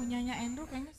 punyanya 0.00 0.40
Andrew 0.40 0.64
kayaknya 0.64 0.96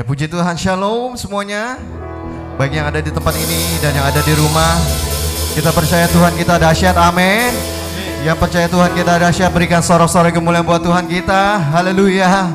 Ya 0.00 0.08
puji 0.08 0.32
Tuhan 0.32 0.56
Shalom 0.56 1.12
semuanya. 1.12 1.76
Baik 2.56 2.72
yang 2.72 2.88
ada 2.88 3.04
di 3.04 3.12
tempat 3.12 3.36
ini 3.36 3.76
dan 3.84 3.92
yang 3.92 4.08
ada 4.08 4.24
di 4.24 4.32
rumah. 4.32 4.80
Kita 5.52 5.76
percaya 5.76 6.08
Tuhan 6.08 6.40
kita 6.40 6.56
dahsyat 6.56 6.96
amin. 6.96 7.52
Yang 8.24 8.40
percaya 8.40 8.64
Tuhan 8.64 8.96
kita 8.96 9.20
dahsyat 9.20 9.52
berikan 9.52 9.84
sorok-sorok 9.84 10.32
kemuliaan 10.32 10.64
buat 10.64 10.80
Tuhan 10.80 11.04
kita. 11.04 11.60
Haleluya. 11.76 12.48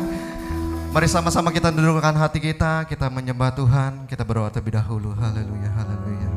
Mari 0.89 1.05
sama-sama 1.05 1.53
kita 1.53 1.69
dudukkan 1.69 2.17
hati 2.17 2.41
kita 2.41 2.89
Kita 2.89 3.13
menyembah 3.13 3.53
Tuhan 3.53 4.09
Kita 4.09 4.25
berdoa 4.25 4.49
terlebih 4.49 4.81
dahulu. 4.81 5.13
Haleluya 5.13 5.69
Haleluya. 5.69 6.29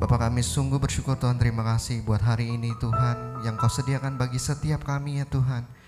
Bapak 0.00 0.24
kami 0.24 0.40
sungguh 0.40 0.80
bersyukur 0.80 1.20
Tuhan 1.20 1.36
terima 1.36 1.60
kasih 1.76 2.00
buat 2.00 2.24
hari 2.24 2.48
ini 2.48 2.72
Tuhan 2.80 3.44
Yang 3.44 3.60
kau 3.60 3.68
sediakan 3.68 4.16
bagi 4.16 4.40
setiap 4.40 4.88
kami 4.88 5.20
ya 5.20 5.28
Tuhan 5.28 5.79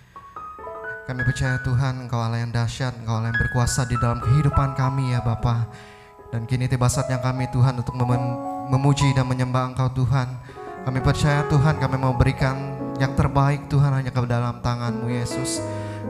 kami 1.02 1.26
percaya 1.26 1.58
Tuhan 1.66 2.06
Engkau 2.06 2.22
Allah 2.22 2.46
yang 2.46 2.54
dahsyat, 2.54 2.94
Engkau 3.02 3.18
Allah 3.18 3.34
yang 3.34 3.40
berkuasa 3.42 3.82
di 3.90 3.98
dalam 3.98 4.22
kehidupan 4.22 4.78
kami 4.78 5.10
ya 5.10 5.18
Bapa. 5.18 5.66
Dan 6.30 6.46
kini 6.46 6.70
tiba 6.70 6.86
saatnya 6.86 7.18
kami 7.18 7.50
Tuhan 7.50 7.74
untuk 7.82 7.98
mem- 7.98 8.38
memuji 8.70 9.10
dan 9.10 9.26
menyembah 9.26 9.74
Engkau 9.74 9.90
Tuhan. 9.90 10.30
Kami 10.86 10.98
percaya 11.02 11.42
Tuhan 11.50 11.78
kami 11.82 11.96
mau 11.98 12.14
berikan 12.14 12.78
yang 13.02 13.18
terbaik 13.18 13.66
Tuhan 13.66 13.90
hanya 13.90 14.14
ke 14.14 14.20
dalam 14.30 14.62
tanganmu 14.62 15.10
Yesus. 15.10 15.58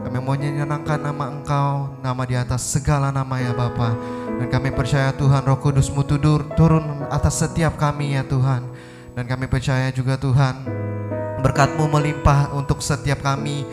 Kami 0.05 0.17
mau 0.21 0.37
menyenangkan 0.37 1.01
nama 1.01 1.25
Engkau, 1.29 1.97
nama 2.01 2.21
di 2.29 2.37
atas 2.37 2.61
segala 2.61 3.09
nama 3.09 3.41
ya 3.41 3.53
Bapa. 3.53 3.97
Dan 4.37 4.45
kami 4.49 4.69
percaya 4.73 5.09
Tuhan 5.13 5.41
Roh 5.41 5.57
Kudusmu 5.57 6.05
tudur, 6.05 6.45
turun 6.53 7.05
atas 7.09 7.41
setiap 7.41 7.81
kami 7.81 8.13
ya 8.13 8.21
Tuhan. 8.25 8.61
Dan 9.17 9.25
kami 9.25 9.49
percaya 9.49 9.89
juga 9.89 10.21
Tuhan 10.21 10.65
berkatmu 11.41 11.85
melimpah 11.91 12.53
untuk 12.55 12.79
setiap 12.79 13.19
kami 13.19 13.67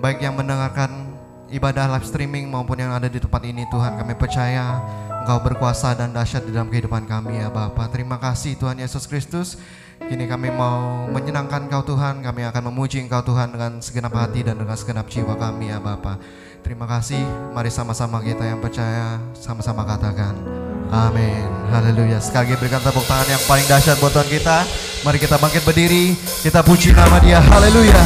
baik 0.00 0.22
yang 0.22 0.34
mendengarkan 0.34 1.14
ibadah 1.52 1.86
live 1.94 2.06
streaming 2.06 2.50
maupun 2.50 2.80
yang 2.80 2.90
ada 2.90 3.06
di 3.06 3.22
tempat 3.22 3.42
ini 3.46 3.62
Tuhan 3.70 3.94
kami 4.00 4.14
percaya 4.18 4.82
Engkau 5.24 5.40
berkuasa 5.40 5.96
dan 5.96 6.12
dahsyat 6.12 6.44
di 6.44 6.52
dalam 6.52 6.68
kehidupan 6.68 7.08
kami 7.08 7.40
ya 7.40 7.48
Bapa. 7.48 7.88
Terima 7.88 8.20
kasih 8.20 8.60
Tuhan 8.60 8.76
Yesus 8.76 9.08
Kristus. 9.08 9.56
Kini 10.04 10.28
kami 10.28 10.52
mau 10.52 11.08
menyenangkan 11.08 11.64
Kau 11.72 11.80
Tuhan, 11.80 12.20
kami 12.20 12.44
akan 12.44 12.68
memuji 12.68 13.00
Engkau 13.00 13.24
Tuhan 13.24 13.48
dengan 13.48 13.80
segenap 13.80 14.12
hati 14.12 14.44
dan 14.44 14.60
dengan 14.60 14.76
segenap 14.76 15.08
jiwa 15.08 15.32
kami 15.40 15.72
ya 15.72 15.80
Bapa. 15.80 16.20
Terima 16.60 16.84
kasih, 16.84 17.24
mari 17.56 17.72
sama-sama 17.72 18.20
kita 18.20 18.44
yang 18.44 18.60
percaya, 18.60 19.16
sama-sama 19.32 19.88
katakan 19.88 20.36
Amin, 20.92 21.48
haleluya. 21.72 22.20
Sekali 22.20 22.52
lagi 22.52 22.60
berikan 22.60 22.84
tepuk 22.84 23.08
tangan 23.08 23.24
yang 23.24 23.42
paling 23.48 23.64
dahsyat 23.64 23.96
buat 24.04 24.12
Tuhan 24.12 24.28
kita. 24.28 24.58
Mari 25.08 25.18
kita 25.24 25.40
bangkit 25.40 25.62
berdiri, 25.64 26.12
kita 26.44 26.60
puji 26.60 26.92
nama 26.92 27.16
dia, 27.24 27.40
haleluya. 27.40 28.02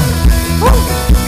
Mari 0.63 1.28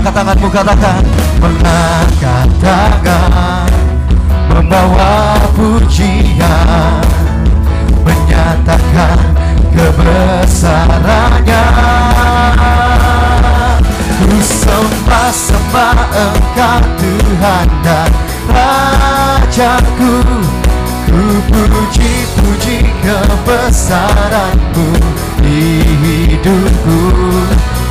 angkat 0.00 0.16
tanganmu 0.16 0.48
katakan 0.48 1.04
Mengangkat 1.44 2.48
tangan 2.64 3.68
Membawa 4.48 5.36
pujian? 5.52 7.04
Menyatakan 8.00 9.20
kebesarannya. 9.70 11.64
Ku 14.20 14.34
sembah-sembah 14.40 15.98
engkau 16.10 16.80
Tuhan 16.98 17.68
dan 17.86 18.10
Rajaku. 18.50 20.14
Ku 21.06 21.22
puji-puji 21.46 22.90
kebesaranmu 23.06 24.88
di 25.44 25.62
hidupku 26.02 27.00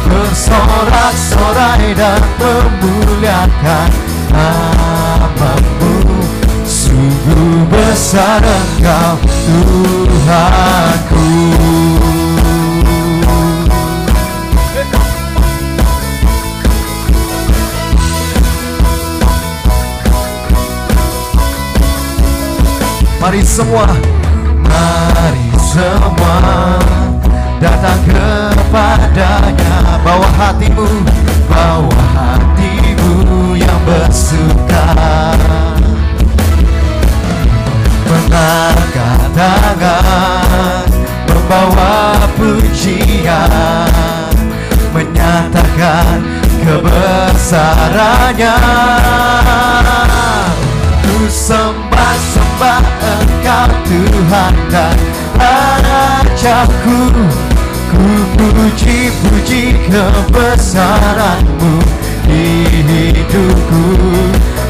Bersorak-sorai 0.07 1.91
dan 1.97 2.21
memuliakan 2.39 3.89
namamu. 4.31 5.95
Sungguh 6.63 7.65
besar 7.67 8.39
engkau 8.39 9.17
Tuhanku. 9.49 11.27
Mari 23.19 23.43
semua 23.43 23.83
Mari 24.63 25.51
semua 25.59 26.39
Datang 27.59 27.99
kepadanya 28.07 29.99
Bawa 29.99 30.31
hatimu 30.31 30.87
Bawa 31.51 31.99
hatimu 32.15 33.51
yang 33.59 33.79
bersuka. 33.83 34.87
Mengangkat 38.07 39.27
tangan 39.35 40.87
Membawa 41.27 42.15
pujian? 42.39 43.51
Menyatakan 44.95 46.23
kebesarannya. 46.63 48.55
Ku 51.03 51.27
sembah-sembah 51.27 52.83
engkau 53.03 53.69
Tuhan 53.83 54.55
dan 54.71 55.18
Rajaku 55.39 56.99
Ku 57.89 58.05
puji-puji 58.37 59.63
kebesaranmu. 59.89 61.73
Di 62.29 62.69
hidupku 62.85 63.83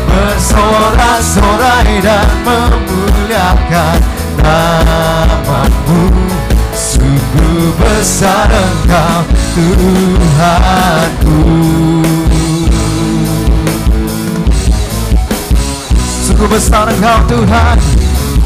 Bersorak-sorai 0.09 2.01
dan 2.01 2.29
memuliakan 2.47 3.99
namamu. 4.41 6.09
Sungguh 6.73 7.75
besar 7.77 8.49
engkau 8.49 9.27
Tuhanku. 9.53 11.37
Sungguh 16.25 16.49
besar 16.49 16.87
engkau 16.89 17.19
Tuhan 17.27 17.98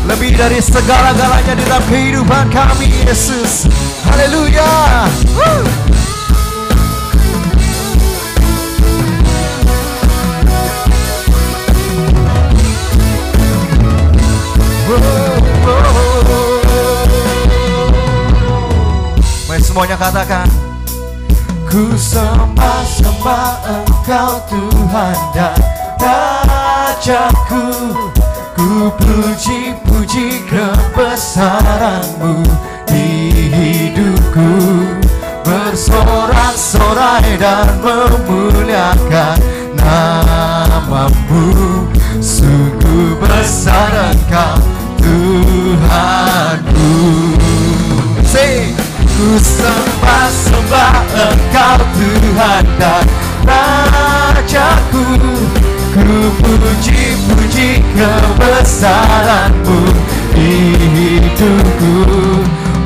Lebih 0.03 0.35
dari 0.35 0.59
segala-galanya 0.59 1.55
di 1.55 1.63
dalam 1.63 1.83
kehidupan 1.87 2.51
kami 2.51 2.91
Yesus. 3.07 3.71
Haleluya! 4.03 5.07
Mari 19.47 19.61
semuanya 19.63 19.95
katakan 19.95 20.47
Ku 21.63 21.95
sembah-sembah 21.95 23.51
engkau 23.71 24.31
Tuhan 24.51 25.17
dan 25.31 25.55
Rajaku 25.95 28.02
Ku 28.63 28.87
puji-puji 28.95 30.47
kebesaranmu 30.47 32.47
di 32.87 33.07
hidupku. 33.51 34.55
Bersorak-sorai 35.43 37.35
dan 37.35 37.67
memuliakan 37.83 39.35
namamu. 39.75 41.51
Sungguh 42.23 43.19
besar 43.19 44.15
engkau 44.15 44.55
Tuhanku. 44.95 46.95
Ku 49.11 49.29
sembah-sembah 49.43 51.03
engkau 51.11 51.83
Tuhan 51.99 52.63
dan 52.79 53.03
Rajaku 53.43 55.19
Ku 56.03 56.27
puji-puji 56.35 57.79
kebesaranmu 57.95 59.79
di 60.35 60.75
hidupku 60.75 61.95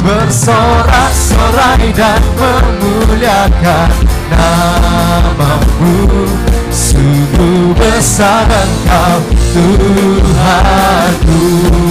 Bersorak-sorai 0.05 1.97
dan 1.97 2.21
memuliakan 2.37 3.89
namamu 4.29 6.29
Sungguh 6.69 7.73
besar 7.73 8.45
engkau 8.45 9.25
Tuhanku. 9.57 11.41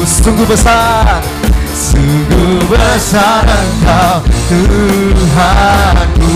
Sungguh 0.06 0.47
besar 0.47 1.26
Sungguh 1.75 2.62
besar 2.71 3.42
engkau 3.50 4.23
Tuhanku. 4.47 6.30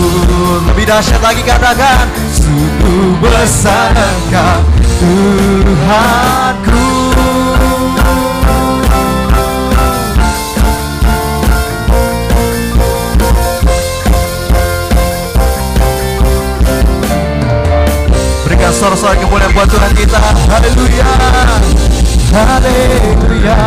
Lebih 0.67 0.83
dahsyat 0.83 1.23
lagi 1.23 1.47
katakan 1.47 2.11
Sungguh 2.35 3.15
besar 3.23 3.95
engkau 3.95 4.80
Tuhanku. 5.01 6.85
Berikan 18.45 18.69
suara-suara 18.77 19.17
kemuliaan 19.17 19.49
buat 19.57 19.65
Tuhan 19.73 19.91
kita. 19.97 20.21
Haleluya. 20.21 21.09
Haleluya. 22.29 23.57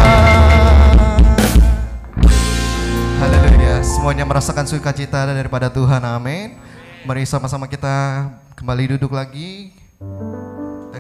Haleluya. 3.18 3.82
Semuanya 3.82 4.22
merasakan 4.22 4.70
sukacita 4.70 5.26
daripada 5.26 5.66
Tuhan. 5.66 5.98
Amin. 6.06 6.54
Mari 7.02 7.26
sama-sama 7.26 7.66
kita 7.66 8.30
kembali 8.54 8.94
duduk 8.94 9.10
lagi 9.10 9.74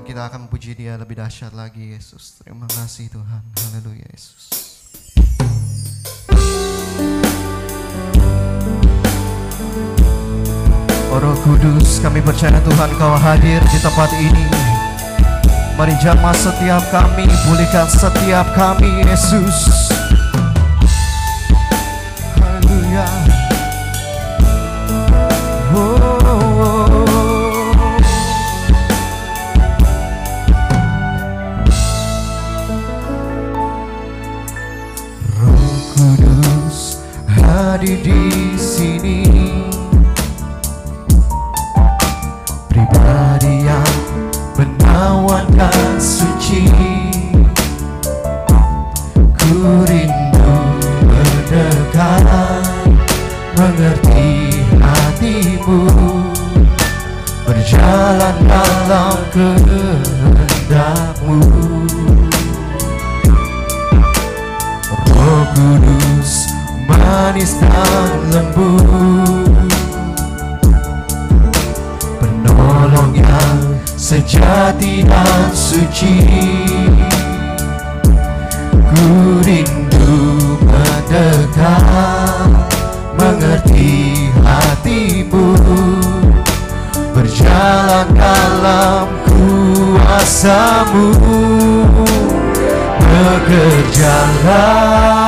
Kita 0.04 0.28
akan 0.28 0.46
memuji 0.46 0.76
dia 0.76 1.00
lebih 1.00 1.16
dahsyat 1.16 1.56
lagi 1.56 1.96
Yesus. 1.96 2.36
Terima 2.36 2.68
kasih 2.68 3.08
Tuhan. 3.08 3.40
Haleluya 3.56 4.04
Yesus. 4.12 4.52
Oh 11.08 11.16
Roh 11.16 11.32
Kudus, 11.40 12.04
kami 12.04 12.20
percaya 12.20 12.60
Tuhan 12.60 12.90
Kau 13.00 13.16
hadir 13.16 13.64
di 13.64 13.78
tempat 13.80 14.12
ini. 14.20 14.44
Mari 15.80 15.96
jamah 16.04 16.36
setiap 16.36 16.84
kami, 16.92 17.24
pulihkan 17.48 17.88
setiap 17.88 18.44
kami, 18.52 19.08
Yesus. 19.08 19.88
Hadir 37.84 38.00
di 38.00 38.56
sini. 38.56 39.28
Pribadi 42.72 43.68
yang 43.68 43.92
menawan 44.56 45.44
dan 45.52 46.00
suci. 46.00 46.64
Ku 49.36 49.84
rindu 49.84 50.80
mendekat, 51.04 52.24
mengerti 53.52 54.64
hatimu, 54.80 55.84
berjalan 57.44 58.36
dalam 58.48 59.20
kehendakmu. 59.28 61.36
Manis 67.24 67.56
dan 67.56 68.36
lembut. 68.36 69.48
Penolong 72.20 73.16
yang 73.16 73.80
sejati 73.96 75.08
dan 75.08 75.48
suci. 75.56 76.20
Ku 78.92 79.40
rindu 79.40 80.20
mendekat 80.68 82.52
Mengerti 83.16 84.28
hatimu. 84.44 85.56
Berjalan 87.16 88.04
dalam 88.12 89.08
kuasamu. 89.24 91.08
Bekerjalah 93.00 95.23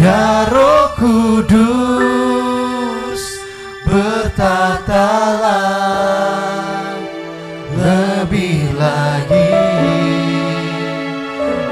Ya 0.00 0.48
Roh 0.48 0.96
Kudus 0.96 2.00
Bertatalah 3.84 5.60
Lebih 7.76 8.80
lagi 8.80 9.52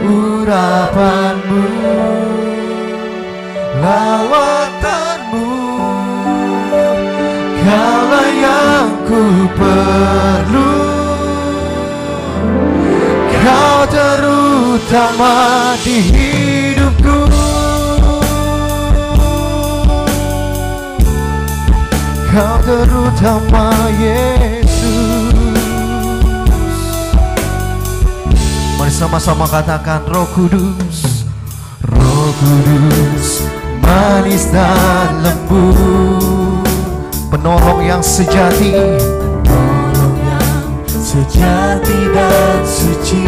Urapanmu 0.05 1.65
Lawatanmu 3.81 5.49
Kaulah 7.65 8.29
yang 8.33 8.93
ku 9.09 9.49
perlu. 9.57 10.73
Kau 13.29 13.85
terutama 13.89 15.33
di 15.85 15.97
hidupku 16.01 16.38
Kau 22.39 22.63
terutama 22.63 23.75
Yesus 23.99 25.35
Mari 28.79 28.95
sama-sama 28.95 29.43
katakan 29.51 30.07
Roh 30.07 30.23
Kudus 30.31 31.27
Roh 31.83 32.31
Kudus 32.39 33.43
Manis 33.83 34.55
dan 34.55 35.19
lembut 35.27 36.63
Penolong 37.27 37.83
yang 37.83 38.07
sejati. 38.07 38.71
Tolong 39.43 40.17
yang 40.23 40.79
sejati 40.95 41.99
dan 42.15 42.63
suci. 42.63 43.27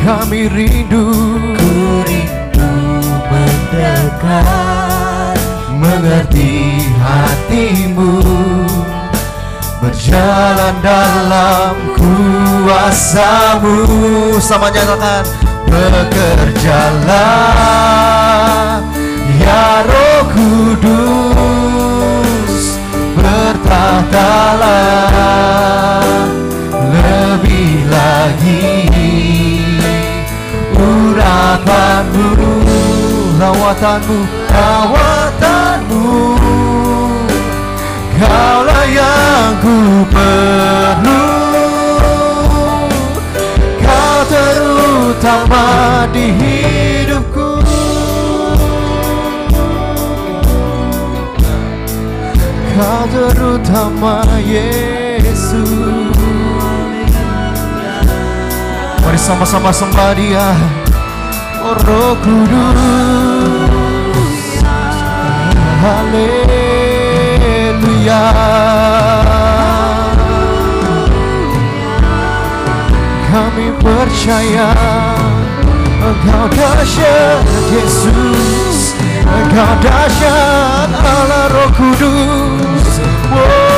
Kami 0.00 0.48
rindu. 0.48 1.12
Ku 1.60 1.72
rindu 2.08 2.72
mendekat 3.28 4.81
mengerti 5.92 6.80
hatimu 6.96 8.24
Berjalan 9.82 10.78
dalam 10.80 11.74
kuasamu. 12.64 13.74
Sama 14.40 14.70
nyatakan 14.72 15.26
Bekerjalah 15.68 17.10
Ya 19.42 19.82
Roh 19.84 20.22
Kudus 20.32 21.34
Bertahtalah 23.18 24.70
Lebih 26.72 27.84
lagi 27.90 28.86
Urapanmu 30.72 32.28
Lawatanmu 33.40 34.18
Lawatanmu 34.52 35.41
ku 39.62 40.02
perlu 40.10 41.22
Kau 43.78 44.18
terutama 44.26 46.02
di 46.10 46.34
hidupku. 46.34 47.62
Kau 52.74 53.02
terutama 53.06 54.26
Yesus. 54.42 55.62
Mari 59.02 59.18
sama-sama 59.18 59.70
sembah 59.70 60.10
dia. 60.18 60.58
Oh 61.62 61.78
Roh 61.86 62.18
Kudus. 62.18 63.70
Haleluya 65.82 66.62
Kami 73.32 73.72
percaya 73.80 74.76
Engkau 76.04 76.52
dahsyat 76.52 77.40
Yesus. 77.72 78.92
Engkau 79.24 79.72
dahsyat 79.80 80.92
Allah 80.92 81.48
Roh 81.48 81.72
Kudus. 81.72 83.00
Wow. 83.32 83.72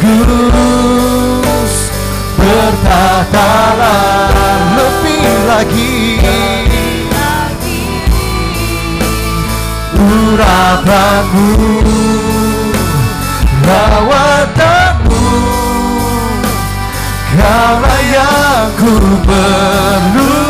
Kudus. 0.00 1.74
Bertatalah 2.40 4.00
lebih 4.72 5.28
lagi 5.44 5.89
Urapanmu 10.40 11.84
Lawatanmu 13.68 15.20
Kaulah 17.36 18.00
yang 18.08 18.72
ku 18.80 18.92
perlu. 19.28 20.40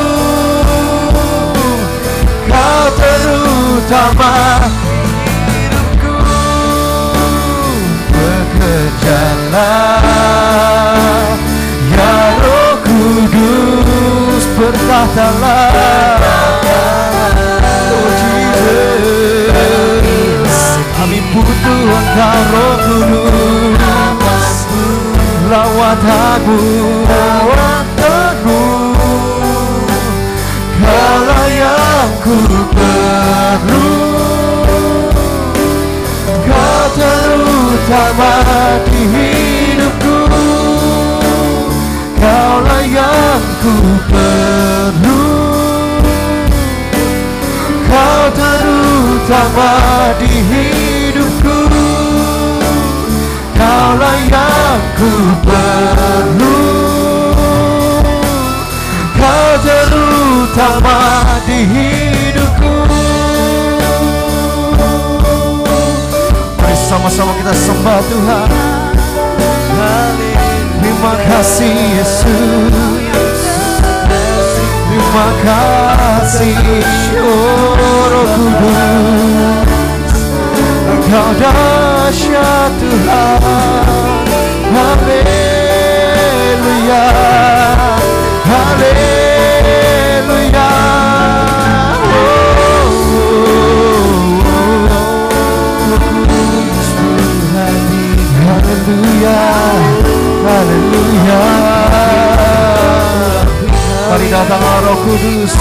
Kau 2.46 2.84
terutama 2.94 4.62
hidupku 5.50 6.14
Bekerjalah 8.14 9.66
Ya 11.90 12.14
Roh 12.38 12.78
Kudus 12.86 14.44
bertahtalah 14.54 15.74
Oh 17.90 18.10
Jesus 18.22 18.99
butuh 21.30 21.82
engkau 21.86 22.40
Roh 22.50 22.74
Kudus 22.82 24.50
Lawatanmu 25.46 26.58
Lawatanmu 27.06 28.62
Kaulah 30.82 31.46
ku 32.22 32.36
perlu 32.74 33.90
Kau 36.50 36.84
terutama 36.98 38.34
di 38.90 39.00
hidupku 39.14 40.18
Kaulah 42.18 42.82
yang 42.90 43.42
ku 43.62 43.74
perlu 44.10 45.22
Kau 47.86 48.22
terutama 48.34 49.70
di 50.18 50.34
hidupku 50.42 50.99
Kaulah 53.90 54.22
yang 54.22 54.82
ku 54.94 55.10
perlu 55.42 56.62
Kau 59.18 59.50
terutama 59.66 61.26
di 61.42 61.58
hidupku. 61.66 62.70
Mari 66.54 66.76
sama-sama 66.86 67.34
kita 67.42 67.50
sembah 67.50 67.98
Tuhan. 68.06 68.48
Terima 70.78 71.14
kasih 71.26 71.74
Yesus. 71.98 72.94
Terima 74.86 75.26
kasih 75.42 76.62
oh 77.26 78.06
Roh 78.06 78.28
Kudus. 78.38 79.66
Engkau 80.94 81.79
dahsyat 82.10 82.74
Tuhan 82.82 84.26
Haleluya 84.74 85.46
Haleluya 88.50 89.46
Haleluya 98.42 99.38
Haleluya 100.42 101.42
Mari 104.10 104.26
datang 104.26 104.58
Roh 104.58 104.98
Kudus. 105.06 105.54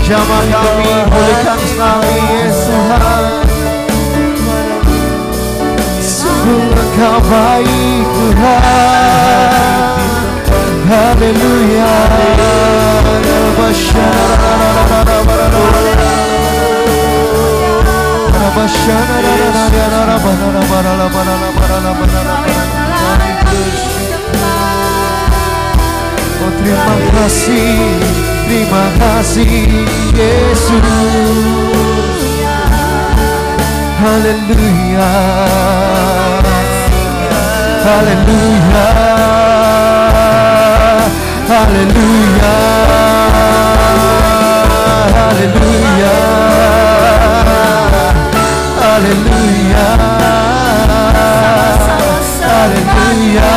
Jamah 0.00 0.44
kami 0.48 1.04
pulihkan 1.12 1.60
kami 1.76 2.16
Yesus 2.32 3.23
engkau 6.94 7.18
baik 7.26 8.06
Tuhan. 8.06 9.54
Haleluya 10.84 11.94
Oh 26.44 26.52
terima 26.60 26.96
kasih, 27.10 27.74
terima 28.46 28.84
kasih 29.00 29.66
Yesus 30.12 30.84
Haleluya 33.98 35.12
Haleluya 37.84 38.86
Haleluya 41.48 42.54
Haleluya 45.14 46.14
Haleluya 48.80 49.86
Haleluya 52.48 53.50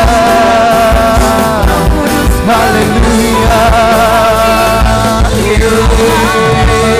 Haleluya 2.47 3.61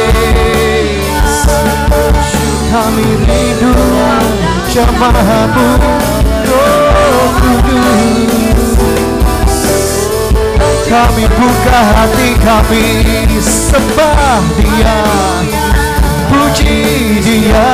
Yes. 0.07 1.37
Kami 2.71 3.07
rindu 3.25 3.73
jamahamu 4.71 5.67
Roh 6.47 6.76
Kami 10.87 11.27
buka 11.27 11.79
hati 11.83 12.29
kami 12.39 12.85
sembah 13.43 14.39
dia. 14.55 14.97
Puji 16.31 17.19
dia. 17.19 17.69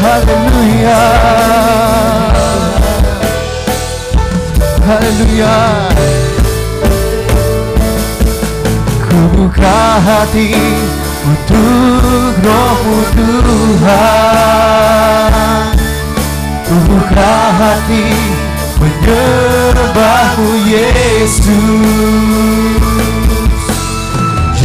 Haleluya. 0.00 1.04
Haleluya. 4.88 5.56
Ku 9.04 9.18
buka 9.36 10.00
hati 10.00 10.56
untuk 11.28 12.32
rohmu 12.40 12.98
Tuhan 13.18 14.56
hati 17.56 18.04
menyembahmu 18.76 20.50
Yesus. 20.68 21.46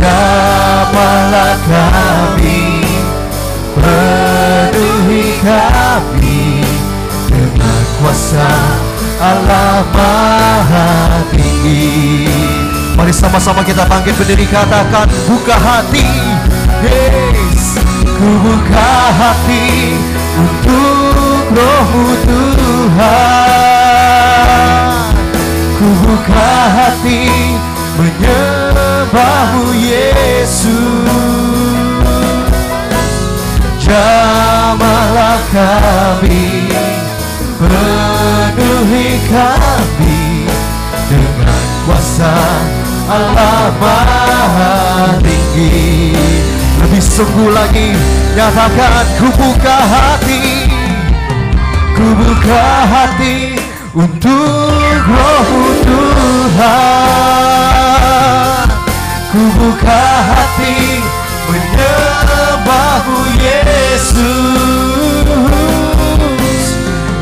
Jamahlah 0.01 1.61
kami 1.69 2.81
Penuhi 3.77 5.37
kami 5.45 6.65
Dengan 7.29 7.81
kuasa 8.01 8.49
Allah 9.21 9.85
Maha 9.93 11.21
Tinggi. 11.29 12.25
Mari 12.97 13.13
sama-sama 13.13 13.61
kita 13.61 13.85
bangkit 13.85 14.17
berdiri 14.17 14.49
katakan 14.49 15.05
buka 15.29 15.55
hati 15.55 16.09
Yes 16.81 17.77
Ku 18.03 18.29
buka 18.41 18.91
hati 19.15 19.95
untuk 20.35 21.30
rohmu 21.55 22.15
Tuhan 22.25 23.41
Ku 25.81 25.87
buka 26.05 26.51
hati 26.77 27.25
menyembahmu 27.97 29.73
Yesus. 29.73 30.69
Jamahlah 33.81 35.41
kami 35.49 36.69
Penuhi 37.57 39.17
kami 39.25 40.45
Dengan 41.09 41.61
kuasa 41.89 42.33
Allah 43.09 43.73
Maha 43.81 45.17
Tinggi. 45.19 46.13
Lebih 46.79 47.01
sungguh 47.01 47.49
lagi 47.51 47.97
Nyatakan 48.37 49.05
ku 49.19 49.27
buka 49.33 49.77
hati 49.81 50.60
Ku 52.01 52.09
buka 52.17 52.65
hati 52.89 53.61
Untuk 53.93 55.05
rohmu 55.05 55.85
Tuhan. 55.85 56.97
Ku 59.29 59.37
buka 59.53 60.01
hati 60.25 60.97
Menyembahmu 61.45 63.21
Yesus. 63.37 64.17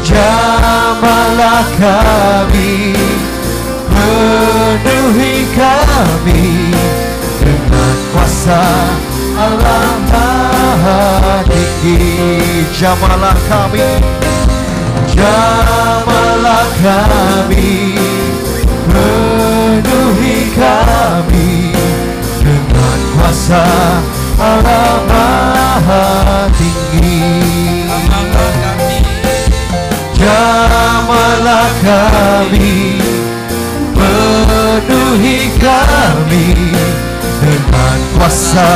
Jamahlah 0.07 1.67
kami 1.75 2.95
Penuhi 3.91 5.43
kami 5.59 6.71
Dengan 7.43 7.95
kuasa 8.15 8.63
Allah 9.35 9.91
Maha 10.07 11.43
Tinggi. 11.51 12.63
Jamahlah 12.79 13.35
kami 13.51 13.83
Jamahlah 15.19 16.67
kami 16.79 17.91
Penuhi 18.87 20.37
kami. 20.55 21.75
Dengan 22.39 22.99
kuasa 23.19 23.63
Allah 24.39 25.03
Maha 25.11 26.47
Tinggi. 26.55 27.19
Jamahlah 30.15 31.67
kami 31.83 33.03
Penuhi 33.91 35.51
kami. 35.59 36.47
Dengan 37.43 37.99
kuasa 38.15 38.71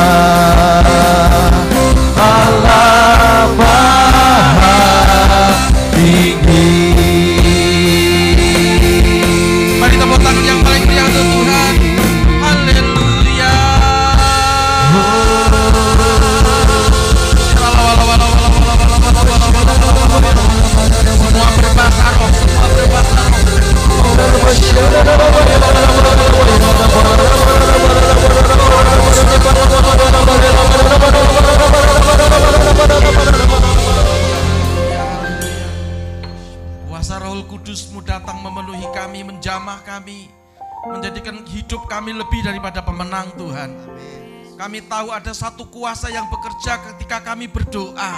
Allah 2.19 3.47
Maha 3.55 4.12
Kami 44.63 44.79
tahu 44.87 45.11
ada 45.11 45.35
satu 45.35 45.67
kuasa 45.67 46.07
yang 46.07 46.23
bekerja 46.31 46.79
ketika 46.87 47.19
kami 47.19 47.51
berdoa. 47.51 48.15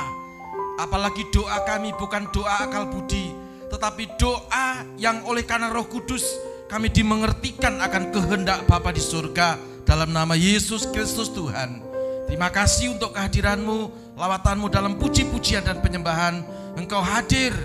Apalagi 0.77 1.25
doa 1.33 1.57
kami 1.65 1.89
bukan 1.97 2.29
doa 2.29 2.69
akal 2.69 2.85
budi, 2.85 3.33
tetapi 3.73 4.13
doa 4.21 4.85
yang 5.01 5.25
oleh 5.25 5.41
karena 5.41 5.73
Roh 5.73 5.89
Kudus 5.89 6.21
kami 6.69 6.93
dimengertikan 6.93 7.81
akan 7.81 8.13
kehendak 8.13 8.61
Bapa 8.69 8.93
di 8.93 9.01
surga 9.01 9.57
dalam 9.89 10.13
nama 10.13 10.37
Yesus 10.37 10.85
Kristus 10.85 11.33
Tuhan. 11.33 11.81
Terima 12.29 12.53
kasih 12.53 12.93
untuk 12.93 13.17
kehadiranmu, 13.17 14.13
lawatanmu 14.13 14.69
dalam 14.69 15.01
puji-pujian 15.01 15.65
dan 15.65 15.81
penyembahan. 15.81 16.45
Engkau 16.77 17.01
hadir, 17.01 17.57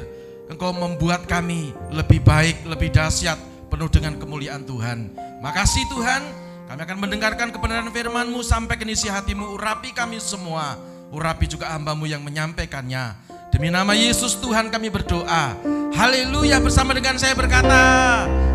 engkau 0.48 0.72
membuat 0.72 1.28
kami 1.28 1.76
lebih 1.92 2.24
baik, 2.24 2.64
lebih 2.64 2.88
dahsyat, 2.88 3.36
penuh 3.68 3.92
dengan 3.92 4.16
kemuliaan 4.16 4.64
Tuhan. 4.64 5.12
Makasih 5.44 5.84
Tuhan, 5.92 6.39
kami 6.70 6.86
akan 6.86 7.02
mendengarkan 7.02 7.50
kebenaran 7.50 7.90
firman-Mu 7.90 8.46
sampai 8.46 8.78
ke 8.78 8.86
isi 8.86 9.10
hatimu, 9.10 9.58
urapi 9.58 9.90
kami 9.90 10.22
semua. 10.22 10.78
Urapi 11.10 11.50
juga 11.50 11.66
hambamu 11.74 12.06
yang 12.06 12.22
menyampaikannya. 12.22 13.18
Demi 13.50 13.74
nama 13.74 13.90
Yesus 13.90 14.38
Tuhan 14.38 14.70
kami 14.70 14.86
berdoa. 14.86 15.58
Haleluya 15.90 16.62
bersama 16.62 16.94
dengan 16.94 17.18
saya 17.18 17.34
berkata. 17.34 17.82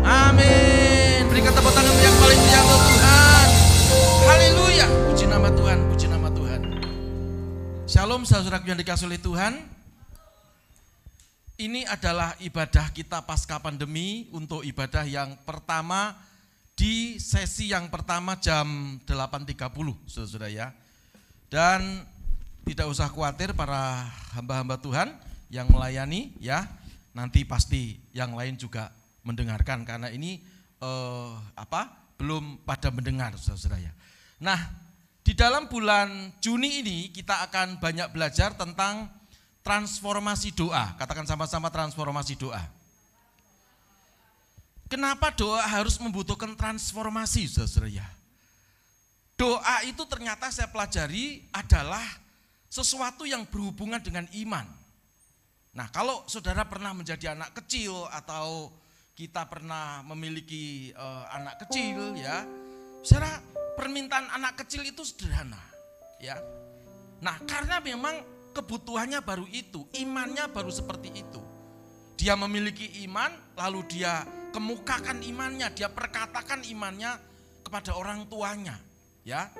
Amin. 0.00 1.28
Berikan 1.28 1.52
tepuk 1.52 1.68
tangan 1.76 1.92
yang 2.00 2.16
paling 2.16 2.40
meriah 2.40 2.64
Tuhan. 2.64 3.46
Haleluya. 4.24 4.86
Puji 5.12 5.24
nama 5.28 5.48
Tuhan, 5.52 5.78
puji 5.92 6.06
nama 6.08 6.28
Tuhan. 6.32 6.60
Shalom 7.84 8.24
saudaraku 8.24 8.72
yang 8.72 8.80
dikasih 8.80 9.12
oleh 9.12 9.20
Tuhan. 9.20 9.60
Ini 11.60 11.84
adalah 11.84 12.32
ibadah 12.40 12.88
kita 12.96 13.20
pasca 13.28 13.60
pandemi 13.60 14.32
untuk 14.32 14.64
ibadah 14.64 15.04
yang 15.04 15.36
pertama 15.44 16.16
di 16.76 17.16
sesi 17.16 17.72
yang 17.72 17.88
pertama 17.88 18.36
jam 18.36 19.00
8.30 19.08 19.56
saudara 20.06 20.52
ya. 20.52 20.70
Dan 21.48 22.04
tidak 22.68 22.86
usah 22.92 23.08
khawatir 23.08 23.56
para 23.56 24.12
hamba-hamba 24.36 24.76
Tuhan 24.78 25.16
yang 25.48 25.66
melayani 25.72 26.36
ya. 26.38 26.68
Nanti 27.16 27.48
pasti 27.48 27.96
yang 28.12 28.36
lain 28.36 28.60
juga 28.60 28.92
mendengarkan 29.24 29.88
karena 29.88 30.12
ini 30.12 30.38
eh, 30.78 31.32
apa? 31.56 32.06
belum 32.16 32.64
pada 32.64 32.88
mendengar 32.88 33.36
saudara 33.36 33.76
ya. 33.76 33.92
Nah, 34.40 34.56
di 35.20 35.36
dalam 35.36 35.68
bulan 35.68 36.32
Juni 36.40 36.80
ini 36.80 36.98
kita 37.12 37.44
akan 37.44 37.76
banyak 37.76 38.08
belajar 38.08 38.56
tentang 38.56 39.12
transformasi 39.60 40.56
doa. 40.56 40.96
Katakan 40.96 41.28
sama-sama 41.28 41.68
transformasi 41.68 42.40
doa. 42.40 42.62
Kenapa 44.86 45.34
doa 45.34 45.66
harus 45.66 45.98
membutuhkan 45.98 46.54
transformasi, 46.54 47.50
saudara 47.50 47.90
ya? 47.90 48.06
Doa 49.34 49.82
itu 49.82 50.00
ternyata 50.06 50.48
saya 50.48 50.70
pelajari 50.70 51.42
adalah 51.50 52.02
sesuatu 52.70 53.26
yang 53.26 53.42
berhubungan 53.50 53.98
dengan 53.98 54.24
iman. 54.32 54.64
Nah, 55.76 55.90
kalau 55.92 56.24
saudara 56.30 56.64
pernah 56.64 56.94
menjadi 56.96 57.36
anak 57.36 57.52
kecil 57.60 58.08
atau 58.08 58.72
kita 59.12 59.44
pernah 59.50 60.06
memiliki 60.06 60.94
uh, 60.96 61.28
anak 61.34 61.66
kecil, 61.66 62.16
ya, 62.16 62.46
saudara 63.02 63.42
permintaan 63.76 64.30
anak 64.32 64.64
kecil 64.64 64.86
itu 64.86 65.02
sederhana, 65.04 65.60
ya. 66.16 66.38
Nah, 67.20 67.36
karena 67.44 67.82
memang 67.82 68.22
kebutuhannya 68.56 69.20
baru 69.20 69.44
itu, 69.52 69.84
imannya 69.98 70.48
baru 70.48 70.72
seperti 70.72 71.12
itu. 71.12 71.42
Dia 72.16 72.32
memiliki 72.40 73.04
iman, 73.04 73.28
lalu 73.60 73.84
dia 73.92 74.24
kemukakan 74.56 75.20
imannya, 75.20 75.68
dia 75.76 75.92
perkatakan 75.92 76.64
imannya 76.64 77.12
kepada 77.60 77.92
orang 77.92 78.24
tuanya, 78.24 78.80
ya. 79.20 79.52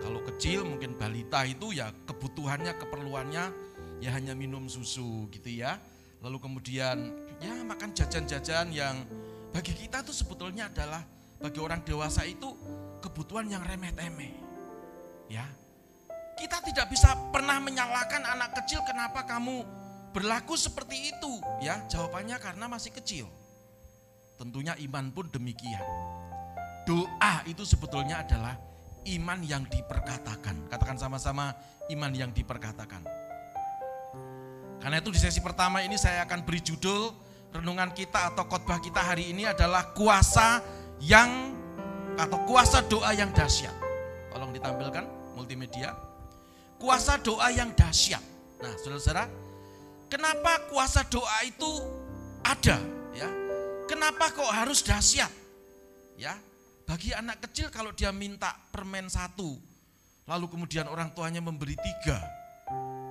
Kalau 0.00 0.24
kecil 0.24 0.64
mungkin 0.64 0.96
balita 0.96 1.44
itu 1.44 1.76
ya 1.76 1.92
kebutuhannya, 2.08 2.72
keperluannya 2.80 3.44
ya 4.00 4.10
hanya 4.16 4.32
minum 4.32 4.64
susu 4.64 5.28
gitu 5.28 5.60
ya. 5.60 5.76
Lalu 6.24 6.40
kemudian 6.40 7.12
ya 7.36 7.52
makan 7.68 7.92
jajan-jajan 7.92 8.72
yang 8.72 9.04
bagi 9.52 9.76
kita 9.76 10.00
itu 10.00 10.16
sebetulnya 10.16 10.72
adalah 10.72 11.04
bagi 11.36 11.60
orang 11.60 11.84
dewasa 11.84 12.24
itu 12.24 12.48
kebutuhan 13.04 13.44
yang 13.44 13.60
remeh-temeh. 13.60 14.32
Ya, 15.28 15.44
kita 16.40 16.64
tidak 16.64 16.88
bisa 16.88 17.12
pernah 17.28 17.60
menyalahkan 17.60 18.24
anak 18.24 18.56
kecil 18.64 18.80
kenapa 18.88 19.28
kamu 19.28 19.68
berlaku 20.16 20.56
seperti 20.56 21.12
itu. 21.12 21.44
Ya, 21.60 21.84
jawabannya 21.92 22.40
karena 22.40 22.72
masih 22.72 22.96
kecil. 22.96 23.28
Tentunya 24.40 24.72
iman 24.88 25.12
pun 25.12 25.28
demikian. 25.28 25.84
Doa 26.88 27.44
itu 27.44 27.60
sebetulnya 27.68 28.24
adalah 28.24 28.56
iman 29.04 29.44
yang 29.44 29.68
diperkatakan. 29.68 30.72
Katakan 30.72 30.96
sama-sama 30.96 31.52
iman 31.92 32.08
yang 32.16 32.32
diperkatakan. 32.32 33.04
Karena 34.80 34.96
itu 34.96 35.12
di 35.12 35.20
sesi 35.20 35.44
pertama 35.44 35.84
ini 35.84 36.00
saya 36.00 36.24
akan 36.24 36.40
beri 36.40 36.64
judul 36.64 37.12
renungan 37.52 37.92
kita 37.92 38.32
atau 38.32 38.48
khotbah 38.48 38.80
kita 38.80 39.04
hari 39.04 39.28
ini 39.28 39.44
adalah 39.44 39.92
kuasa 39.92 40.64
yang 41.04 41.52
atau 42.16 42.40
kuasa 42.48 42.80
doa 42.88 43.12
yang 43.12 43.28
dahsyat. 43.36 43.76
Tolong 44.32 44.56
ditampilkan 44.56 45.04
multimedia 45.36 45.92
kuasa 46.80 47.20
doa 47.20 47.52
yang 47.52 47.76
dahsyat. 47.76 48.24
Nah, 48.64 48.72
saudara-saudara, 48.80 49.28
kenapa 50.08 50.64
kuasa 50.72 51.04
doa 51.12 51.44
itu 51.44 51.68
ada? 52.40 52.80
Ya, 53.12 53.28
kenapa 53.90 54.30
kok 54.30 54.46
harus 54.46 54.86
dahsyat? 54.86 55.34
Ya, 56.14 56.38
bagi 56.86 57.10
anak 57.10 57.42
kecil 57.50 57.74
kalau 57.74 57.90
dia 57.90 58.14
minta 58.14 58.54
permen 58.70 59.10
satu, 59.10 59.58
lalu 60.30 60.46
kemudian 60.46 60.86
orang 60.86 61.10
tuanya 61.10 61.42
memberi 61.42 61.74
tiga, 61.74 62.22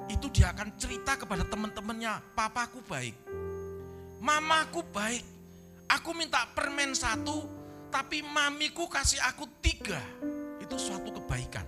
itu 0.08 0.32
dia 0.32 0.56
akan 0.56 0.80
cerita 0.80 1.20
kepada 1.20 1.44
teman-temannya, 1.44 2.24
papaku 2.32 2.80
baik, 2.88 3.18
mamaku 4.24 4.88
baik, 4.96 5.26
aku 5.92 6.16
minta 6.16 6.48
permen 6.56 6.96
satu, 6.96 7.44
tapi 7.92 8.24
mamiku 8.24 8.88
kasih 8.88 9.20
aku 9.28 9.52
tiga, 9.60 10.00
itu 10.64 10.80
suatu 10.80 11.12
kebaikan. 11.12 11.68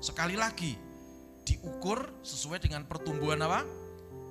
Sekali 0.00 0.38
lagi, 0.38 0.78
diukur 1.44 2.06
sesuai 2.22 2.62
dengan 2.64 2.86
pertumbuhan 2.86 3.44
apa? 3.44 3.66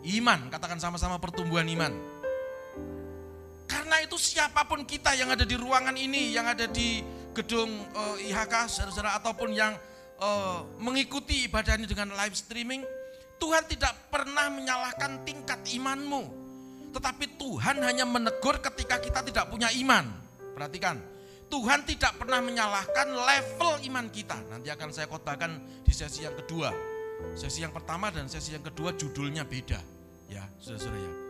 Iman, 0.07 0.47
katakan 0.47 0.79
sama-sama 0.79 1.19
pertumbuhan 1.19 1.67
iman. 1.67 2.16
Karena 3.97 4.13
itu 4.13 4.21
siapa 4.21 4.61
pun 4.69 4.85
kita 4.85 5.17
yang 5.17 5.33
ada 5.33 5.41
di 5.41 5.57
ruangan 5.57 5.97
ini, 5.97 6.29
yang 6.29 6.45
ada 6.45 6.69
di 6.69 7.01
gedung 7.33 7.81
uh, 7.97 8.13
IHK, 8.21 8.69
saudara-saudara, 8.69 9.17
ataupun 9.17 9.57
yang 9.57 9.73
uh, 10.21 10.61
mengikuti 10.77 11.49
ibadah 11.49 11.73
ini 11.81 11.89
dengan 11.89 12.13
live 12.13 12.37
streaming, 12.37 12.85
Tuhan 13.41 13.65
tidak 13.65 14.13
pernah 14.13 14.53
menyalahkan 14.53 15.25
tingkat 15.25 15.65
imanmu. 15.73 16.29
Tetapi 16.93 17.41
Tuhan 17.41 17.81
hanya 17.81 18.05
menegur 18.05 18.61
ketika 18.61 19.01
kita 19.01 19.25
tidak 19.25 19.49
punya 19.49 19.73
iman. 19.81 20.05
Perhatikan, 20.53 21.01
Tuhan 21.49 21.81
tidak 21.89 22.21
pernah 22.21 22.37
menyalahkan 22.37 23.17
level 23.17 23.81
iman 23.81 24.13
kita. 24.13 24.37
Nanti 24.45 24.69
akan 24.69 24.93
saya 24.93 25.09
khotbahkan 25.09 25.57
di 25.81 25.89
sesi 25.89 26.21
yang 26.21 26.37
kedua. 26.37 26.69
Sesi 27.33 27.65
yang 27.65 27.73
pertama 27.73 28.13
dan 28.13 28.29
sesi 28.29 28.53
yang 28.53 28.61
kedua 28.61 28.93
judulnya 28.93 29.41
beda. 29.41 29.81
Ya, 30.29 30.45
saudara-saudara 30.61 31.01
ya. 31.01 31.26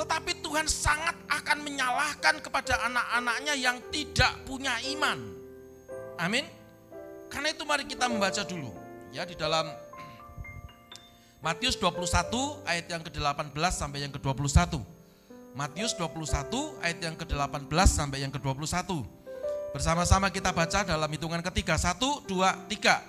Tetapi 0.00 0.40
Tuhan 0.40 0.64
sangat 0.64 1.12
akan 1.28 1.60
menyalahkan 1.60 2.40
kepada 2.40 2.88
anak-anaknya 2.88 3.52
yang 3.52 3.76
tidak 3.92 4.32
punya 4.48 4.72
iman. 4.96 5.20
Amin. 6.16 6.48
Karena 7.28 7.52
itu 7.52 7.68
mari 7.68 7.84
kita 7.84 8.08
membaca 8.08 8.40
dulu. 8.40 8.72
Ya, 9.12 9.28
di 9.28 9.36
dalam 9.36 9.68
Matius 11.44 11.76
21 11.76 12.64
ayat 12.64 12.86
yang 12.88 13.04
ke-18 13.04 13.52
sampai 13.76 14.08
yang 14.08 14.12
ke-21. 14.16 14.80
Matius 15.52 15.92
21 15.92 16.80
ayat 16.80 16.98
yang 17.04 17.16
ke-18 17.20 17.68
sampai 17.84 18.24
yang 18.24 18.32
ke-21. 18.32 19.04
Bersama-sama 19.76 20.32
kita 20.32 20.48
baca 20.48 20.80
dalam 20.80 21.10
hitungan 21.12 21.44
ketiga. 21.52 21.76
Satu, 21.76 22.24
dua, 22.24 22.56
tiga. 22.72 23.04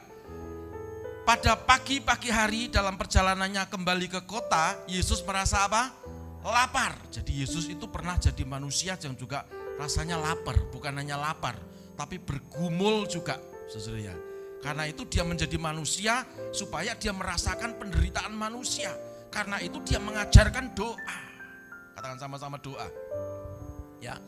Pada 1.24 1.56
pagi-pagi 1.56 2.28
hari 2.28 2.68
dalam 2.68 3.00
perjalanannya 3.00 3.64
kembali 3.72 4.12
ke 4.12 4.22
kota, 4.28 4.76
Yesus 4.92 5.24
merasa 5.24 5.64
apa? 5.64 6.01
Lapar. 6.42 6.98
Jadi 7.14 7.46
Yesus 7.46 7.70
itu 7.70 7.86
pernah 7.86 8.18
jadi 8.18 8.42
manusia 8.46 8.98
yang 8.98 9.14
juga 9.14 9.46
rasanya 9.78 10.18
lapar, 10.18 10.58
bukan 10.74 10.94
hanya 10.98 11.18
lapar, 11.18 11.58
tapi 11.98 12.22
bergumul 12.22 13.06
juga, 13.10 13.38
saudara 13.70 14.14
ya. 14.14 14.16
Karena 14.62 14.86
itu 14.86 15.06
dia 15.10 15.26
menjadi 15.26 15.58
manusia 15.58 16.22
supaya 16.54 16.94
dia 16.94 17.10
merasakan 17.10 17.82
penderitaan 17.82 18.34
manusia. 18.38 18.94
Karena 19.34 19.58
itu 19.58 19.82
dia 19.82 19.98
mengajarkan 19.98 20.78
doa. 20.78 21.18
Katakan 21.98 22.20
sama-sama 22.22 22.62
doa. 22.62 22.86
Ya. 23.98 24.22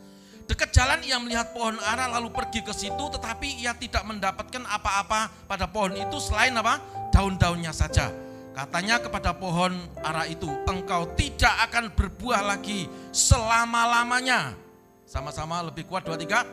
Dekat 0.44 0.74
jalan 0.74 1.00
ia 1.06 1.16
melihat 1.22 1.54
pohon 1.54 1.78
ara 1.80 2.10
lalu 2.18 2.28
pergi 2.34 2.60
ke 2.60 2.74
situ 2.74 3.04
tetapi 3.14 3.64
ia 3.64 3.72
tidak 3.78 4.04
mendapatkan 4.04 4.60
apa-apa 4.68 5.48
pada 5.48 5.70
pohon 5.70 5.94
itu 5.96 6.18
selain 6.18 6.52
apa? 6.58 6.82
Daun-daunnya 7.14 7.70
saja. 7.70 8.10
Katanya 8.54 9.02
kepada 9.02 9.34
pohon 9.34 9.74
ara 9.98 10.30
itu, 10.30 10.46
engkau 10.70 11.10
tidak 11.18 11.50
akan 11.66 11.90
berbuah 11.90 12.54
lagi 12.54 12.86
selama-lamanya. 13.10 14.54
Sama-sama 15.02 15.58
lebih 15.66 15.90
kuat 15.90 16.06
dua 16.06 16.14
tiga. 16.14 16.46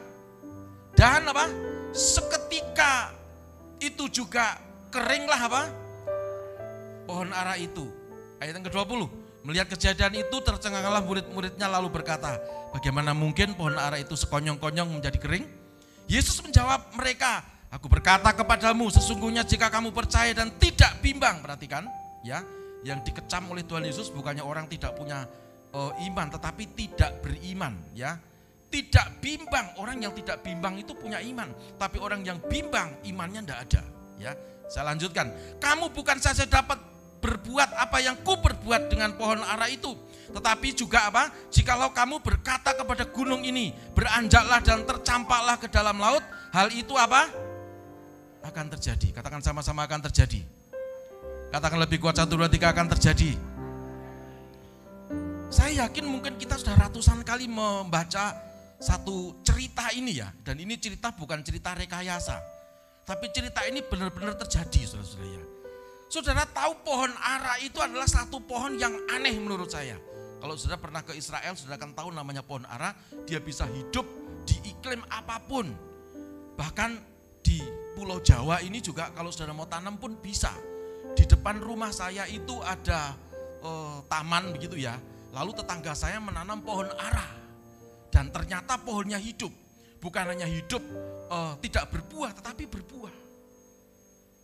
Dan 0.97 1.29
apa? 1.29 1.45
Seketika 1.93 3.13
itu 3.77 4.09
juga 4.09 4.57
keringlah 4.89 5.41
apa? 5.45 5.63
Pohon 7.05 7.29
ara 7.37 7.53
itu. 7.61 7.85
Ayat 8.41 8.57
yang 8.57 8.65
ke-20. 8.65 9.05
Melihat 9.45 9.69
kejadian 9.73 10.25
itu 10.25 10.37
tercenganglah 10.41 11.01
murid-muridnya 11.05 11.69
lalu 11.69 11.89
berkata, 11.89 12.41
bagaimana 12.73 13.13
mungkin 13.13 13.53
pohon 13.53 13.77
ara 13.77 14.01
itu 14.01 14.17
sekonyong-konyong 14.17 14.89
menjadi 14.89 15.17
kering? 15.21 15.45
Yesus 16.09 16.41
menjawab 16.41 16.93
mereka, 16.97 17.45
Aku 17.71 17.87
berkata 17.87 18.35
kepadamu, 18.35 18.91
sesungguhnya 18.91 19.47
jika 19.47 19.71
kamu 19.71 19.95
percaya 19.95 20.35
dan 20.35 20.51
tidak 20.59 20.99
bimbang, 20.99 21.39
perhatikan, 21.39 21.87
ya, 22.19 22.43
yang 22.83 22.99
dikecam 22.99 23.47
oleh 23.47 23.63
Tuhan 23.63 23.87
Yesus 23.87 24.11
bukannya 24.11 24.43
orang 24.43 24.67
tidak 24.67 24.91
punya 24.99 25.23
uh, 25.71 25.95
iman, 26.03 26.27
tetapi 26.27 26.67
tidak 26.75 27.23
beriman, 27.23 27.79
ya. 27.95 28.19
Tidak 28.71 29.23
bimbang, 29.23 29.79
orang 29.79 30.03
yang 30.03 30.11
tidak 30.11 30.43
bimbang 30.43 30.83
itu 30.83 30.91
punya 30.95 31.23
iman, 31.23 31.47
tapi 31.79 31.99
orang 32.03 32.23
yang 32.27 32.43
bimbang 32.43 32.91
imannya 33.07 33.39
tidak 33.47 33.59
ada, 33.71 33.83
ya. 34.19 34.31
Saya 34.67 34.91
lanjutkan, 34.91 35.31
kamu 35.63 35.95
bukan 35.95 36.19
saja 36.19 36.43
dapat 36.43 36.75
berbuat 37.23 37.71
apa 37.75 38.03
yang 38.03 38.19
ku 38.19 38.35
berbuat 38.35 38.91
dengan 38.91 39.15
pohon 39.15 39.47
ara 39.47 39.71
itu, 39.71 39.95
tetapi 40.35 40.75
juga 40.75 41.07
apa? 41.07 41.31
Jikalau 41.47 41.95
kamu 41.95 42.19
berkata 42.19 42.75
kepada 42.75 43.07
gunung 43.07 43.47
ini, 43.47 43.71
beranjaklah 43.95 44.59
dan 44.59 44.83
tercampaklah 44.83 45.55
ke 45.55 45.71
dalam 45.71 45.95
laut, 45.95 46.23
hal 46.51 46.67
itu 46.75 46.95
apa? 46.99 47.31
Akan 48.41 48.65
terjadi. 48.77 49.13
Katakan 49.13 49.41
sama-sama 49.41 49.85
akan 49.85 50.01
terjadi. 50.09 50.41
Katakan 51.51 51.79
lebih 51.83 51.99
kuat 51.99 52.15
satu 52.15 52.39
dua 52.39 52.47
tiga 52.47 52.71
akan 52.71 52.87
terjadi. 52.97 53.35
Saya 55.51 55.83
yakin 55.83 56.07
mungkin 56.07 56.39
kita 56.39 56.55
sudah 56.55 56.79
ratusan 56.79 57.27
kali 57.27 57.45
membaca 57.51 58.31
satu 58.79 59.43
cerita 59.43 59.91
ini 59.91 60.23
ya. 60.23 60.31
Dan 60.41 60.63
ini 60.63 60.79
cerita 60.79 61.11
bukan 61.11 61.43
cerita 61.43 61.75
rekayasa. 61.75 62.39
Tapi 63.03 63.27
cerita 63.35 63.67
ini 63.67 63.83
benar-benar 63.83 64.39
terjadi 64.39 64.87
saudara-saudara 64.87 65.27
ya. 65.27 65.43
Saudara 66.11 66.43
tahu 66.47 66.71
pohon 66.83 67.11
ara 67.19 67.59
itu 67.59 67.79
adalah 67.79 68.07
satu 68.07 68.39
pohon 68.43 68.79
yang 68.79 68.95
aneh 69.11 69.35
menurut 69.35 69.67
saya. 69.67 69.99
Kalau 70.39 70.55
saudara 70.55 70.79
pernah 70.79 71.01
ke 71.03 71.13
Israel, 71.15 71.53
saudara 71.53 71.77
akan 71.77 71.91
tahu 71.93 72.09
namanya 72.15 72.41
pohon 72.41 72.63
ara. 72.65 72.95
Dia 73.27 73.43
bisa 73.43 73.67
hidup 73.67 74.07
di 74.47 74.55
iklim 74.71 75.03
apa 75.11 75.39
pun. 75.43 75.67
Bahkan 76.55 76.91
di 77.43 77.59
Pulau 77.91 78.23
Jawa 78.23 78.63
ini 78.63 78.79
juga 78.79 79.11
kalau 79.11 79.29
saudara 79.29 79.51
mau 79.51 79.67
tanam 79.67 79.99
pun 79.99 80.15
bisa. 80.19 80.51
Di 81.11 81.27
depan 81.27 81.59
rumah 81.59 81.91
saya 81.91 82.23
itu 82.27 82.59
ada 82.63 83.15
eh, 83.61 83.97
taman 84.07 84.55
begitu 84.55 84.79
ya. 84.79 84.95
Lalu 85.31 85.51
tetangga 85.55 85.95
saya 85.95 86.19
menanam 86.19 86.63
pohon 86.63 86.87
ara. 86.87 87.27
Dan 88.11 88.31
ternyata 88.31 88.79
pohonnya 88.79 89.19
hidup. 89.19 89.51
Bukan 90.01 90.23
hanya 90.33 90.47
hidup 90.47 90.81
eh, 91.31 91.53
tidak 91.67 91.91
berbuah 91.91 92.31
tetapi 92.35 92.63
berbuah. 92.67 93.13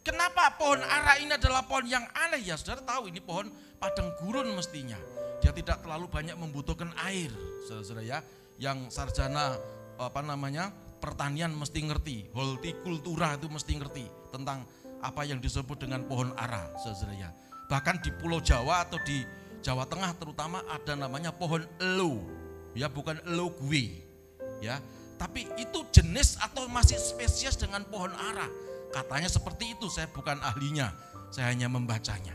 Kenapa 0.07 0.55
pohon 0.55 0.79
ara 0.79 1.19
ini 1.19 1.35
adalah 1.35 1.67
pohon 1.67 1.83
yang 1.83 2.07
aneh 2.15 2.39
ya? 2.39 2.55
Saudara 2.55 2.79
tahu 2.79 3.11
ini 3.11 3.19
pohon 3.19 3.51
padang 3.75 4.15
gurun 4.23 4.55
mestinya. 4.55 4.95
Dia 5.43 5.51
tidak 5.51 5.83
terlalu 5.83 6.07
banyak 6.07 6.33
membutuhkan 6.39 6.95
air, 7.03 7.29
saudara-saudara 7.67 8.03
ya. 8.07 8.19
Yang 8.55 8.89
sarjana 8.95 9.59
apa 9.99 10.23
namanya 10.23 10.71
pertanian 10.97 11.53
mesti 11.53 11.85
ngerti, 11.85 12.33
hortikultura 12.33 13.37
itu 13.37 13.47
mesti 13.47 13.73
ngerti 13.77 14.05
tentang 14.33 14.65
apa 15.01 15.21
yang 15.23 15.37
disebut 15.37 15.77
dengan 15.77 16.05
pohon 16.09 16.33
ara, 16.35 16.73
saudara. 16.81 17.29
Bahkan 17.67 18.01
di 18.01 18.09
Pulau 18.15 18.41
Jawa 18.41 18.87
atau 18.87 18.97
di 19.05 19.21
Jawa 19.61 19.85
Tengah 19.85 20.15
terutama 20.17 20.63
ada 20.71 20.93
namanya 20.95 21.29
pohon 21.29 21.65
elo, 21.77 22.23
ya 22.73 22.89
bukan 22.89 23.19
elo 23.27 23.53
gue, 23.61 24.01
ya. 24.63 24.81
Tapi 25.17 25.49
itu 25.57 25.81
jenis 25.89 26.37
atau 26.37 26.69
masih 26.69 26.97
spesies 27.01 27.57
dengan 27.57 27.81
pohon 27.89 28.13
ara. 28.13 28.45
Katanya 28.93 29.27
seperti 29.27 29.73
itu, 29.73 29.89
saya 29.89 30.07
bukan 30.13 30.37
ahlinya, 30.45 30.93
saya 31.33 31.49
hanya 31.51 31.67
membacanya. 31.67 32.33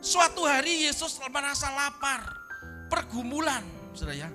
Suatu 0.00 0.48
hari 0.48 0.88
Yesus 0.88 1.20
merasa 1.28 1.68
lapar, 1.76 2.24
pergumulan, 2.88 3.62
saudara 3.92 4.26
ya. 4.26 4.28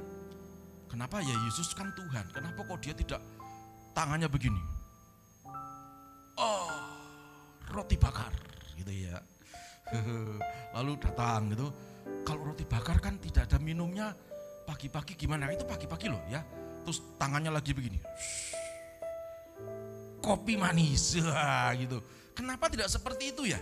Kenapa 0.85 1.19
ya 1.19 1.35
Yesus 1.49 1.75
kan 1.75 1.91
Tuhan, 1.97 2.29
kenapa 2.31 2.63
kok 2.63 2.79
dia 2.79 2.95
tidak 2.95 3.19
tangannya 3.95 4.27
begini? 4.27 4.59
Oh, 6.35 6.69
roti 7.71 7.95
bakar, 7.95 8.29
gitu 8.75 8.91
ya. 8.91 9.15
Lalu 10.75 10.99
datang 10.99 11.55
gitu, 11.55 11.71
kalau 12.27 12.51
roti 12.51 12.67
bakar 12.67 12.99
kan 12.99 13.15
tidak 13.23 13.47
ada 13.47 13.57
minumnya, 13.63 14.11
pagi-pagi 14.67 15.15
gimana? 15.15 15.47
Itu 15.49 15.63
pagi-pagi 15.63 16.11
loh 16.11 16.19
ya. 16.27 16.43
Terus 16.83 17.01
tangannya 17.17 17.49
lagi 17.49 17.71
begini 17.71 17.97
kopi 20.25 20.57
manis 20.57 21.21
gitu. 21.81 22.01
Kenapa 22.33 22.65
tidak 22.73 22.89
seperti 22.89 23.29
itu 23.29 23.53
ya? 23.53 23.61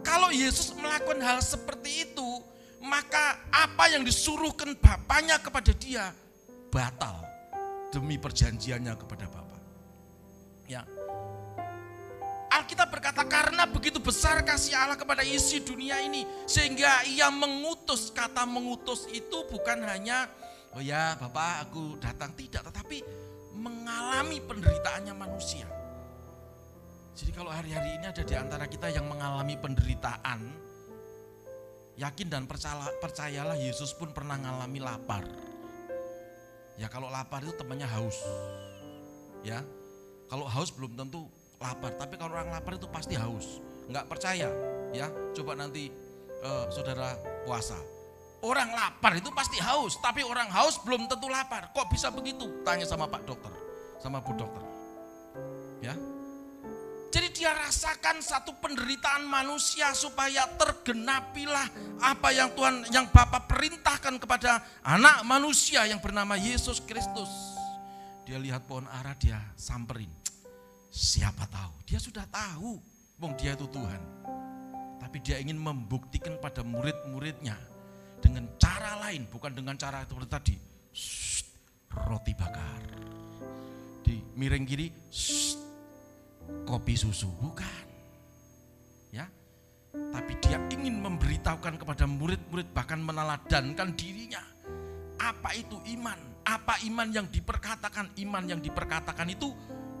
Kalau 0.00 0.32
Yesus 0.32 0.72
melakukan 0.74 1.20
hal 1.20 1.38
seperti 1.44 2.08
itu, 2.08 2.42
maka 2.80 3.38
apa 3.52 3.92
yang 3.92 4.02
disuruhkan 4.02 4.74
Bapaknya 4.80 5.38
kepada 5.38 5.70
dia 5.76 6.10
batal 6.72 7.22
demi 7.92 8.16
perjanjiannya 8.16 8.96
kepada 8.96 9.28
Bapa. 9.28 9.58
Ya. 10.64 10.82
Alkitab 12.52 12.88
berkata 12.88 13.24
karena 13.28 13.68
begitu 13.68 14.00
besar 14.00 14.40
kasih 14.44 14.76
Allah 14.76 14.96
kepada 14.96 15.20
isi 15.20 15.60
dunia 15.60 16.00
ini 16.00 16.24
sehingga 16.48 17.04
ia 17.08 17.28
mengutus 17.28 18.12
kata 18.12 18.44
mengutus 18.48 19.08
itu 19.08 19.44
bukan 19.48 19.84
hanya 19.88 20.28
oh 20.76 20.80
ya 20.84 21.16
Bapak 21.16 21.68
aku 21.68 21.96
datang 22.00 22.32
tidak 22.36 22.64
tetapi 22.68 23.04
mengalami 23.56 24.40
penderitaannya 24.40 25.14
manusia. 25.16 25.68
Jadi 27.12 27.30
kalau 27.36 27.52
hari-hari 27.52 28.00
ini 28.00 28.08
ada 28.08 28.24
di 28.24 28.32
antara 28.32 28.64
kita 28.64 28.88
yang 28.88 29.04
mengalami 29.04 29.60
penderitaan, 29.60 30.40
yakin 32.00 32.28
dan 32.32 32.48
percaya, 32.48 32.88
percayalah 33.04 33.56
Yesus 33.60 33.92
pun 33.92 34.16
pernah 34.16 34.40
mengalami 34.40 34.80
lapar. 34.80 35.51
Ya 36.82 36.90
kalau 36.90 37.06
lapar 37.06 37.46
itu 37.46 37.54
temannya 37.54 37.86
haus. 37.86 38.18
Ya, 39.46 39.62
kalau 40.26 40.50
haus 40.50 40.74
belum 40.74 40.98
tentu 40.98 41.30
lapar, 41.62 41.94
tapi 41.94 42.18
kalau 42.18 42.34
orang 42.34 42.50
lapar 42.50 42.74
itu 42.74 42.90
pasti 42.90 43.14
haus. 43.14 43.62
Enggak 43.86 44.10
percaya, 44.10 44.50
ya 44.90 45.06
coba 45.30 45.54
nanti 45.54 45.94
uh, 46.42 46.66
saudara 46.74 47.14
puasa. 47.46 47.78
Orang 48.42 48.74
lapar 48.74 49.14
itu 49.14 49.30
pasti 49.30 49.62
haus, 49.62 49.94
tapi 50.02 50.26
orang 50.26 50.50
haus 50.50 50.82
belum 50.82 51.06
tentu 51.06 51.30
lapar. 51.30 51.70
Kok 51.70 51.86
bisa 51.86 52.10
begitu? 52.10 52.50
Tanya 52.66 52.82
sama 52.82 53.06
Pak 53.06 53.30
Dokter, 53.30 53.54
sama 54.02 54.18
Bu 54.18 54.34
Dokter. 54.34 54.66
Ya. 55.86 55.94
Dia 57.42 57.58
rasakan 57.58 58.22
satu 58.22 58.54
penderitaan 58.62 59.26
manusia 59.26 59.90
supaya 59.98 60.46
tergenapilah 60.62 61.66
apa 61.98 62.30
yang 62.30 62.54
Tuhan 62.54 62.86
yang 62.94 63.10
Bapa 63.10 63.50
perintahkan 63.50 64.14
kepada 64.22 64.62
anak 64.86 65.26
manusia 65.26 65.82
yang 65.90 65.98
bernama 65.98 66.38
Yesus 66.38 66.78
Kristus. 66.78 67.26
Dia 68.22 68.38
lihat 68.38 68.62
pohon 68.70 68.86
ara 68.86 69.18
dia 69.18 69.42
samperin. 69.58 70.06
Siapa 70.86 71.50
tahu? 71.50 71.82
Dia 71.82 71.98
sudah 71.98 72.22
tahu, 72.30 72.78
wong 73.18 73.34
dia 73.34 73.58
itu 73.58 73.66
Tuhan. 73.74 74.02
Tapi 75.02 75.18
dia 75.18 75.42
ingin 75.42 75.58
membuktikan 75.58 76.38
pada 76.38 76.62
murid-muridnya 76.62 77.58
dengan 78.22 78.54
cara 78.54 79.02
lain, 79.02 79.26
bukan 79.26 79.50
dengan 79.50 79.74
cara 79.74 80.06
seperti 80.06 80.30
tadi. 80.30 80.54
Shh, 80.94 81.42
roti 82.06 82.38
bakar. 82.38 82.86
Di 84.06 84.22
miring 84.38 84.62
kiri, 84.62 84.94
shh, 85.10 85.61
kopi 86.64 86.94
susu, 86.94 87.28
bukan. 87.40 87.84
Ya, 89.12 89.28
tapi 89.92 90.36
dia 90.40 90.56
ingin 90.72 91.04
memberitahukan 91.04 91.76
kepada 91.76 92.08
murid-murid 92.08 92.72
bahkan 92.72 93.00
meneladankan 93.00 93.92
dirinya. 93.92 94.40
Apa 95.20 95.52
itu 95.52 95.76
iman? 95.98 96.16
Apa 96.42 96.80
iman 96.88 97.08
yang 97.12 97.28
diperkatakan? 97.28 98.16
Iman 98.18 98.48
yang 98.48 98.60
diperkatakan 98.64 99.28
itu 99.30 99.52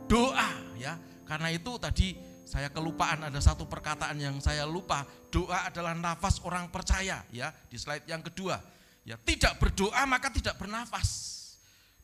doa, 0.08 0.50
ya. 0.80 0.96
Karena 1.28 1.52
itu 1.52 1.76
tadi 1.80 2.16
saya 2.52 2.68
kelupaan 2.68 3.24
ada 3.24 3.40
satu 3.40 3.64
perkataan 3.64 4.20
yang 4.20 4.36
saya 4.42 4.68
lupa. 4.68 5.08
Doa 5.32 5.72
adalah 5.72 5.96
nafas 5.96 6.44
orang 6.44 6.68
percaya 6.68 7.24
ya. 7.32 7.48
Di 7.68 7.80
slide 7.80 8.04
yang 8.04 8.20
kedua. 8.20 8.60
Ya, 9.02 9.16
tidak 9.18 9.58
berdoa 9.58 10.04
maka 10.04 10.28
tidak 10.28 10.60
bernafas. 10.60 11.32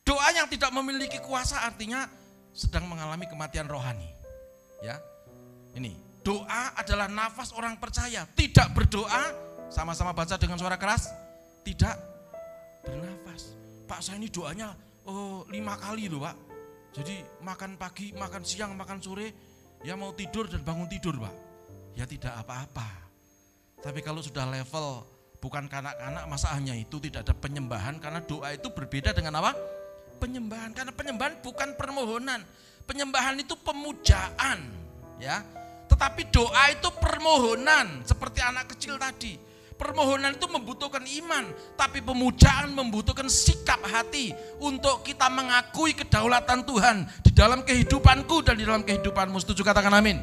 Doa 0.03 0.33
yang 0.33 0.49
tidak 0.49 0.73
memiliki 0.73 1.21
kuasa 1.21 1.63
artinya 1.69 2.09
sedang 2.57 2.89
mengalami 2.89 3.29
kematian 3.29 3.69
rohani. 3.69 4.18
Ya. 4.83 5.03
Ini, 5.75 5.95
doa 6.23 6.75
adalah 6.75 7.07
nafas 7.07 7.55
orang 7.55 7.79
percaya. 7.79 8.27
Tidak 8.35 8.75
berdoa 8.75 9.35
sama-sama 9.69 10.17
baca 10.17 10.35
dengan 10.41 10.57
suara 10.57 10.81
keras, 10.81 11.13
tidak 11.63 11.95
bernafas. 12.83 13.53
Pak 13.89 14.01
saya 14.05 14.21
ini 14.21 14.29
doanya 14.29 14.73
oh, 15.09 15.45
lima 15.49 15.77
kali 15.77 16.09
loh 16.09 16.25
Pak. 16.25 16.37
Jadi 16.99 17.21
makan 17.45 17.77
pagi, 17.77 18.17
makan 18.17 18.43
siang, 18.43 18.73
makan 18.75 18.99
sore, 18.99 19.29
Ya 19.87 19.95
mau 19.95 20.11
tidur 20.11 20.51
dan 20.51 20.67
bangun 20.67 20.91
tidur 20.91 21.15
Pak. 21.23 21.35
Ya 21.95 22.03
tidak 22.03 22.35
apa-apa. 22.35 22.89
Tapi 23.79 24.03
kalau 24.03 24.19
sudah 24.19 24.43
level 24.51 25.07
bukan 25.39 25.71
kanak-kanak 25.71 26.25
masa 26.27 26.59
itu 26.59 26.99
tidak 26.99 27.23
ada 27.23 27.35
penyembahan 27.39 28.03
karena 28.03 28.19
doa 28.27 28.51
itu 28.51 28.75
berbeda 28.75 29.15
dengan 29.15 29.39
apa? 29.39 29.55
Penyembahan 30.19 30.75
karena 30.75 30.91
penyembahan 30.91 31.39
bukan 31.39 31.79
permohonan. 31.79 32.43
Penyembahan 32.89 33.37
itu 33.37 33.53
pemujaan, 33.61 34.65
ya. 35.21 35.45
Tetapi 35.93 36.33
doa 36.33 36.73
itu 36.73 36.89
permohonan 36.97 38.01
seperti 38.01 38.41
anak 38.41 38.73
kecil 38.73 38.97
tadi. 38.97 39.37
Permohonan 39.77 40.35
itu 40.35 40.49
membutuhkan 40.49 41.05
iman, 41.05 41.53
tapi 41.77 42.01
pemujaan 42.01 42.73
membutuhkan 42.73 43.29
sikap 43.31 43.79
hati 43.85 44.35
untuk 44.59 45.05
kita 45.05 45.29
mengakui 45.29 45.95
kedaulatan 45.95 46.65
Tuhan 46.65 47.07
di 47.23 47.31
dalam 47.31 47.63
kehidupanku 47.63 48.43
dan 48.43 48.57
di 48.57 48.65
dalam 48.65 48.83
kehidupanmu. 48.83 49.37
Setuju 49.39 49.63
katakan 49.63 49.93
amin. 49.93 50.19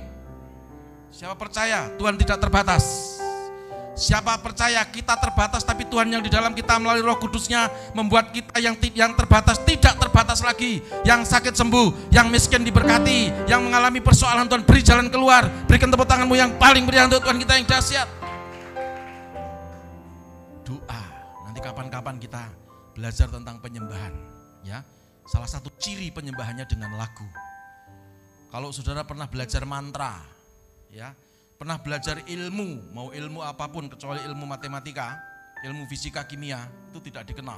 Siapa 1.14 1.40
percaya 1.40 1.88
Tuhan 1.96 2.20
tidak 2.20 2.44
terbatas? 2.44 3.15
Siapa 3.96 4.36
percaya 4.44 4.84
kita 4.84 5.16
terbatas 5.16 5.64
tapi 5.64 5.88
Tuhan 5.88 6.12
yang 6.12 6.20
di 6.20 6.28
dalam 6.28 6.52
kita 6.52 6.76
melalui 6.84 7.00
Roh 7.00 7.16
Kudusnya 7.16 7.72
membuat 7.96 8.36
kita 8.36 8.60
yang 8.60 8.76
yang 8.92 9.16
terbatas 9.16 9.64
tidak 9.64 9.96
terbatas 9.96 10.44
lagi. 10.44 10.84
Yang 11.08 11.32
sakit 11.32 11.56
sembuh, 11.56 12.12
yang 12.12 12.28
miskin 12.28 12.68
diberkati, 12.68 13.48
yang 13.48 13.64
mengalami 13.64 14.04
persoalan 14.04 14.52
Tuhan 14.52 14.68
beri 14.68 14.84
jalan 14.84 15.08
keluar. 15.08 15.48
Berikan 15.64 15.88
tepuk 15.88 16.04
tanganmu 16.12 16.36
yang 16.36 16.52
paling 16.60 16.84
meriah 16.84 17.08
untuk 17.08 17.24
Tuhan 17.24 17.40
kita 17.40 17.54
yang 17.56 17.66
dahsyat. 17.72 18.08
Doa. 20.68 21.02
Nanti 21.48 21.64
kapan-kapan 21.64 22.20
kita 22.20 22.52
belajar 22.92 23.32
tentang 23.32 23.64
penyembahan, 23.64 24.12
ya. 24.68 24.84
Salah 25.24 25.48
satu 25.48 25.72
ciri 25.80 26.12
penyembahannya 26.12 26.68
dengan 26.68 27.00
lagu. 27.00 27.24
Kalau 28.52 28.76
saudara 28.76 29.08
pernah 29.08 29.32
belajar 29.32 29.64
mantra, 29.64 30.20
ya, 30.92 31.16
pernah 31.66 31.82
belajar 31.82 32.22
ilmu, 32.30 32.94
mau 32.94 33.10
ilmu 33.10 33.42
apa 33.42 33.66
pun 33.66 33.90
kecuali 33.90 34.22
ilmu 34.22 34.46
matematika, 34.46 35.18
ilmu 35.66 35.90
fisika, 35.90 36.22
kimia, 36.22 36.62
itu 36.94 37.02
tidak 37.10 37.26
dikenal. 37.26 37.58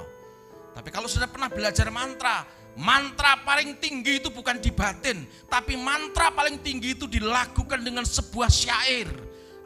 Tapi 0.72 0.88
kalau 0.88 1.04
sudah 1.04 1.28
pernah 1.28 1.52
belajar 1.52 1.92
mantra, 1.92 2.40
mantra 2.72 3.36
paling 3.44 3.76
tinggi 3.76 4.16
itu 4.16 4.32
bukan 4.32 4.64
di 4.64 4.72
batin, 4.72 5.28
tapi 5.52 5.76
mantra 5.76 6.32
paling 6.32 6.56
tinggi 6.64 6.96
itu 6.96 7.04
dilakukan 7.04 7.84
dengan 7.84 8.00
sebuah 8.08 8.48
syair 8.48 9.12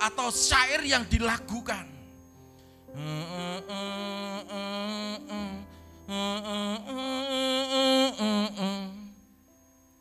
atau 0.02 0.26
syair 0.35 0.83
yang 0.90 1.07
dilakukan. 1.07 1.87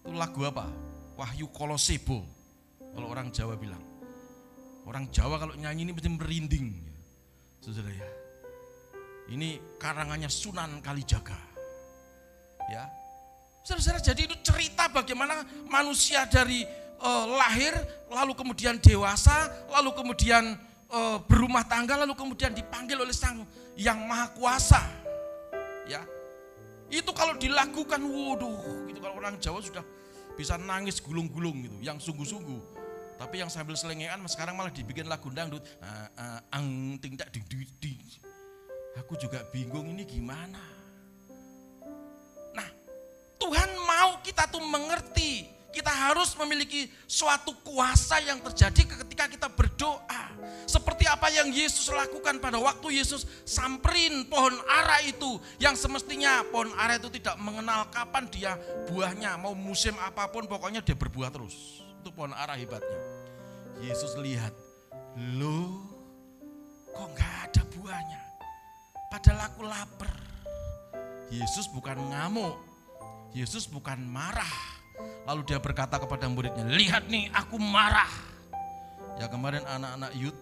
Itu 0.02 0.18
lagu 0.18 0.42
apa? 0.50 0.66
Wahyu 1.14 1.46
Kolosebo. 1.54 2.26
Kalau 2.98 3.06
orang 3.06 3.30
Jawa 3.30 3.54
bilang. 3.54 3.91
Orang 4.92 5.08
Jawa 5.08 5.40
kalau 5.40 5.56
nyanyi 5.56 5.88
ini 5.88 5.96
mesti 5.96 6.12
merinding. 6.12 6.68
Saudara 7.64 7.88
ya. 7.96 8.10
Ini 9.32 9.80
karangannya 9.80 10.28
Sunan 10.28 10.84
Kalijaga. 10.84 11.40
Ya. 12.68 12.92
Saudara-saudara, 13.64 14.04
jadi 14.04 14.28
itu 14.28 14.36
cerita 14.44 14.92
bagaimana 14.92 15.48
manusia 15.72 16.28
dari 16.28 16.68
uh, 17.00 17.26
lahir, 17.40 17.72
lalu 18.12 18.36
kemudian 18.36 18.84
dewasa, 18.84 19.48
lalu 19.72 19.96
kemudian 19.96 20.60
uh, 20.92 21.24
berumah 21.24 21.64
tangga, 21.64 21.96
lalu 22.04 22.12
kemudian 22.12 22.52
dipanggil 22.52 23.00
oleh 23.00 23.16
Sang 23.16 23.48
Yang 23.80 24.00
Maha 24.04 24.28
Kuasa. 24.36 24.84
Ya. 25.88 26.04
Itu 26.92 27.16
kalau 27.16 27.40
dilakukan, 27.40 28.04
waduh, 28.04 28.92
gitu 28.92 29.00
kalau 29.00 29.16
orang 29.24 29.40
Jawa 29.40 29.64
sudah 29.64 29.88
bisa 30.36 30.60
nangis 30.60 31.00
gulung-gulung 31.00 31.64
gitu, 31.64 31.80
yang 31.80 31.96
sungguh-sungguh. 31.96 32.91
Tapi 33.22 33.38
yang 33.38 33.54
sambil 33.54 33.78
selengean 33.78 34.18
sekarang 34.26 34.58
malah 34.58 34.74
dibikin 34.74 35.06
lagu 35.06 35.30
dangdut. 35.30 35.62
Uh, 35.78 36.10
uh, 36.18 36.40
ang 36.50 36.98
ting 36.98 37.14
tak 37.14 37.30
ding 37.30 37.46
ding. 37.78 38.02
Aku 38.98 39.14
juga 39.14 39.46
bingung 39.54 39.94
ini 39.94 40.10
gimana. 40.10 40.58
Nah, 42.58 42.70
Tuhan 43.38 43.70
mau 43.86 44.18
kita 44.26 44.50
tuh 44.50 44.66
mengerti. 44.66 45.46
Kita 45.72 45.88
harus 45.88 46.36
memiliki 46.36 46.92
suatu 47.08 47.56
kuasa 47.64 48.20
yang 48.26 48.42
terjadi 48.44 49.06
ketika 49.06 49.30
kita 49.30 49.48
berdoa. 49.48 50.34
Seperti 50.68 51.08
apa 51.08 51.32
yang 51.32 51.48
Yesus 51.54 51.88
lakukan 51.88 52.42
pada 52.44 52.60
waktu 52.60 53.00
Yesus 53.00 53.24
samperin 53.48 54.28
pohon 54.28 54.58
ara 54.68 55.00
itu. 55.06 55.40
Yang 55.62 55.88
semestinya 55.88 56.44
pohon 56.50 56.74
ara 56.76 56.98
itu 56.98 57.08
tidak 57.14 57.38
mengenal 57.40 57.88
kapan 57.94 58.28
dia 58.28 58.58
buahnya. 58.90 59.38
Mau 59.40 59.56
musim 59.56 59.96
apa 60.02 60.28
pun 60.28 60.50
pokoknya 60.50 60.84
dia 60.84 60.98
berbuah 60.98 61.32
terus. 61.32 61.86
Itu 62.04 62.12
pohon 62.12 62.36
ara 62.36 62.60
hebatnya. 62.60 63.11
Yesus 63.82 64.14
lihat, 64.22 64.54
loh 65.42 65.82
kok 66.94 67.10
nggak 67.18 67.34
ada 67.50 67.62
buahnya? 67.74 68.22
Padahal 69.10 69.40
aku 69.50 69.62
lapar. 69.66 70.14
Yesus 71.34 71.66
bukan 71.74 71.98
ngamuk, 72.14 72.62
Yesus 73.34 73.66
bukan 73.66 73.98
marah. 74.06 74.54
Lalu 75.26 75.50
dia 75.50 75.58
berkata 75.58 75.98
kepada 75.98 76.30
muridnya, 76.30 76.62
lihat 76.70 77.10
nih 77.10 77.34
aku 77.34 77.58
marah. 77.58 78.10
Ya 79.18 79.26
kemarin 79.26 79.66
anak-anak 79.66 80.14
youth 80.14 80.38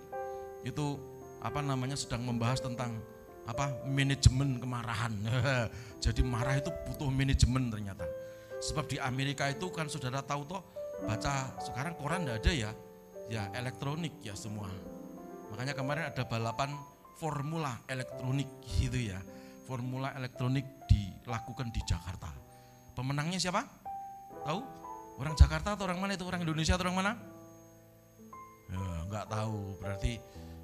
itu 0.67 0.99
apa 1.39 1.63
namanya 1.63 1.95
sedang 1.95 2.27
membahas 2.27 2.59
tentang 2.59 2.99
apa 3.47 3.71
manajemen 3.87 4.59
kemarahan. 4.59 5.15
Jadi 6.03 6.27
marah 6.27 6.59
itu 6.59 6.75
butuh 6.91 7.07
manajemen 7.07 7.71
ternyata. 7.71 8.03
Sebab 8.59 8.91
di 8.91 8.99
Amerika 8.99 9.47
itu 9.47 9.71
kan 9.71 9.87
saudara 9.87 10.19
tahu 10.19 10.43
toh 10.43 10.59
baca 11.07 11.55
sekarang 11.63 11.95
koran 11.95 12.27
tidak 12.27 12.43
ada 12.43 12.51
ya, 12.51 12.71
ya 13.29 13.47
elektronik 13.53 14.17
ya 14.25 14.33
semua. 14.33 14.67
Makanya 15.53 15.77
kemarin 15.77 16.09
ada 16.09 16.25
balapan 16.25 16.73
formula 17.21 17.77
elektronik 17.85 18.49
gitu 18.65 18.97
ya. 18.97 19.21
Formula 19.69 20.09
elektronik 20.17 20.65
dilakukan 20.89 21.69
di 21.69 21.81
Jakarta. 21.85 22.33
Pemenangnya 22.97 23.37
siapa? 23.37 23.61
Tahu? 24.43 24.61
Orang 25.21 25.37
Jakarta 25.37 25.77
atau 25.77 25.85
orang 25.85 26.01
mana 26.01 26.17
itu? 26.17 26.25
Orang 26.25 26.41
Indonesia 26.41 26.73
atau 26.73 26.89
orang 26.89 26.97
mana? 26.97 27.11
Ya, 28.69 28.81
enggak 29.05 29.25
tahu, 29.29 29.77
berarti 29.77 30.17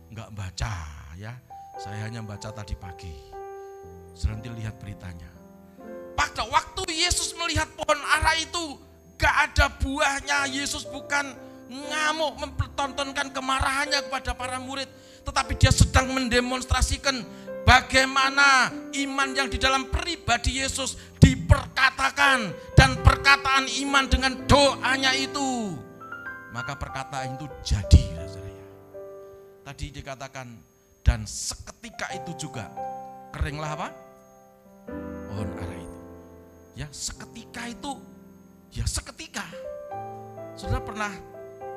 enggak 0.10 0.30
baca 0.34 0.74
ya. 1.18 1.34
Saya 1.78 2.08
hanya 2.08 2.24
baca 2.24 2.50
tadi 2.50 2.74
pagi. 2.74 3.14
Seranti 4.16 4.48
lihat 4.48 4.80
beritanya. 4.80 5.28
Pada 6.16 6.48
waktu 6.48 6.88
Yesus 6.88 7.36
melihat 7.36 7.68
pohon 7.76 8.00
ara 8.00 8.32
itu 8.40 8.80
gak 9.20 9.52
ada 9.52 9.68
buahnya, 9.84 10.48
Yesus 10.48 10.88
bukan 10.88 11.36
ngamuk 11.70 12.34
mempertontonkan 12.38 13.34
kemarahannya 13.34 14.06
kepada 14.10 14.38
para 14.38 14.62
murid, 14.62 14.88
tetapi 15.26 15.58
dia 15.58 15.74
sedang 15.74 16.14
mendemonstrasikan 16.14 17.26
bagaimana 17.66 18.70
iman 18.94 19.30
yang 19.34 19.50
di 19.50 19.58
dalam 19.58 19.90
pribadi 19.90 20.62
Yesus 20.62 20.98
diperkatakan 21.18 22.54
dan 22.78 23.02
perkataan 23.02 23.66
iman 23.86 24.06
dengan 24.06 24.34
doanya 24.46 25.12
itu. 25.18 25.74
Maka 26.54 26.78
perkataan 26.78 27.36
itu 27.36 27.48
jadi. 27.66 28.06
Tadi 29.66 29.90
dikatakan 29.90 30.46
dan 31.02 31.26
seketika 31.26 32.06
itu 32.14 32.38
juga 32.38 32.70
keringlah 33.34 33.74
apa? 33.74 33.90
Pohon 35.26 35.50
ara 35.58 35.74
itu. 35.74 36.00
Ya, 36.78 36.88
seketika 36.94 37.66
itu 37.66 37.98
ya 38.70 38.86
seketika. 38.86 39.42
Saudara 40.54 40.86
pernah 40.86 41.10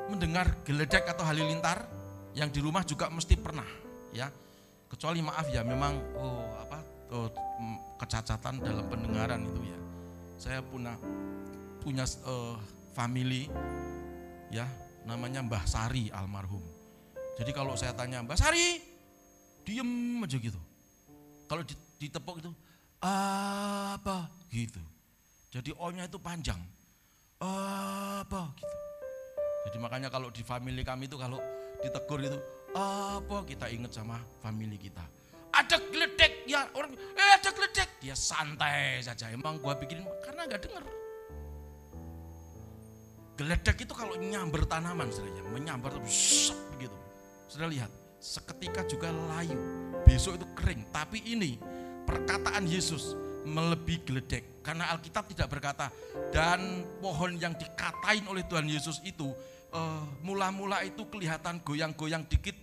mendengar 0.09 0.49
geledek 0.65 1.05
atau 1.05 1.23
halilintar 1.23 1.85
yang 2.33 2.49
di 2.49 2.59
rumah 2.59 2.81
juga 2.81 3.07
mesti 3.09 3.37
pernah, 3.37 3.65
ya. 4.11 4.29
Kecuali 4.89 5.21
maaf 5.21 5.45
ya, 5.53 5.61
memang 5.61 5.93
oh 6.17 6.49
apa 6.57 6.81
oh, 7.13 7.29
kecacatan 8.01 8.57
dalam 8.57 8.85
pendengaran 8.89 9.45
itu 9.45 9.61
ya. 9.69 9.79
Saya 10.41 10.59
punya 10.65 10.97
punya 11.85 12.09
uh, 12.25 12.57
family 12.97 13.45
ya, 14.49 14.65
namanya 15.05 15.45
Mbah 15.45 15.63
Sari 15.69 16.09
almarhum. 16.09 16.61
Jadi 17.37 17.53
kalau 17.53 17.77
saya 17.77 17.93
tanya 17.93 18.25
Mbah 18.25 18.35
Sari, 18.35 18.81
diem 19.61 20.19
aja 20.25 20.37
gitu. 20.41 20.59
Kalau 21.45 21.61
ditepuk 22.01 22.41
itu 22.41 22.51
apa 22.99 24.27
gitu. 24.49 24.81
Jadi 25.53 25.73
O-nya 25.77 26.09
itu 26.09 26.17
panjang. 26.17 26.59
Apa 27.39 28.51
gitu. 28.57 28.88
Jadi 29.67 29.77
makanya 29.81 30.07
kalau 30.07 30.31
di 30.31 30.43
family 30.45 30.81
kami 30.85 31.11
itu 31.11 31.19
kalau 31.19 31.39
ditegur 31.83 32.19
itu 32.23 32.39
apa 32.75 33.43
kita 33.43 33.67
ingat 33.71 33.91
sama 33.91 34.19
family 34.39 34.79
kita. 34.79 35.03
Ada 35.49 35.81
geledek 35.89 36.45
ya 36.45 36.69
orang 36.77 36.93
eh 36.95 37.31
ada 37.35 37.49
geledek 37.51 37.99
dia 37.99 38.15
santai 38.15 39.03
saja. 39.03 39.27
Emang 39.33 39.59
gua 39.59 39.75
bikin 39.75 40.05
karena 40.23 40.47
nggak 40.47 40.61
denger. 40.63 40.83
Geledek 43.39 43.87
itu 43.87 43.93
kalau 43.95 44.19
nyamber 44.19 44.67
tanaman 44.67 45.07
sebenarnya 45.11 45.43
menyambar 45.47 45.95
terus 45.95 46.51
begitu. 46.75 46.95
Sudah 47.47 47.71
lihat, 47.71 47.87
seketika 48.19 48.83
juga 48.83 49.15
layu. 49.31 49.55
Besok 50.03 50.43
itu 50.43 50.47
kering, 50.59 50.83
tapi 50.91 51.23
ini 51.23 51.55
perkataan 52.03 52.67
Yesus 52.67 53.15
melebihi 53.49 54.05
geledek. 54.05 54.61
Karena 54.61 54.93
Alkitab 54.93 55.25
tidak 55.33 55.49
berkata 55.49 55.89
dan 56.29 56.85
pohon 57.01 57.33
yang 57.41 57.57
dikatain 57.57 58.21
oleh 58.29 58.45
Tuhan 58.45 58.69
Yesus 58.69 59.01
itu 59.01 59.33
mula 60.25 60.49
mula-mula 60.49 60.81
itu 60.81 61.05
kelihatan 61.09 61.61
goyang-goyang 61.61 62.25
dikit 62.25 62.57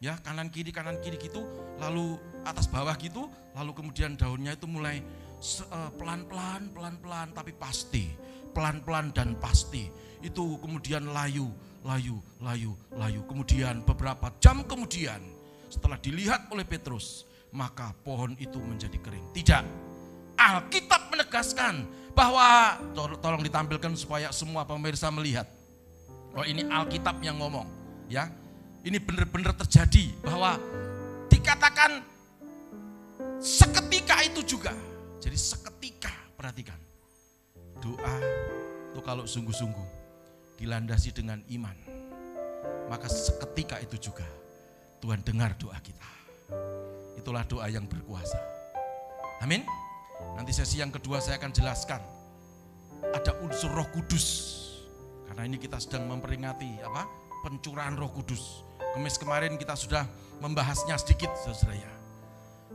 ya 0.00 0.16
kanan 0.24 0.48
kiri 0.48 0.72
kanan 0.72 0.96
kiri 1.04 1.20
gitu, 1.20 1.44
lalu 1.76 2.16
atas 2.48 2.64
bawah 2.68 2.96
gitu, 2.96 3.28
lalu 3.52 3.76
kemudian 3.76 4.16
daunnya 4.16 4.56
itu 4.56 4.64
mulai 4.64 5.00
eh, 5.00 5.90
pelan-pelan, 6.00 6.72
pelan-pelan, 6.72 7.36
tapi 7.36 7.52
pasti, 7.52 8.08
pelan-pelan 8.56 9.12
dan 9.12 9.36
pasti. 9.36 9.88
Itu 10.20 10.60
kemudian 10.60 11.12
layu, 11.12 11.52
layu, 11.84 12.20
layu, 12.40 12.72
layu. 12.96 13.20
Kemudian 13.28 13.84
beberapa 13.84 14.32
jam 14.40 14.64
kemudian, 14.64 15.20
setelah 15.68 16.00
dilihat 16.00 16.48
oleh 16.52 16.64
Petrus, 16.64 17.28
maka 17.52 17.92
pohon 18.04 18.36
itu 18.40 18.56
menjadi 18.56 18.96
kering. 19.00 19.32
Tidak, 19.36 19.64
Alkitab 20.40 21.12
menegaskan 21.12 21.84
bahwa 22.16 22.80
tol- 22.96 23.20
tolong 23.20 23.44
ditampilkan 23.44 23.92
supaya 23.92 24.32
semua 24.32 24.64
pemirsa 24.64 25.12
melihat. 25.12 25.44
Oh 26.32 26.46
ini 26.48 26.64
Alkitab 26.64 27.20
yang 27.20 27.36
ngomong, 27.36 27.68
ya. 28.08 28.32
Ini 28.80 28.96
benar-benar 28.96 29.52
terjadi 29.60 30.08
bahwa 30.24 30.56
dikatakan 31.28 32.00
seketika 33.36 34.24
itu 34.24 34.40
juga. 34.56 34.72
Jadi 35.20 35.36
seketika, 35.36 36.08
perhatikan. 36.32 36.80
Doa 37.84 38.16
itu 38.92 39.00
kalau 39.04 39.28
sungguh-sungguh 39.28 39.88
dilandasi 40.56 41.12
dengan 41.12 41.44
iman, 41.52 41.76
maka 42.88 43.04
seketika 43.12 43.76
itu 43.84 44.00
juga 44.00 44.24
Tuhan 45.04 45.20
dengar 45.20 45.52
doa 45.60 45.76
kita. 45.80 46.08
Itulah 47.20 47.44
doa 47.44 47.68
yang 47.68 47.84
berkuasa. 47.84 48.40
Amin. 49.44 49.64
Nanti 50.36 50.56
sesi 50.56 50.80
yang 50.80 50.88
kedua 50.88 51.20
saya 51.20 51.36
akan 51.36 51.52
jelaskan. 51.52 52.00
Ada 53.12 53.36
unsur 53.44 53.72
Roh 53.72 53.88
Kudus. 53.92 54.26
Karena 55.28 55.46
ini 55.46 55.60
kita 55.60 55.78
sedang 55.80 56.08
memperingati 56.08 56.80
apa? 56.84 57.04
Pencurahan 57.44 57.96
Roh 57.96 58.12
Kudus. 58.12 58.64
Kemis 58.96 59.16
kemarin 59.16 59.54
kita 59.54 59.78
sudah 59.78 60.04
membahasnya 60.42 60.98
sedikit, 60.98 61.30
Saudara 61.38 61.76
ya. 61.78 61.92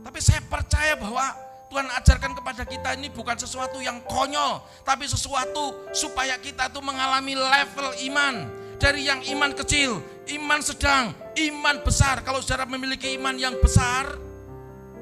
Tapi 0.00 0.18
saya 0.22 0.40
percaya 0.46 0.96
bahwa 0.96 1.34
Tuhan 1.66 1.90
ajarkan 1.90 2.32
kepada 2.38 2.62
kita 2.62 2.94
ini 2.94 3.10
bukan 3.10 3.34
sesuatu 3.34 3.82
yang 3.82 3.98
konyol, 4.06 4.62
tapi 4.86 5.04
sesuatu 5.10 5.90
supaya 5.90 6.38
kita 6.38 6.70
itu 6.70 6.80
mengalami 6.80 7.34
level 7.34 7.90
iman. 8.10 8.34
Dari 8.76 9.08
yang 9.08 9.24
iman 9.24 9.56
kecil, 9.56 10.04
iman 10.36 10.60
sedang, 10.60 11.10
iman 11.34 11.76
besar. 11.80 12.20
Kalau 12.22 12.44
saudara 12.44 12.68
memiliki 12.68 13.16
iman 13.16 13.34
yang 13.40 13.56
besar, 13.58 14.14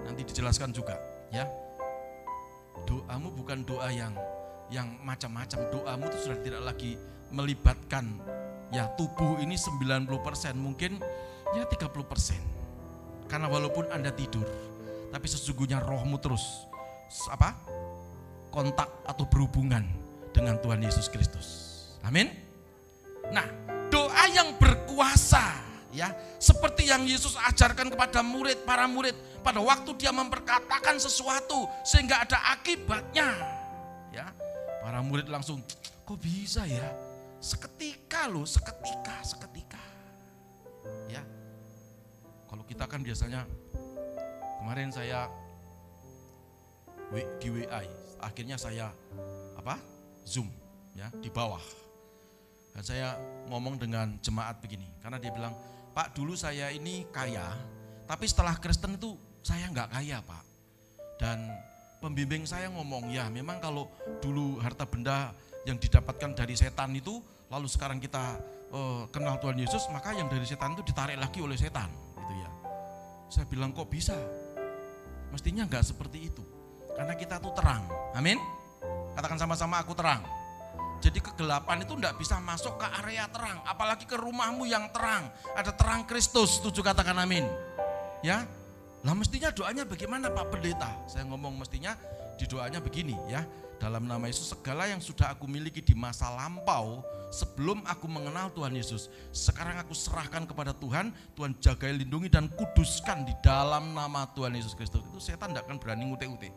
nanti 0.06 0.22
dijelaskan 0.22 0.70
juga, 0.70 0.94
ya. 1.34 1.44
Doamu 2.84 3.32
bukan 3.32 3.64
doa 3.64 3.88
yang 3.90 4.12
yang 4.72 4.88
macam-macam. 5.04 5.58
Doamu 5.72 6.08
itu 6.08 6.18
sudah 6.28 6.38
tidak 6.40 6.62
lagi 6.64 6.96
melibatkan 7.34 8.20
ya 8.70 8.88
tubuh 8.94 9.40
ini 9.40 9.56
90%, 9.56 10.08
mungkin 10.56 11.00
ya 11.56 11.64
30%. 11.66 13.28
Karena 13.28 13.48
walaupun 13.48 13.88
Anda 13.88 14.12
tidur, 14.12 14.46
tapi 15.10 15.26
sesungguhnya 15.26 15.80
rohmu 15.82 16.20
terus 16.20 16.68
apa? 17.30 17.56
kontak 18.54 18.86
atau 19.02 19.26
berhubungan 19.26 19.82
dengan 20.30 20.54
Tuhan 20.62 20.78
Yesus 20.78 21.10
Kristus. 21.10 21.46
Amin. 22.06 22.30
Nah, 23.34 23.42
doa 23.90 24.30
yang 24.30 24.54
berkuasa 24.62 25.63
ya, 25.94 26.10
seperti 26.42 26.90
yang 26.90 27.06
Yesus 27.06 27.38
ajarkan 27.38 27.88
kepada 27.94 28.20
murid 28.20 28.66
para 28.66 28.84
murid 28.90 29.14
pada 29.40 29.62
waktu 29.62 29.94
dia 29.94 30.10
memperkatakan 30.10 30.98
sesuatu 30.98 31.70
sehingga 31.86 32.20
ada 32.26 32.36
akibatnya. 32.58 33.30
Ya. 34.10 34.26
Para 34.82 35.00
murid 35.00 35.30
langsung, 35.30 35.62
kok 36.04 36.18
bisa 36.18 36.66
ya? 36.66 36.90
Seketika 37.38 38.26
loh, 38.28 38.44
seketika, 38.44 39.22
seketika. 39.22 39.80
Ya. 41.08 41.22
Kalau 42.50 42.66
kita 42.66 42.84
kan 42.90 43.00
biasanya 43.00 43.46
kemarin 44.60 44.90
saya 44.90 45.30
di 47.38 47.48
WA, 47.48 47.86
akhirnya 48.18 48.58
saya 48.58 48.90
apa? 49.54 49.78
Zoom 50.26 50.50
ya 50.96 51.10
di 51.20 51.30
bawah. 51.30 51.62
Dan 52.74 52.82
saya 52.82 53.14
ngomong 53.46 53.78
dengan 53.78 54.18
jemaat 54.18 54.58
begini, 54.58 54.90
karena 54.98 55.22
dia 55.22 55.30
bilang, 55.30 55.54
Pak 55.94 56.18
dulu 56.18 56.34
saya 56.34 56.74
ini 56.74 57.06
kaya, 57.14 57.54
tapi 58.10 58.26
setelah 58.26 58.58
Kristen 58.58 58.98
itu 58.98 59.14
saya 59.46 59.70
nggak 59.70 59.94
kaya 59.94 60.18
Pak. 60.26 60.44
Dan 61.22 61.54
pembimbing 62.02 62.42
saya 62.42 62.66
ngomong, 62.74 63.14
ya 63.14 63.30
memang 63.30 63.62
kalau 63.62 63.86
dulu 64.18 64.58
harta 64.58 64.82
benda 64.90 65.30
yang 65.62 65.78
didapatkan 65.78 66.34
dari 66.34 66.58
setan 66.58 66.98
itu, 66.98 67.22
lalu 67.46 67.70
sekarang 67.70 68.02
kita 68.02 68.42
eh, 68.74 69.02
kenal 69.14 69.38
Tuhan 69.38 69.54
Yesus, 69.54 69.86
maka 69.94 70.10
yang 70.18 70.26
dari 70.26 70.42
setan 70.42 70.74
itu 70.74 70.82
ditarik 70.82 71.14
lagi 71.14 71.38
oleh 71.38 71.54
setan, 71.54 71.86
gitu 72.18 72.34
ya. 72.42 72.50
Saya 73.30 73.46
bilang 73.46 73.70
kok 73.70 73.86
bisa? 73.86 74.18
Mestinya 75.30 75.62
nggak 75.62 75.94
seperti 75.94 76.26
itu. 76.26 76.42
Karena 76.94 77.14
kita 77.14 77.38
tuh 77.38 77.54
terang. 77.54 77.86
Amin. 78.14 78.38
Katakan 79.14 79.38
sama-sama 79.38 79.82
aku 79.82 79.94
terang. 79.94 80.22
Jadi 81.04 81.20
kegelapan 81.20 81.84
itu 81.84 81.92
tidak 82.00 82.16
bisa 82.16 82.40
masuk 82.40 82.80
ke 82.80 82.86
area 83.04 83.28
terang, 83.28 83.60
apalagi 83.68 84.08
ke 84.08 84.16
rumahmu 84.16 84.64
yang 84.64 84.88
terang. 84.88 85.28
Ada 85.52 85.76
terang 85.76 86.08
Kristus, 86.08 86.56
setuju 86.56 86.80
katakan 86.80 87.20
amin. 87.20 87.44
Ya. 88.24 88.48
Lah 89.04 89.12
mestinya 89.12 89.52
doanya 89.52 89.84
bagaimana 89.84 90.32
Pak 90.32 90.48
Pendeta? 90.48 90.88
Saya 91.04 91.28
ngomong 91.28 91.60
mestinya 91.60 91.92
di 92.40 92.48
doanya 92.48 92.80
begini 92.80 93.12
ya. 93.28 93.44
Dalam 93.76 94.08
nama 94.08 94.24
Yesus 94.24 94.56
segala 94.56 94.88
yang 94.88 95.04
sudah 95.04 95.36
aku 95.36 95.44
miliki 95.44 95.84
di 95.84 95.92
masa 95.92 96.32
lampau 96.32 97.04
sebelum 97.28 97.84
aku 97.84 98.08
mengenal 98.08 98.48
Tuhan 98.56 98.72
Yesus. 98.72 99.12
Sekarang 99.28 99.76
aku 99.76 99.92
serahkan 99.92 100.48
kepada 100.48 100.72
Tuhan, 100.72 101.12
Tuhan 101.36 101.52
jagai 101.60 101.92
lindungi 102.00 102.32
dan 102.32 102.48
kuduskan 102.48 103.28
di 103.28 103.36
dalam 103.44 103.92
nama 103.92 104.24
Tuhan 104.32 104.56
Yesus 104.56 104.72
Kristus. 104.72 105.04
Itu 105.04 105.20
setan 105.20 105.52
tidak 105.52 105.68
akan 105.68 105.76
berani 105.76 106.08
ngute-ute. 106.08 106.48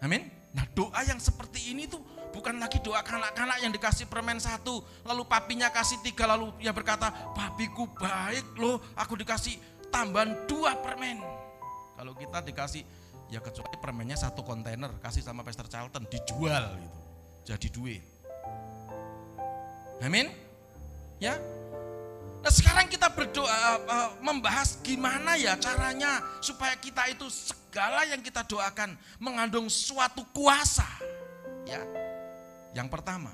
Amin. 0.00 0.32
Nah 0.56 0.64
doa 0.72 1.04
yang 1.04 1.20
seperti 1.20 1.76
ini 1.76 1.84
tuh 1.84 2.00
bukan 2.30 2.60
lagi 2.60 2.78
doa 2.80 3.00
kanak-kanak 3.02 3.58
yang 3.62 3.72
dikasih 3.72 4.06
permen 4.06 4.38
satu, 4.38 4.80
lalu 5.04 5.22
papinya 5.26 5.68
kasih 5.72 6.00
tiga, 6.04 6.28
lalu 6.28 6.52
dia 6.60 6.72
berkata, 6.72 7.10
papiku 7.34 7.88
baik 7.96 8.56
loh, 8.56 8.80
aku 8.94 9.18
dikasih 9.18 9.58
tambahan 9.88 10.46
dua 10.46 10.76
permen. 10.78 11.20
Kalau 11.98 12.14
kita 12.14 12.38
dikasih, 12.44 12.82
ya 13.28 13.42
kecuali 13.42 13.76
permennya 13.80 14.16
satu 14.16 14.46
kontainer, 14.46 14.92
kasih 15.02 15.24
sama 15.24 15.42
Pastor 15.42 15.66
Charlton, 15.66 16.06
dijual 16.06 16.78
gitu, 16.78 17.00
jadi 17.54 17.68
duit. 17.74 18.02
Amin. 19.98 20.30
Ya. 21.18 21.34
Nah 22.38 22.52
sekarang 22.54 22.86
kita 22.86 23.10
berdoa 23.10 23.50
eh, 23.82 24.10
membahas 24.22 24.78
gimana 24.78 25.34
ya 25.34 25.58
caranya 25.58 26.22
supaya 26.38 26.78
kita 26.78 27.10
itu 27.10 27.26
segala 27.26 28.06
yang 28.06 28.22
kita 28.22 28.46
doakan 28.46 28.94
mengandung 29.18 29.66
suatu 29.66 30.22
kuasa. 30.30 30.86
Ya. 31.66 31.82
Yang 32.76 32.88
pertama, 32.92 33.32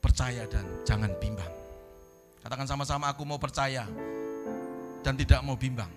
percaya 0.00 0.48
dan 0.48 0.64
jangan 0.82 1.12
bimbang. 1.20 1.52
Katakan 2.42 2.66
sama-sama 2.66 3.06
aku 3.12 3.22
mau 3.22 3.38
percaya 3.38 3.86
dan 5.06 5.14
tidak 5.14 5.40
mau 5.46 5.54
bimbang. 5.54 5.88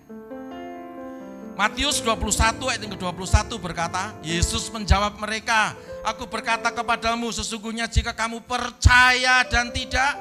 Matius 1.56 2.04
21 2.04 2.60
ayat 2.68 2.80
yang 2.84 2.92
ke-21 2.94 3.48
berkata, 3.56 4.12
Yesus 4.20 4.68
menjawab 4.68 5.16
mereka, 5.16 5.72
aku 6.04 6.28
berkata 6.28 6.68
kepadamu 6.68 7.32
sesungguhnya 7.32 7.88
jika 7.88 8.12
kamu 8.12 8.44
percaya 8.44 9.40
dan 9.48 9.72
tidak 9.72 10.20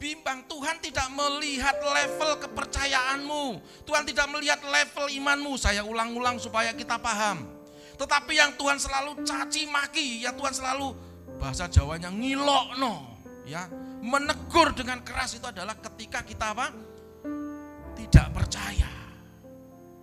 bimbang. 0.00 0.40
Tuhan 0.48 0.80
tidak 0.80 1.12
melihat 1.12 1.76
level 1.76 2.40
kepercayaanmu. 2.40 3.60
Tuhan 3.84 4.04
tidak 4.08 4.26
melihat 4.32 4.60
level 4.64 5.12
imanmu. 5.12 5.60
Saya 5.60 5.84
ulang-ulang 5.84 6.40
supaya 6.40 6.72
kita 6.72 6.96
paham. 6.96 7.53
Tetapi 7.94 8.32
yang 8.34 8.58
Tuhan 8.58 8.78
selalu 8.78 9.22
caci 9.22 9.70
maki, 9.70 10.26
ya 10.26 10.34
Tuhan 10.34 10.50
selalu 10.50 10.94
bahasa 11.38 11.70
Jawanya 11.70 12.10
ngilokno, 12.10 13.22
ya 13.46 13.66
menegur 14.04 14.74
dengan 14.76 15.00
keras 15.00 15.38
itu 15.38 15.46
adalah 15.46 15.78
ketika 15.78 16.20
kita 16.26 16.52
apa? 16.52 16.68
Tidak 17.94 18.26
percaya. 18.34 18.90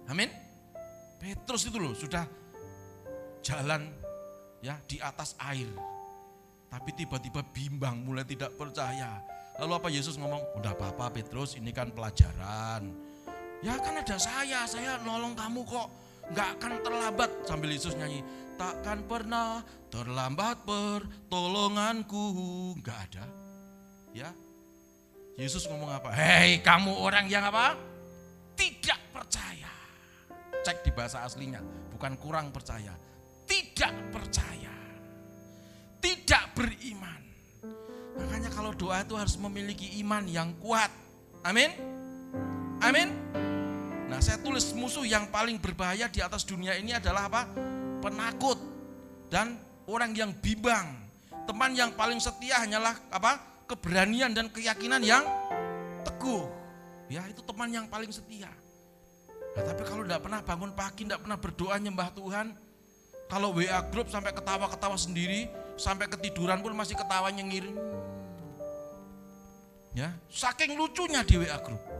Amin. 0.10 0.32
Petrus 1.22 1.70
itu 1.70 1.78
loh 1.78 1.94
sudah 1.94 2.26
jalan 3.46 3.86
ya 4.64 4.78
di 4.89 4.98
atas 4.98 5.38
air. 5.38 5.70
Tapi 6.72 6.89
tiba-tiba 6.96 7.44
bimbang, 7.52 8.00
mulai 8.00 8.24
tidak 8.24 8.56
percaya. 8.56 9.20
Lalu 9.60 9.72
apa 9.76 9.88
Yesus 9.92 10.16
ngomong, 10.16 10.56
udah 10.58 10.72
apa-apa 10.72 11.12
Petrus 11.12 11.60
ini 11.60 11.76
kan 11.76 11.92
pelajaran. 11.92 12.88
Ya 13.62 13.78
kan 13.78 14.00
ada 14.00 14.18
saya, 14.18 14.66
saya 14.66 14.98
nolong 15.04 15.36
kamu 15.36 15.62
kok. 15.68 16.01
Nggak 16.32 16.50
akan 16.60 16.74
terlambat 16.80 17.30
sambil 17.44 17.70
Yesus 17.76 17.96
nyanyi. 18.00 18.24
Takkan 18.56 19.04
pernah 19.04 19.60
terlambat 19.92 20.64
pertolonganku. 20.64 22.26
Nggak 22.80 23.00
ada. 23.12 23.26
Ya. 24.16 24.32
Yesus 25.36 25.68
ngomong 25.68 25.92
apa? 25.92 26.12
Hei 26.16 26.64
kamu 26.64 26.92
orang 26.96 27.28
yang 27.28 27.44
apa? 27.44 27.76
Tidak 28.56 29.00
percaya. 29.12 29.72
Cek 30.62 30.86
di 30.86 30.92
bahasa 30.94 31.26
aslinya, 31.26 31.60
bukan 31.92 32.14
kurang 32.20 32.54
percaya. 32.54 32.94
Tidak 33.50 34.14
percaya. 34.14 34.72
Tidak 35.98 36.44
beriman. 36.54 37.22
Makanya 38.22 38.50
kalau 38.54 38.72
doa 38.76 39.02
itu 39.02 39.18
harus 39.18 39.36
memiliki 39.42 40.00
iman 40.06 40.24
yang 40.30 40.54
kuat. 40.62 40.92
Amin. 41.42 41.74
Amin. 42.86 43.10
Nah, 44.12 44.20
saya 44.20 44.36
tulis 44.43 44.76
musuh 44.76 45.07
yang 45.07 45.32
paling 45.32 45.55
berbahaya 45.55 46.12
di 46.12 46.20
atas 46.20 46.43
dunia 46.43 46.76
ini 46.76 46.91
adalah 46.91 47.32
apa? 47.32 47.47
Penakut 48.03 48.59
dan 49.32 49.55
orang 49.88 50.12
yang 50.12 50.36
bimbang. 50.36 50.99
Teman 51.47 51.72
yang 51.72 51.95
paling 51.95 52.20
setia 52.20 52.59
hanyalah 52.59 52.91
apa? 53.07 53.39
Keberanian 53.72 54.36
dan 54.36 54.51
keyakinan 54.51 54.99
yang 54.99 55.24
teguh. 56.03 56.43
Ya, 57.07 57.24
itu 57.32 57.39
teman 57.39 57.72
yang 57.72 57.88
paling 57.88 58.12
setia. 58.12 58.51
Nah, 59.55 59.64
tapi 59.64 59.88
kalau 59.88 60.03
tidak 60.03 60.28
pernah 60.28 60.43
bangun 60.43 60.72
pagi, 60.76 61.07
tidak 61.07 61.24
pernah 61.24 61.39
berdoa 61.39 61.76
nyembah 61.80 62.09
Tuhan, 62.12 62.47
kalau 63.32 63.55
WA 63.55 63.80
grup 63.95 64.12
sampai 64.12 64.36
ketawa-ketawa 64.36 64.99
sendiri, 64.99 65.47
sampai 65.80 66.12
ketiduran 66.12 66.59
pun 66.59 66.76
masih 66.76 66.99
ketawa 66.99 67.32
nyengir. 67.32 67.64
Ya, 69.95 70.12
saking 70.28 70.76
lucunya 70.76 71.24
di 71.24 71.39
WA 71.39 71.59
grup. 71.64 71.91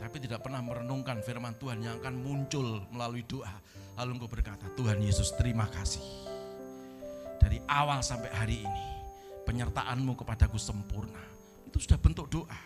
Tapi 0.00 0.16
tidak 0.16 0.40
pernah 0.40 0.64
merenungkan 0.64 1.20
firman 1.20 1.52
Tuhan 1.60 1.84
yang 1.84 2.00
akan 2.00 2.24
muncul 2.24 2.80
melalui 2.88 3.20
doa. 3.28 3.52
Lalu 4.00 4.16
engkau 4.16 4.32
berkata, 4.32 4.64
Tuhan 4.72 4.96
Yesus 5.04 5.36
terima 5.36 5.68
kasih. 5.68 6.00
Dari 7.36 7.60
awal 7.68 8.00
sampai 8.00 8.32
hari 8.32 8.64
ini, 8.64 8.86
penyertaanmu 9.44 10.16
kepadaku 10.16 10.56
sempurna. 10.56 11.20
Itu 11.68 11.84
sudah 11.84 12.00
bentuk 12.00 12.32
doa. 12.32 12.60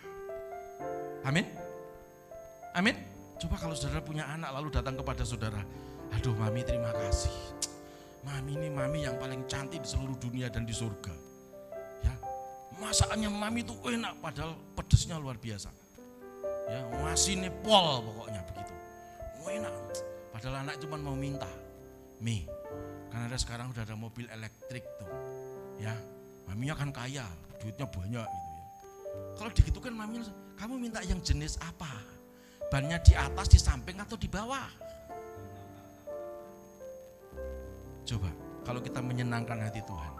Amin. 1.26 1.43
Amin. 2.78 2.95
Coba 3.43 3.59
kalau 3.59 3.74
saudara 3.74 3.99
punya 3.99 4.30
anak 4.30 4.55
lalu 4.55 4.70
datang 4.70 4.95
kepada 4.95 5.26
saudara, 5.26 5.59
aduh 6.14 6.39
mami 6.39 6.62
terima 6.62 6.95
kasih. 6.95 7.35
Mami 8.22 8.57
ini 8.57 8.70
mami 8.70 9.05
yang 9.05 9.18
paling 9.18 9.43
cantik 9.51 9.82
di 9.82 9.89
seluruh 9.91 10.14
dunia 10.22 10.47
dan 10.49 10.62
di 10.62 10.72
surga. 10.72 11.12
Ya, 12.07 12.14
masakannya 12.78 13.26
mami 13.26 13.66
itu 13.66 13.74
enak 13.91 14.22
padahal 14.22 14.55
pedesnya 14.78 15.18
luar 15.18 15.35
biasa. 15.37 15.84
Ya, 16.64 16.80
masih 17.04 17.48
pol 17.60 18.00
pokoknya 18.04 18.40
begitu. 18.48 18.74
Enak. 19.44 19.74
Padahal 20.32 20.66
anak 20.66 20.80
cuma 20.80 20.96
mau 20.98 21.14
minta. 21.14 21.48
Mi, 22.18 22.48
karena 23.12 23.28
ada 23.28 23.38
sekarang 23.38 23.70
udah 23.70 23.84
ada 23.84 23.94
mobil 23.94 24.24
elektrik 24.32 24.82
tuh. 24.96 25.10
Ya, 25.76 25.92
maminya 26.48 26.74
kan 26.74 26.90
kaya, 26.90 27.26
duitnya 27.60 27.86
banyak 27.86 28.24
gitu 28.24 28.50
ya. 28.56 28.64
Kalau 29.36 29.50
begitu 29.52 29.78
kan 29.78 29.92
mami, 29.92 30.24
kamu 30.56 30.74
minta 30.80 31.04
yang 31.04 31.20
jenis 31.20 31.60
apa? 31.60 32.14
bannya 32.74 32.98
di 33.06 33.14
atas, 33.14 33.46
di 33.46 33.58
samping 33.62 34.02
atau 34.02 34.18
di 34.18 34.26
bawah. 34.26 34.66
Coba, 38.02 38.30
kalau 38.66 38.82
kita 38.82 38.98
menyenangkan 38.98 39.62
hati 39.62 39.78
Tuhan, 39.86 40.12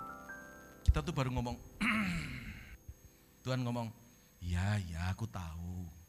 kita 0.87 1.03
tuh 1.03 1.11
baru 1.11 1.35
ngomong, 1.35 1.57
Tuhan 3.45 3.61
ngomong, 3.67 3.91
ya 4.39 4.79
ya 4.87 5.11
aku 5.11 5.27
tahu. 5.27 6.04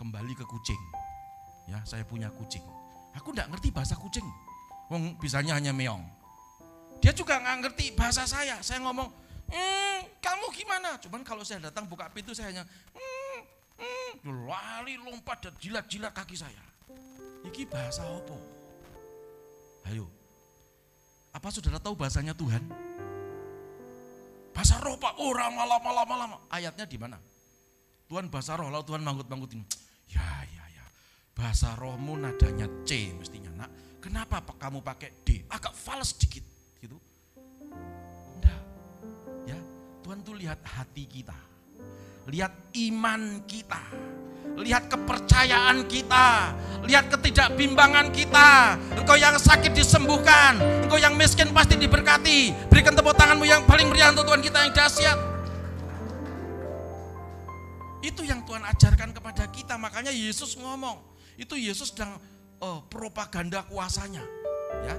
Kembali 0.00 0.32
ke 0.32 0.48
kucing, 0.48 0.80
ya 1.68 1.76
saya 1.84 2.08
punya 2.08 2.32
kucing. 2.32 2.64
Aku 3.20 3.36
enggak 3.36 3.52
ngerti 3.52 3.68
bahasa 3.68 3.92
kucing, 4.00 4.24
wong 4.88 5.12
bisanya 5.20 5.52
hanya 5.60 5.76
meong. 5.76 6.00
Dia 7.04 7.12
juga 7.12 7.36
nggak 7.36 7.68
ngerti 7.68 7.92
bahasa 7.92 8.24
saya. 8.24 8.56
Saya 8.64 8.80
ngomong, 8.80 9.12
hmm, 9.52 10.00
kamu 10.24 10.46
gimana? 10.56 10.96
Cuman 11.04 11.20
kalau 11.20 11.44
saya 11.44 11.68
datang 11.68 11.84
buka 11.84 12.08
pintu 12.08 12.32
saya 12.32 12.48
hanya, 12.48 12.64
hmm, 12.96 13.38
hmm, 13.76 14.48
lari 14.48 14.96
lompat 14.96 15.44
dan 15.44 15.52
jilat-jilat 15.60 16.16
kaki 16.16 16.32
saya. 16.32 16.64
Iki 17.44 17.68
bahasa 17.68 18.00
apa? 18.00 18.36
Ayo, 19.92 20.08
apa 21.28 21.52
saudara 21.52 21.76
tahu 21.76 21.92
bahasanya 21.92 22.32
Tuhan? 22.32 22.64
Bahasa 24.56 24.80
roh 24.80 24.96
pak, 24.96 25.20
orang 25.20 25.52
malam 25.52 25.80
malam 25.84 26.06
malam. 26.08 26.28
Ayatnya 26.48 26.88
di 26.88 26.96
mana? 26.96 27.20
Tuhan 28.08 28.32
bahasa 28.32 28.56
roh, 28.56 28.72
lalu 28.72 28.88
Tuhan 28.88 29.04
manggut-manggutin. 29.04 29.60
Ya, 29.60 29.68
ya. 29.68 29.89
Bahasa 31.40 31.72
rohmu 31.80 32.20
nadanya 32.20 32.68
C 32.84 33.16
mestinya 33.16 33.64
nak. 33.64 33.72
Kenapa 33.96 34.44
kamu 34.60 34.84
pakai 34.84 35.24
D? 35.24 35.48
Agak 35.48 35.72
fals 35.72 36.12
sedikit 36.12 36.44
gitu. 36.84 37.00
Enggak. 38.36 38.60
Ya, 39.48 39.56
Tuhan 40.04 40.20
tuh 40.20 40.36
lihat 40.36 40.60
hati 40.60 41.08
kita. 41.08 41.32
Lihat 42.28 42.52
iman 42.92 43.40
kita. 43.48 43.80
Lihat 44.60 44.92
kepercayaan 44.92 45.88
kita, 45.88 46.52
lihat 46.84 47.08
ketidakbimbangan 47.08 48.12
kita. 48.12 48.76
Engkau 48.92 49.16
yang 49.16 49.40
sakit 49.40 49.72
disembuhkan, 49.72 50.60
engkau 50.84 51.00
yang 51.00 51.16
miskin 51.16 51.48
pasti 51.56 51.80
diberkati. 51.80 52.68
Berikan 52.68 52.92
tepuk 52.92 53.16
tanganmu 53.16 53.48
yang 53.48 53.64
paling 53.64 53.88
meriah 53.88 54.12
untuk 54.12 54.28
Tuhan 54.28 54.44
kita 54.44 54.58
yang 54.68 54.72
dahsyat. 54.76 55.18
Itu 58.04 58.20
yang 58.28 58.44
Tuhan 58.44 58.60
ajarkan 58.68 59.16
kepada 59.16 59.48
kita, 59.48 59.80
makanya 59.80 60.12
Yesus 60.12 60.58
ngomong. 60.60 61.00
Itu 61.40 61.56
Yesus 61.56 61.88
sedang 61.88 62.20
oh, 62.60 62.84
propaganda 62.92 63.64
kuasanya. 63.64 64.20
Ya, 64.84 64.94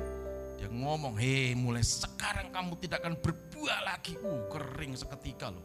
dia 0.58 0.70
ngomong, 0.74 1.14
hei 1.22 1.54
mulai 1.54 1.86
sekarang 1.86 2.50
kamu 2.50 2.82
tidak 2.82 3.06
akan 3.06 3.14
berbuah 3.22 3.80
lagi. 3.86 4.18
Uh, 4.18 4.50
kering 4.50 4.98
seketika 4.98 5.54
loh. 5.54 5.62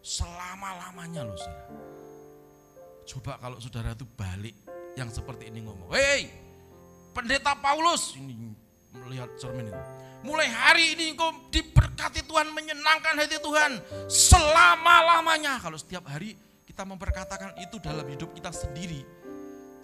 Selama-lamanya 0.00 1.28
loh 1.28 1.36
saudara. 1.36 1.68
Coba 3.04 3.32
kalau 3.36 3.60
saudara 3.60 3.92
itu 3.92 4.08
balik 4.16 4.56
yang 4.96 5.12
seperti 5.12 5.52
ini 5.52 5.68
ngomong. 5.68 5.92
Hei, 5.92 6.32
pendeta 7.12 7.52
Paulus, 7.52 8.16
ini 8.16 8.56
melihat 8.96 9.28
cermin 9.36 9.68
itu. 9.68 9.82
Mulai 10.24 10.48
hari 10.48 10.96
ini 10.96 11.12
engkau 11.12 11.28
diberkati 11.52 12.24
Tuhan, 12.24 12.48
menyenangkan 12.56 13.20
hati 13.20 13.36
Tuhan 13.36 13.76
selama-lamanya. 14.08 15.60
Kalau 15.60 15.76
setiap 15.76 16.08
hari 16.08 16.32
kita 16.64 16.88
memperkatakan 16.88 17.60
itu 17.60 17.76
dalam 17.76 18.08
hidup 18.08 18.32
kita 18.32 18.48
sendiri, 18.48 19.04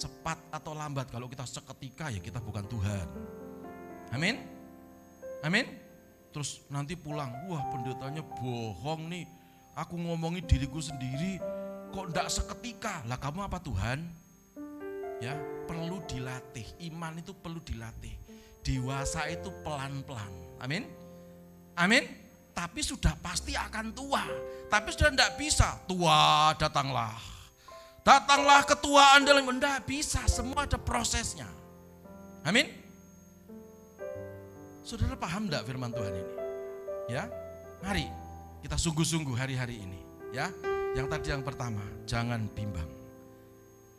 cepat 0.01 0.41
atau 0.49 0.73
lambat, 0.73 1.13
kalau 1.13 1.29
kita 1.29 1.45
seketika 1.45 2.09
ya 2.09 2.25
kita 2.25 2.41
bukan 2.41 2.65
Tuhan. 2.65 3.07
Amin. 4.17 4.41
Amin. 5.45 5.69
Terus 6.33 6.65
nanti 6.73 6.97
pulang, 6.97 7.29
wah 7.51 7.69
pendetanya 7.69 8.25
bohong 8.25 9.13
nih. 9.13 9.29
Aku 9.77 10.01
ngomongin 10.01 10.43
diriku 10.49 10.81
sendiri, 10.81 11.37
kok 11.93 12.11
ndak 12.11 12.33
seketika? 12.33 13.05
Lah 13.05 13.21
kamu 13.21 13.47
apa 13.47 13.59
Tuhan? 13.61 13.99
Ya, 15.21 15.37
perlu 15.69 16.01
dilatih. 16.09 16.65
Iman 16.89 17.21
itu 17.21 17.37
perlu 17.37 17.61
dilatih. 17.61 18.17
Dewasa 18.65 19.29
itu 19.29 19.53
pelan-pelan. 19.61 20.33
Amin. 20.65 20.89
Amin. 21.77 22.09
Tapi 22.57 22.81
sudah 22.81 23.17
pasti 23.21 23.53
akan 23.53 23.93
tua. 23.93 24.25
Tapi 24.69 24.89
sudah 24.93 25.13
ndak 25.13 25.37
bisa. 25.37 25.77
Tua 25.85 26.53
datanglah. 26.57 27.40
Datanglah 28.01 28.65
ketuaan 28.65 29.29
dalam 29.29 29.45
enggak 29.45 29.85
bisa. 29.85 30.25
Semua 30.25 30.65
ada 30.65 30.81
prosesnya. 30.81 31.49
Amin. 32.43 32.69
Saudara 34.81 35.15
paham 35.15 35.47
enggak 35.47 35.69
firman 35.69 35.93
Tuhan 35.93 36.15
ini? 36.17 36.35
Ya, 37.13 37.29
mari 37.85 38.09
kita 38.65 38.81
sungguh-sungguh 38.81 39.37
hari-hari 39.37 39.83
ini. 39.83 40.01
Ya, 40.33 40.49
yang 40.97 41.11
tadi 41.11 41.35
yang 41.35 41.45
pertama, 41.45 41.83
jangan 42.07 42.47
bimbang. 42.57 42.89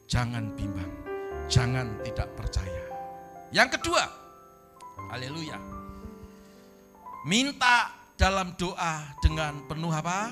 Jangan 0.09 0.51
bimbang. 0.55 0.91
Jangan 1.51 1.99
tidak 2.07 2.31
percaya. 2.39 2.83
Yang 3.51 3.79
kedua, 3.79 4.03
haleluya. 5.11 5.59
Minta 7.27 7.91
dalam 8.15 8.55
doa 8.55 9.03
dengan 9.19 9.59
penuh 9.67 9.91
apa? 9.91 10.31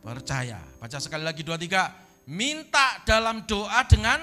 Percaya. 0.00 0.58
Baca 0.80 0.96
sekali 0.96 1.22
lagi 1.22 1.44
dua 1.44 1.60
tiga. 1.60 1.92
Minta 2.28 3.00
dalam 3.08 3.44
doa 3.48 3.80
dengan 3.88 4.20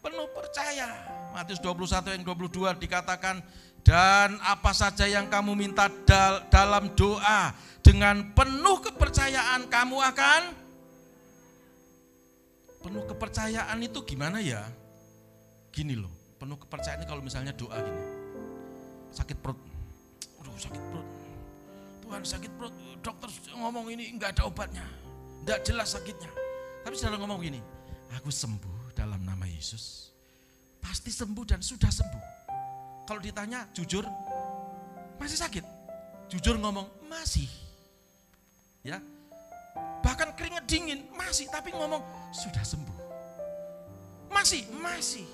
penuh 0.00 0.28
percaya. 0.30 0.86
Matius 1.34 1.58
21 1.58 2.16
yang 2.16 2.24
22 2.24 2.78
dikatakan 2.78 3.42
dan 3.86 4.38
apa 4.42 4.74
saja 4.74 5.06
yang 5.06 5.30
kamu 5.30 5.54
minta 5.54 5.86
dal 6.06 6.46
dalam 6.50 6.90
doa 6.98 7.54
dengan 7.82 8.34
penuh 8.34 8.82
kepercayaan 8.82 9.70
kamu 9.70 9.96
akan 10.00 10.42
penuh 12.82 13.04
kepercayaan 13.06 13.78
itu 13.82 14.02
gimana 14.06 14.38
ya? 14.42 14.62
Gini 15.74 15.98
loh, 15.98 16.10
penuh 16.38 16.56
kepercayaan 16.56 17.02
kalau 17.04 17.22
misalnya 17.22 17.54
doa 17.54 17.78
gini. 17.78 18.02
Sakit 19.10 19.38
perut. 19.42 19.58
Aduh, 20.42 20.54
sakit 20.54 20.82
perut. 20.90 21.08
Tuhan 22.06 22.22
sakit 22.22 22.52
perut, 22.54 22.74
dokter 23.02 23.30
ngomong 23.58 23.90
ini 23.90 24.14
enggak 24.14 24.38
ada 24.38 24.46
obatnya. 24.46 24.86
Enggak 25.42 25.66
jelas 25.66 25.94
sakitnya. 25.94 26.45
Tapi 26.86 26.94
saudara 26.94 27.18
ngomong 27.18 27.42
gini, 27.42 27.58
aku 28.14 28.30
sembuh 28.30 28.94
dalam 28.94 29.18
nama 29.26 29.42
Yesus. 29.42 30.14
Pasti 30.78 31.10
sembuh 31.10 31.42
dan 31.42 31.58
sudah 31.58 31.90
sembuh. 31.90 32.24
Kalau 33.10 33.18
ditanya 33.18 33.66
jujur, 33.74 34.06
masih 35.18 35.34
sakit? 35.34 35.64
Jujur 36.30 36.54
ngomong, 36.62 36.86
masih. 37.10 37.50
Ya, 38.86 39.02
bahkan 40.06 40.30
keringet 40.38 40.64
dingin 40.70 41.00
masih 41.18 41.50
tapi 41.50 41.74
ngomong 41.74 42.00
sudah 42.30 42.62
sembuh 42.62 42.98
masih 44.30 44.62
masih 44.78 45.26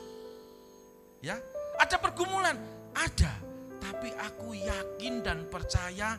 ya 1.20 1.36
ada 1.76 1.96
pergumulan 2.00 2.56
ada 2.96 3.32
tapi 3.78 4.10
aku 4.16 4.56
yakin 4.56 5.20
dan 5.20 5.44
percaya 5.52 6.16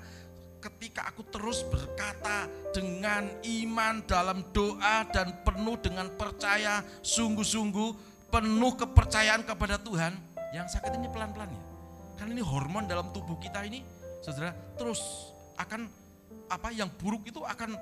ketika 0.63 1.11
aku 1.11 1.27
terus 1.27 1.67
berkata 1.67 2.47
dengan 2.71 3.27
iman 3.43 3.99
dalam 4.07 4.47
doa 4.55 5.03
dan 5.11 5.43
penuh 5.43 5.75
dengan 5.83 6.07
percaya 6.15 6.79
sungguh-sungguh 7.03 7.89
penuh 8.31 8.71
kepercayaan 8.79 9.43
kepada 9.43 9.75
Tuhan 9.75 10.15
yang 10.55 10.63
sakit 10.71 10.95
ini 10.95 11.11
pelan-pelan 11.11 11.51
ya. 11.51 11.63
Karena 12.15 12.39
ini 12.39 12.43
hormon 12.45 12.87
dalam 12.87 13.11
tubuh 13.11 13.35
kita 13.43 13.67
ini 13.67 13.83
saudara 14.23 14.55
terus 14.79 15.35
akan 15.59 15.91
apa 16.47 16.71
yang 16.71 16.87
buruk 16.95 17.27
itu 17.27 17.43
akan 17.43 17.75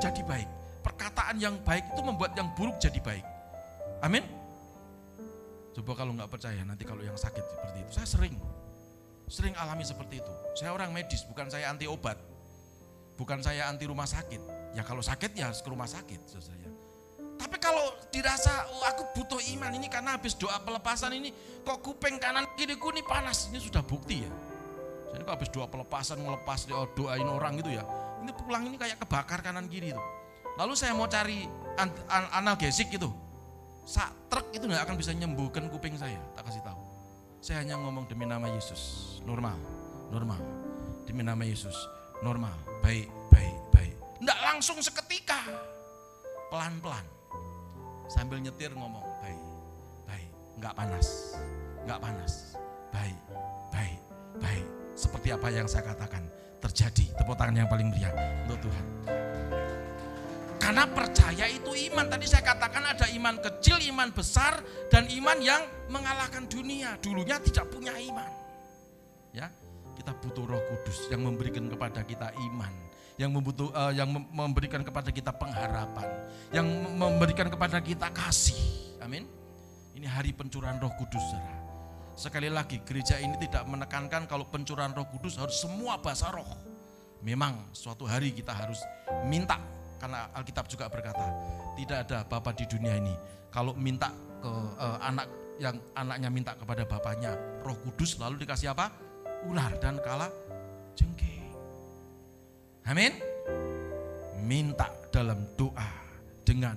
jadi 0.00 0.24
baik. 0.24 0.48
Perkataan 0.80 1.36
yang 1.36 1.60
baik 1.62 1.84
itu 1.92 2.00
membuat 2.00 2.32
yang 2.32 2.48
buruk 2.56 2.80
jadi 2.80 2.98
baik. 3.04 3.24
Amin? 4.00 4.24
Coba 5.76 5.92
kalau 6.00 6.16
nggak 6.16 6.32
percaya 6.32 6.64
nanti 6.64 6.88
kalau 6.88 7.04
yang 7.04 7.14
sakit 7.14 7.44
seperti 7.44 7.78
itu. 7.84 7.90
Saya 7.92 8.08
sering 8.08 8.34
sering 9.32 9.56
alami 9.56 9.80
seperti 9.80 10.20
itu. 10.20 10.32
Saya 10.52 10.76
orang 10.76 10.92
medis, 10.92 11.24
bukan 11.24 11.48
saya 11.48 11.72
anti 11.72 11.88
obat. 11.88 12.20
Bukan 13.16 13.40
saya 13.40 13.72
anti 13.72 13.88
rumah 13.88 14.04
sakit. 14.04 14.76
Ya 14.76 14.84
kalau 14.84 15.00
sakit 15.00 15.32
ya 15.32 15.48
harus 15.48 15.64
ke 15.64 15.68
rumah 15.72 15.88
sakit, 15.88 16.20
saudara. 16.28 16.68
Tapi 17.40 17.56
kalau 17.56 17.96
dirasa 18.12 18.68
oh, 18.76 18.84
aku 18.84 19.02
butuh 19.16 19.40
iman 19.56 19.72
ini 19.72 19.88
karena 19.88 20.20
habis 20.20 20.36
doa 20.36 20.60
pelepasan 20.60 21.16
ini 21.16 21.32
kok 21.64 21.80
kuping 21.80 22.20
kanan 22.20 22.44
kiriku 22.60 22.92
ini 22.92 23.00
panas, 23.02 23.48
ini 23.48 23.58
sudah 23.58 23.80
bukti 23.80 24.22
ya. 24.22 24.32
Jadi 25.16 25.22
kalau 25.24 25.36
habis 25.40 25.50
doa 25.50 25.66
pelepasan 25.66 26.20
melepas 26.20 26.68
oh, 26.70 26.86
doain 26.92 27.26
orang 27.26 27.58
gitu 27.58 27.72
ya, 27.72 27.82
ini 28.20 28.30
pulang 28.36 28.68
ini 28.68 28.76
kayak 28.78 29.00
kebakar 29.00 29.42
kanan 29.42 29.66
kiri 29.66 29.96
itu. 29.96 30.02
Lalu 30.54 30.76
saya 30.76 30.92
mau 30.94 31.08
cari 31.08 31.48
an 31.80 31.88
an 32.12 32.24
analgesik 32.36 32.92
gitu, 32.94 33.10
sak 33.88 34.12
truk 34.30 34.52
itu 34.54 34.68
nggak 34.68 34.86
akan 34.86 34.94
bisa 34.94 35.10
nyembuhkan 35.16 35.66
kuping 35.72 35.98
saya, 35.98 36.20
tak 36.38 36.46
kasih. 36.46 36.61
Saya 37.42 37.58
hanya 37.66 37.74
ngomong 37.74 38.06
demi 38.06 38.22
nama 38.22 38.46
Yesus, 38.46 39.18
normal, 39.26 39.58
normal. 40.14 40.38
Demi 41.02 41.26
nama 41.26 41.42
Yesus, 41.42 41.74
normal, 42.22 42.54
baik, 42.86 43.10
baik, 43.34 43.58
baik. 43.74 43.98
Enggak 44.22 44.38
langsung 44.46 44.78
seketika, 44.78 45.50
pelan-pelan. 46.54 47.02
Sambil 48.06 48.38
nyetir 48.38 48.70
ngomong, 48.70 49.02
baik, 49.18 49.42
baik, 50.06 50.30
enggak 50.54 50.74
panas, 50.78 51.34
enggak 51.82 51.98
panas, 51.98 52.54
baik, 52.94 53.18
baik, 53.74 53.98
baik. 54.38 54.66
Seperti 54.94 55.34
apa 55.34 55.50
yang 55.50 55.66
saya 55.66 55.82
katakan, 55.82 56.22
terjadi. 56.62 57.10
Tepuk 57.18 57.34
tangan 57.34 57.58
yang 57.58 57.66
paling 57.66 57.90
meriah 57.90 58.14
untuk 58.46 58.70
Tuhan. 58.70 58.86
Karena 60.62 60.86
percaya 60.86 61.50
itu 61.50 61.74
iman. 61.90 62.06
Tadi 62.06 62.22
saya 62.30 62.46
katakan 62.46 62.86
ada 62.86 63.10
iman 63.10 63.34
kecil, 63.42 63.82
iman 63.90 64.14
besar, 64.14 64.62
dan 64.94 65.10
iman 65.10 65.38
yang 65.42 65.58
mengalahkan 65.90 66.46
dunia. 66.46 66.94
Dulunya 67.02 67.42
tidak 67.42 67.66
punya 67.74 67.90
iman. 67.98 68.30
Ya, 69.34 69.50
kita 69.98 70.14
butuh 70.22 70.46
Roh 70.46 70.62
Kudus 70.70 71.10
yang 71.10 71.26
memberikan 71.26 71.66
kepada 71.66 72.06
kita 72.06 72.30
iman, 72.38 72.70
yang 73.18 73.34
membutuh, 73.34 73.74
uh, 73.74 73.90
yang 73.90 74.06
memberikan 74.30 74.86
kepada 74.86 75.10
kita 75.10 75.34
pengharapan, 75.34 76.06
yang 76.54 76.68
memberikan 76.94 77.50
kepada 77.50 77.82
kita 77.82 78.06
kasih. 78.14 78.62
Amin. 79.02 79.26
Ini 79.98 80.06
hari 80.06 80.30
pencurahan 80.30 80.78
Roh 80.78 80.94
Kudus, 80.94 81.26
saudara. 81.26 81.58
Sekali 82.14 82.46
lagi, 82.46 82.78
gereja 82.86 83.18
ini 83.18 83.34
tidak 83.42 83.66
menekankan 83.66 84.30
kalau 84.30 84.46
pencurahan 84.46 84.94
Roh 84.94 85.10
Kudus 85.10 85.42
harus 85.42 85.58
semua 85.58 85.98
bahasa 85.98 86.30
roh. 86.30 86.46
Memang 87.18 87.66
suatu 87.74 88.06
hari 88.06 88.30
kita 88.30 88.54
harus 88.54 88.78
minta 89.26 89.58
karena 90.02 90.26
Alkitab 90.34 90.66
juga 90.66 90.90
berkata, 90.90 91.22
tidak 91.78 92.10
ada 92.10 92.26
bapak 92.26 92.58
di 92.58 92.66
dunia 92.66 92.98
ini 92.98 93.14
kalau 93.54 93.70
minta 93.78 94.10
ke 94.42 94.50
uh, 94.50 94.98
anak 94.98 95.30
yang 95.62 95.78
anaknya 95.94 96.26
minta 96.26 96.52
kepada 96.58 96.82
bapaknya 96.82 97.38
Roh 97.62 97.78
Kudus 97.86 98.18
lalu 98.18 98.42
dikasih 98.42 98.74
apa? 98.74 98.90
Ular 99.46 99.70
dan 99.78 100.02
kala 100.02 100.26
jengking. 100.98 101.54
Amin. 102.82 103.14
Minta 104.42 104.90
dalam 105.14 105.38
doa 105.54 105.86
dengan 106.42 106.74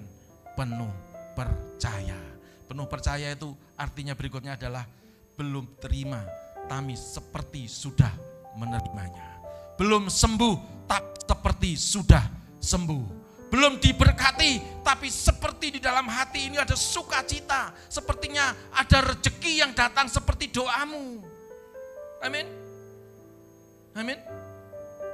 penuh 0.53 0.93
percaya. 1.33 2.21
Penuh 2.69 2.85
percaya 2.85 3.33
itu 3.33 3.49
artinya 3.73 4.13
berikutnya 4.13 4.53
adalah 4.53 4.85
belum 5.33 5.81
terima 5.81 6.21
tapi 6.69 6.93
seperti 6.93 7.65
sudah 7.65 8.13
menerimanya. 8.53 9.41
Belum 9.81 10.13
sembuh 10.13 10.85
tak 10.85 11.25
seperti 11.25 11.73
sudah 11.73 12.44
sembuh. 12.65 13.05
Belum 13.53 13.77
diberkati, 13.77 14.81
tapi 14.81 15.07
seperti 15.07 15.77
di 15.77 15.79
dalam 15.79 16.09
hati 16.09 16.49
ini 16.49 16.57
ada 16.57 16.73
sukacita. 16.73 17.71
Sepertinya 17.85 18.73
ada 18.73 19.13
rejeki 19.13 19.61
yang 19.61 19.71
datang 19.77 20.09
seperti 20.09 20.49
doamu. 20.49 21.21
Amin. 22.25 22.49
Amin. 23.95 24.19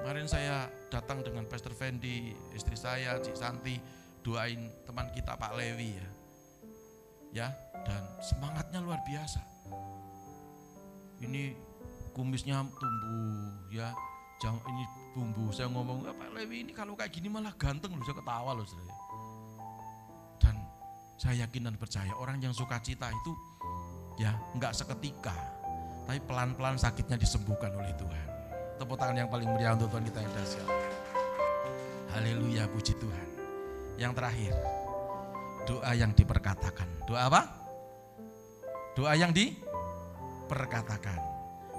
Kemarin 0.01 0.25
saya 0.25 0.65
datang 0.89 1.21
dengan 1.21 1.45
Pastor 1.45 1.75
Fendi, 1.77 2.33
istri 2.57 2.73
saya, 2.73 3.21
Cik 3.21 3.37
Santi, 3.37 3.77
doain 4.25 4.71
teman 4.87 5.11
kita 5.13 5.37
Pak 5.37 5.53
Lewi 5.53 5.93
ya. 5.93 6.07
Ya, 7.31 7.47
dan 7.85 8.01
semangatnya 8.19 8.81
luar 8.81 8.99
biasa. 9.05 9.39
Ini 11.21 11.53
kumisnya 12.17 12.65
tumbuh 12.65 13.69
ya, 13.69 13.93
jauh 14.41 14.57
ini 14.73 14.89
bumbu. 15.13 15.53
Saya 15.53 15.69
ngomong, 15.69 16.09
Pak 16.09 16.33
Lewi 16.33 16.65
ini 16.65 16.73
kalau 16.73 16.97
kayak 16.97 17.13
gini 17.13 17.29
malah 17.29 17.53
ganteng 17.53 17.93
loh, 17.93 18.01
saya 18.01 18.17
ketawa 18.17 18.57
loh 18.57 18.65
saya. 18.65 18.89
Dan 20.41 20.57
saya 21.21 21.45
yakin 21.45 21.69
dan 21.69 21.77
percaya 21.77 22.09
orang 22.17 22.41
yang 22.41 22.49
suka 22.49 22.81
cita 22.81 23.13
itu 23.13 23.37
ya 24.17 24.33
nggak 24.57 24.73
seketika, 24.73 25.37
tapi 26.09 26.17
pelan-pelan 26.25 26.81
sakitnya 26.81 27.21
disembuhkan 27.21 27.69
oleh 27.77 27.93
Tuhan. 27.93 28.25
Tepuk 28.81 28.97
tangan 28.97 29.13
yang 29.13 29.29
paling 29.29 29.45
meriah 29.45 29.77
untuk 29.77 29.93
Tuhan 29.93 30.09
kita 30.09 30.25
yang 30.25 30.33
dahsyat. 30.33 30.65
Haleluya, 32.17 32.65
puji 32.73 32.97
Tuhan. 32.97 33.27
Yang 34.01 34.17
terakhir, 34.17 34.57
doa 35.69 35.93
yang 35.93 36.09
diperkatakan. 36.17 36.89
Doa 37.05 37.29
apa? 37.29 37.45
Doa 38.97 39.13
yang 39.13 39.29
diperkatakan. 39.31 41.30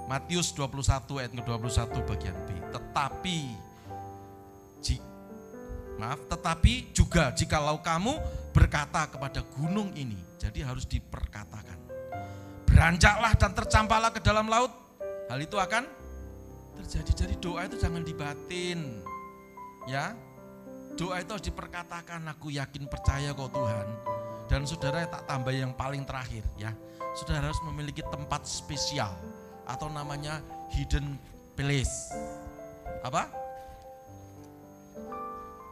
Matius 0.07 0.51
21 0.51 1.19
ayat 1.19 1.31
ke-21 1.31 1.95
bagian 2.03 2.37
B. 2.47 2.49
Tetapi 2.71 3.39
maaf, 6.03 6.19
tetapi 6.27 6.91
juga 6.91 7.31
jikalau 7.31 7.79
kamu 7.79 8.17
berkata 8.51 9.07
kepada 9.07 9.39
gunung 9.55 9.95
ini, 9.95 10.17
jadi 10.35 10.67
harus 10.67 10.83
diperkatakan. 10.83 11.79
Beranjaklah 12.67 13.33
dan 13.37 13.51
tercampaklah 13.55 14.11
ke 14.11 14.19
dalam 14.19 14.49
laut. 14.49 14.73
Hal 15.29 15.39
itu 15.39 15.55
akan 15.55 15.85
terjadi. 16.81 17.11
Jadi 17.25 17.35
doa 17.37 17.63
itu 17.63 17.77
jangan 17.79 18.01
dibatin. 18.03 18.99
Ya. 19.85 20.17
Doa 20.93 21.21
itu 21.21 21.33
harus 21.33 21.45
diperkatakan, 21.47 22.21
aku 22.29 22.53
yakin 22.53 22.85
percaya 22.85 23.33
kok 23.33 23.49
Tuhan. 23.53 23.87
Dan 24.49 24.67
saudara 24.67 25.05
tak 25.09 25.25
tambah 25.25 25.53
yang 25.53 25.73
paling 25.73 26.05
terakhir 26.05 26.45
ya. 26.59 26.73
Saudara 27.13 27.49
harus 27.49 27.61
memiliki 27.65 28.01
tempat 28.09 28.45
spesial 28.45 29.13
atau 29.67 29.87
namanya 29.87 30.43
hidden 30.71 31.15
place. 31.55 32.11
Apa? 33.03 33.29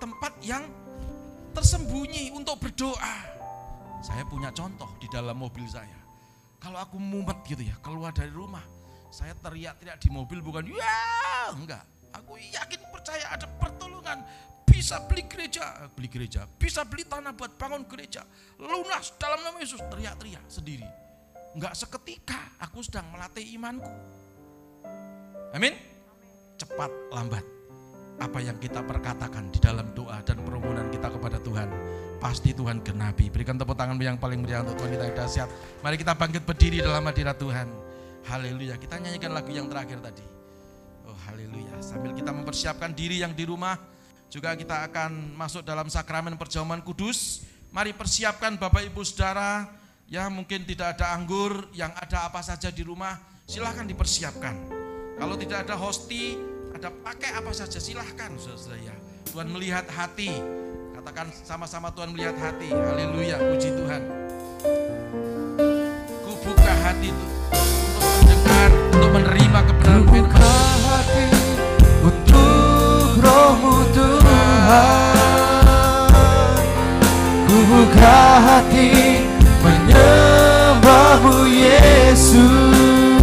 Tempat 0.01 0.33
yang 0.41 0.63
tersembunyi 1.53 2.33
untuk 2.33 2.57
berdoa. 2.57 3.15
Saya 4.01 4.25
punya 4.25 4.49
contoh 4.49 4.89
di 4.97 5.05
dalam 5.13 5.37
mobil 5.37 5.67
saya. 5.69 5.99
Kalau 6.61 6.77
aku 6.77 6.97
mumet 6.97 7.37
gitu 7.45 7.61
ya, 7.65 7.73
keluar 7.81 8.13
dari 8.13 8.29
rumah, 8.29 8.61
saya 9.09 9.33
teriak-teriak 9.41 9.97
di 9.97 10.09
mobil 10.13 10.41
bukan 10.45 10.69
ya, 10.69 11.53
enggak. 11.57 11.85
Aku 12.13 12.37
yakin 12.37 12.81
percaya 12.93 13.33
ada 13.33 13.49
pertolongan, 13.57 14.21
bisa 14.65 15.01
beli 15.09 15.25
gereja, 15.25 15.89
beli 15.97 16.05
gereja, 16.05 16.45
bisa 16.61 16.85
beli 16.85 17.01
tanah 17.01 17.33
buat 17.33 17.57
bangun 17.57 17.85
gereja. 17.89 18.21
Lunas 18.61 19.09
dalam 19.17 19.41
nama 19.41 19.57
Yesus, 19.57 19.81
teriak-teriak 19.89 20.45
sendiri 20.45 20.85
Enggak 21.51 21.75
seketika 21.75 22.39
aku 22.63 22.79
sedang 22.79 23.11
melatih 23.11 23.43
imanku. 23.43 23.91
Amin. 25.51 25.75
Cepat 26.55 26.91
lambat. 27.11 27.43
Apa 28.21 28.37
yang 28.39 28.55
kita 28.61 28.85
perkatakan 28.85 29.49
di 29.49 29.57
dalam 29.57 29.91
doa 29.97 30.21
dan 30.21 30.39
permohonan 30.45 30.93
kita 30.93 31.09
kepada 31.09 31.41
Tuhan, 31.41 31.67
pasti 32.21 32.53
Tuhan 32.53 32.79
genapi. 32.85 33.33
Berikan 33.33 33.57
tepuk 33.57 33.73
tangan 33.75 33.97
yang 33.97 34.15
paling 34.15 34.39
meriah 34.39 34.61
untuk 34.61 34.77
Tuhan 34.79 34.93
kita 34.95 35.05
yang 35.09 35.17
dahsyat. 35.17 35.49
Mari 35.81 35.95
kita 35.99 36.13
bangkit 36.13 36.43
berdiri 36.45 36.77
dalam 36.85 37.03
hadirat 37.03 37.35
Tuhan. 37.35 37.67
Haleluya. 38.29 38.77
Kita 38.77 39.01
nyanyikan 39.01 39.33
lagu 39.33 39.49
yang 39.49 39.65
terakhir 39.67 39.99
tadi. 39.99 40.23
Oh 41.09 41.17
haleluya. 41.27 41.81
Sambil 41.81 42.13
kita 42.13 42.29
mempersiapkan 42.29 42.93
diri 42.93 43.25
yang 43.25 43.33
di 43.33 43.43
rumah, 43.43 43.75
juga 44.29 44.53
kita 44.55 44.87
akan 44.87 45.35
masuk 45.35 45.65
dalam 45.65 45.89
sakramen 45.89 46.37
perjamuan 46.39 46.79
kudus. 46.79 47.43
Mari 47.73 47.91
persiapkan 47.91 48.55
Bapak 48.55 48.85
Ibu 48.85 49.01
Saudara 49.01 49.80
ya 50.11 50.27
mungkin 50.27 50.67
tidak 50.67 50.99
ada 50.99 51.15
anggur, 51.15 51.71
yang 51.71 51.95
ada 51.95 52.27
apa 52.27 52.43
saja 52.43 52.67
di 52.67 52.83
rumah, 52.83 53.15
silahkan 53.47 53.87
dipersiapkan. 53.87 54.51
Kalau 55.15 55.39
tidak 55.39 55.63
ada 55.63 55.79
hosti, 55.79 56.35
ada 56.75 56.91
pakai 56.91 57.31
apa 57.31 57.55
saja, 57.55 57.79
silahkan 57.79 58.35
saudara 58.35 58.75
ya. 58.83 58.95
Tuhan 59.31 59.47
melihat 59.47 59.87
hati, 59.87 60.35
katakan 60.99 61.31
sama-sama 61.31 61.95
Tuhan 61.95 62.11
melihat 62.11 62.35
hati, 62.35 62.67
haleluya, 62.67 63.39
puji 63.39 63.71
Tuhan. 63.71 64.01
Ku 66.27 66.31
buka 66.43 66.73
hati 66.83 67.07
itu 67.15 67.25
untuk 67.71 68.03
mendengar, 68.19 68.69
untuk 68.91 69.11
menerima 69.15 69.59
kebenaran 69.63 70.03
firman. 70.11 70.43
hati 70.91 71.23
untuk 72.03 72.51
Ku 77.47 77.57
buka 77.71 78.19
hati 78.43 78.91
menyembahmu 78.91 79.10
Yesus. 81.51 83.19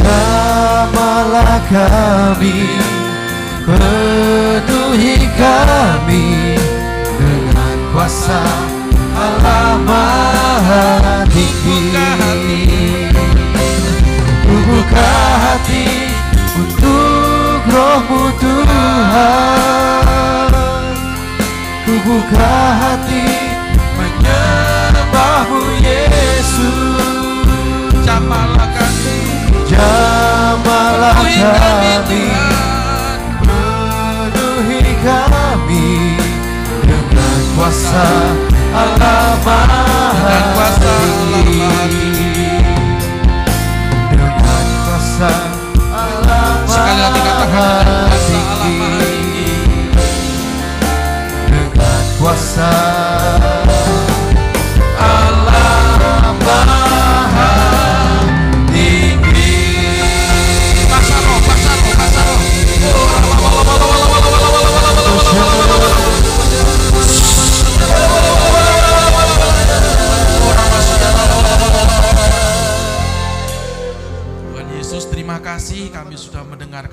Jamalah 0.00 1.60
kami 1.68 2.72
Penuhi 3.68 5.28
kami 5.36 6.56
Dengan 7.20 7.76
kuasa 7.92 8.40
Allah 9.12 9.76
Maha 9.84 11.28
Tinggi. 11.28 13.12
Buka 14.70 15.12
hati. 15.44 16.10
Untuk 16.56 17.60
rohmu 17.70 18.22
Tuhan. 18.38 19.30
Ku 21.86 21.94
buka 22.06 22.54
hati 22.80 23.26
menyembahmu 23.98 25.69
Penuhi 31.00 31.40
kami 31.40 32.28
Penuhi 33.40 34.92
kami 35.00 35.88
Dengan 36.84 37.40
kuasa 37.56 38.04
Allah 38.76 39.40
Maha 39.40 40.36
Allah 40.60 40.76
Tinggi. 40.76 42.19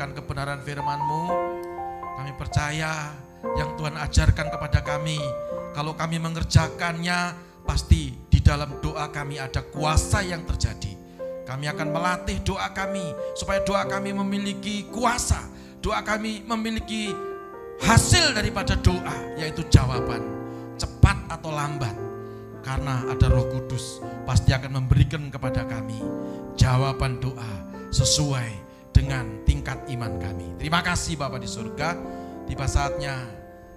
Mendengarkan 0.08 0.24
kebenaran 0.24 0.60
firman-Mu. 0.64 1.24
Kami 2.18 2.32
percaya 2.40 3.12
yang 3.60 3.76
Tuhan 3.78 3.96
ajarkan 4.00 4.48
kepada 4.50 4.80
kami 4.82 5.20
Kalau 5.76 5.94
kami 5.94 6.18
mengerjakannya 6.18 7.38
pasti 7.62 8.10
di 8.34 8.40
dalam 8.42 8.82
doa 8.82 9.14
kami 9.14 9.38
ada 9.38 9.62
kuasa 9.62 10.26
yang 10.26 10.42
terjadi. 10.42 10.98
Kami 11.46 11.70
akan 11.70 11.94
melatih 11.94 12.42
doa 12.42 12.74
kami 12.74 13.04
supaya 13.38 13.62
doa 13.62 13.86
kami 13.86 14.10
memiliki 14.10 14.90
kuasa. 14.90 15.38
Doa 15.78 16.02
kami 16.02 16.42
memiliki 16.50 17.14
hasil 17.86 18.34
daripada 18.34 18.74
doa 18.82 19.38
yaitu 19.38 19.62
jawaban 19.70 20.26
cepat 20.82 21.18
atau 21.30 21.54
lambat. 21.54 21.94
Karena 22.66 23.06
ada 23.06 23.30
Roh 23.30 23.46
Kudus 23.54 24.02
pasti 24.26 24.50
akan 24.50 24.82
memberikan 24.82 25.30
kepada 25.30 25.62
kami 25.62 26.02
jawaban 26.58 27.22
doa 27.22 27.54
sesuai 27.94 28.67
dengan 28.98 29.46
tingkat 29.46 29.86
iman 29.94 30.18
kami. 30.18 30.58
Terima 30.58 30.82
kasih 30.82 31.22
Bapak 31.22 31.38
di 31.38 31.46
surga. 31.46 31.94
Tiba 32.50 32.66
saatnya 32.66 33.14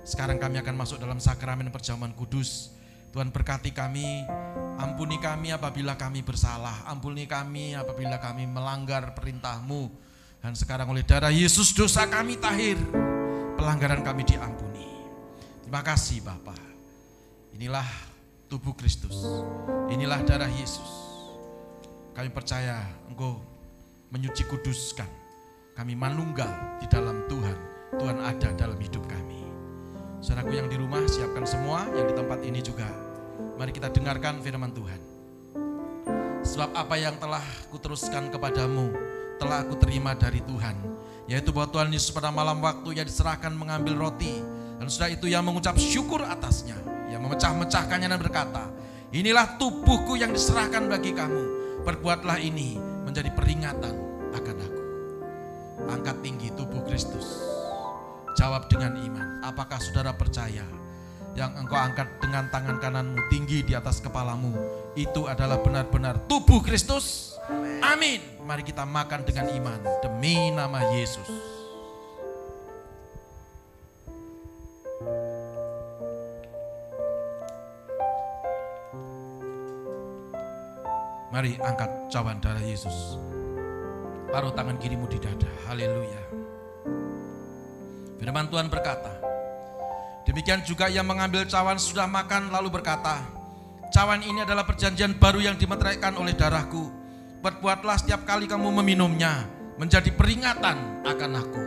sekarang 0.01 0.41
kami 0.41 0.57
akan 0.65 0.81
masuk 0.81 0.97
dalam 0.97 1.21
sakramen 1.21 1.69
perjamuan 1.69 2.17
kudus. 2.17 2.73
Tuhan 3.13 3.29
berkati 3.29 3.75
kami, 3.75 4.25
ampuni 4.81 5.21
kami 5.21 5.53
apabila 5.53 5.99
kami 6.01 6.25
bersalah, 6.25 6.89
ampuni 6.89 7.29
kami 7.29 7.77
apabila 7.77 8.17
kami 8.17 8.49
melanggar 8.49 9.13
perintahmu. 9.13 9.93
Dan 10.41 10.57
sekarang 10.57 10.89
oleh 10.89 11.05
darah 11.05 11.29
Yesus 11.29 11.77
dosa 11.77 12.09
kami 12.09 12.41
tahir, 12.41 12.81
pelanggaran 13.61 14.01
kami 14.01 14.25
diampuni. 14.25 14.89
Terima 15.61 15.85
kasih 15.85 16.25
Bapak. 16.25 16.57
Inilah 17.61 17.85
tubuh 18.49 18.73
Kristus. 18.73 19.21
Inilah 19.93 20.25
darah 20.25 20.49
Yesus. 20.49 20.89
Kami 22.17 22.33
percaya 22.33 22.89
Engkau 23.11 23.50
menyuci 24.11 24.43
kuduskan. 24.51 25.07
Kami 25.79 25.95
manunggal 25.95 26.79
di 26.83 26.87
dalam 26.91 27.25
Tuhan. 27.31 27.57
Tuhan 27.97 28.19
ada 28.21 28.49
dalam 28.59 28.79
hidup 28.79 29.07
kami. 29.07 29.43
Saudaraku 30.21 30.53
yang 30.53 30.69
di 30.69 30.77
rumah 30.77 31.01
siapkan 31.09 31.47
semua, 31.49 31.89
yang 31.97 32.07
di 32.11 32.15
tempat 32.15 32.39
ini 32.45 32.61
juga. 32.61 32.87
Mari 33.57 33.73
kita 33.73 33.89
dengarkan 33.89 34.43
firman 34.45 34.75
Tuhan. 34.77 35.01
Sebab 36.45 36.77
apa 36.77 36.97
yang 36.99 37.17
telah 37.17 37.43
kuteruskan 37.73 38.29
kepadamu, 38.29 38.93
telah 39.41 39.65
aku 39.65 39.79
terima 39.81 40.13
dari 40.13 40.45
Tuhan. 40.45 40.77
Yaitu 41.31 41.55
bahwa 41.55 41.71
Tuhan 41.71 41.89
Yesus 41.95 42.11
pada 42.11 42.35
malam 42.35 42.59
waktu 42.61 43.01
yang 43.01 43.07
diserahkan 43.07 43.55
mengambil 43.55 43.97
roti. 43.97 44.43
Dan 44.77 44.91
sudah 44.91 45.09
itu 45.09 45.31
yang 45.31 45.47
mengucap 45.47 45.79
syukur 45.79 46.27
atasnya. 46.27 46.77
Yang 47.09 47.21
memecah-mecahkannya 47.31 48.09
dan 48.11 48.21
berkata, 48.21 48.65
Inilah 49.11 49.59
tubuhku 49.59 50.19
yang 50.19 50.35
diserahkan 50.35 50.87
bagi 50.87 51.15
kamu. 51.15 51.45
Perbuatlah 51.83 52.39
ini 52.45 52.90
menjadi 53.11 53.35
peringatan 53.35 53.95
akan 54.31 54.57
aku. 54.63 54.83
Angkat 55.91 56.17
tinggi 56.23 56.55
tubuh 56.55 56.87
Kristus. 56.87 57.43
Jawab 58.39 58.71
dengan 58.71 58.95
iman. 58.95 59.43
Apakah 59.43 59.83
saudara 59.83 60.15
percaya 60.15 60.63
yang 61.35 61.51
engkau 61.59 61.75
angkat 61.75 62.07
dengan 62.23 62.47
tangan 62.55 62.79
kananmu 62.79 63.19
tinggi 63.27 63.67
di 63.67 63.75
atas 63.75 63.99
kepalamu 63.99 64.55
itu 64.95 65.27
adalah 65.27 65.59
benar-benar 65.59 66.23
tubuh 66.31 66.63
Kristus? 66.63 67.35
Amin. 67.83 68.23
Mari 68.47 68.63
kita 68.63 68.87
makan 68.87 69.27
dengan 69.27 69.51
iman 69.59 69.81
demi 70.07 70.55
nama 70.55 70.79
Yesus. 70.95 71.27
Mari 81.31 81.55
angkat 81.63 82.11
cawan 82.11 82.43
darah 82.43 82.59
Yesus. 82.59 83.15
Taruh 84.35 84.51
tangan 84.51 84.75
kirimu 84.83 85.07
di 85.07 85.23
dada. 85.23 85.47
Haleluya. 85.71 86.23
Firman 88.19 88.51
Tuhan 88.51 88.67
berkata, 88.67 89.15
Demikian 90.27 90.67
juga 90.67 90.91
yang 90.91 91.07
mengambil 91.07 91.47
cawan 91.47 91.79
sudah 91.79 92.11
makan 92.11 92.51
lalu 92.51 92.75
berkata, 92.75 93.23
Cawan 93.95 94.27
ini 94.27 94.43
adalah 94.43 94.67
perjanjian 94.67 95.19
baru 95.23 95.39
yang 95.39 95.55
dimeteraikan 95.55 96.19
oleh 96.19 96.35
darahku. 96.35 96.91
Perbuatlah 97.47 98.03
setiap 98.03 98.27
kali 98.27 98.51
kamu 98.51 98.83
meminumnya 98.83 99.47
menjadi 99.79 100.11
peringatan 100.11 101.07
akan 101.07 101.31
aku. 101.39 101.65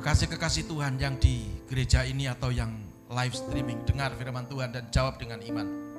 Kekasih-kekasih 0.00 0.64
Tuhan 0.64 0.96
yang 0.96 1.20
di 1.20 1.44
gereja 1.68 2.08
ini 2.08 2.24
atau 2.24 2.48
yang 2.48 2.72
live 3.12 3.36
streaming 3.36 3.84
dengar 3.84 4.16
firman 4.16 4.48
Tuhan 4.48 4.72
dan 4.72 4.88
jawab 4.88 5.20
dengan 5.20 5.44
iman. 5.44 5.89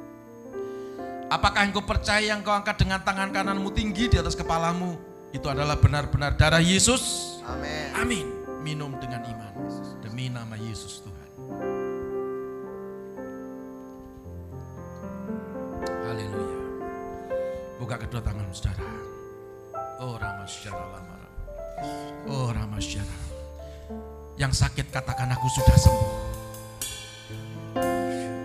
Apakah 1.32 1.64
engkau 1.64 1.80
percaya 1.80 2.36
yang 2.36 2.44
kau 2.44 2.52
angkat 2.52 2.76
dengan 2.84 3.00
tangan 3.08 3.32
kananmu 3.32 3.72
tinggi 3.72 4.12
di 4.12 4.20
atas 4.20 4.36
kepalamu 4.36 5.00
itu 5.32 5.48
adalah 5.48 5.80
benar-benar 5.80 6.36
darah 6.36 6.60
Yesus? 6.60 7.40
Amin. 7.48 7.88
Amin. 7.96 8.28
Minum 8.60 9.00
dengan 9.00 9.24
iman 9.24 9.56
demi 10.04 10.28
nama 10.28 10.60
Yesus 10.60 11.00
Tuhan. 11.00 11.30
Haleluya. 15.88 16.60
Buka 17.80 17.96
kedua 17.96 18.20
tangan 18.20 18.52
saudara. 18.52 18.92
Oh 20.04 20.20
Rama 20.20 20.44
lama. 20.44 21.18
Oh 22.28 22.52
Rama. 22.52 22.76
Yang 24.36 24.68
sakit 24.68 24.92
katakan 24.92 25.32
aku 25.32 25.48
sudah 25.48 25.80
sembuh. 25.80 26.31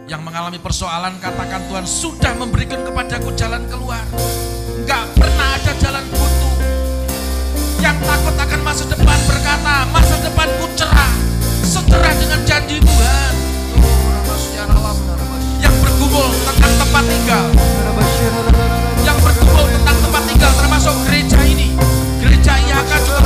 Yang 0.07 0.22
mengalami 0.22 0.62
persoalan 0.62 1.18
katakan 1.18 1.66
Tuhan 1.66 1.82
sudah 1.82 2.38
memberikan 2.38 2.78
kepadaku 2.86 3.34
jalan 3.34 3.66
keluar. 3.66 4.07
Enggak 4.78 5.02
pernah 5.18 5.59
ada 5.59 5.72
jalan 5.82 6.07
buntu. 6.14 6.50
Yang 7.82 7.98
takut 8.07 8.36
akan 8.38 8.61
masa 8.62 8.86
depan 8.86 9.18
berkata 9.26 9.82
masa 9.90 10.14
depanku 10.22 10.70
cerah. 10.78 11.11
Secerah 11.66 12.14
dengan 12.22 12.38
janji 12.46 12.78
Tuhan. 12.78 13.34
Yang 15.59 15.74
bergumul 15.74 16.30
tentang 16.54 16.72
tempat 16.86 17.04
tinggal. 17.11 17.44
Yang 19.02 19.18
bergumul 19.26 19.66
tentang 19.74 19.96
tempat 20.07 20.22
tinggal 20.30 20.52
termasuk 20.54 20.94
gereja 21.11 21.40
ini. 21.42 21.74
Gereja 22.22 22.54
IHK 22.62 22.92
juga 23.11 23.26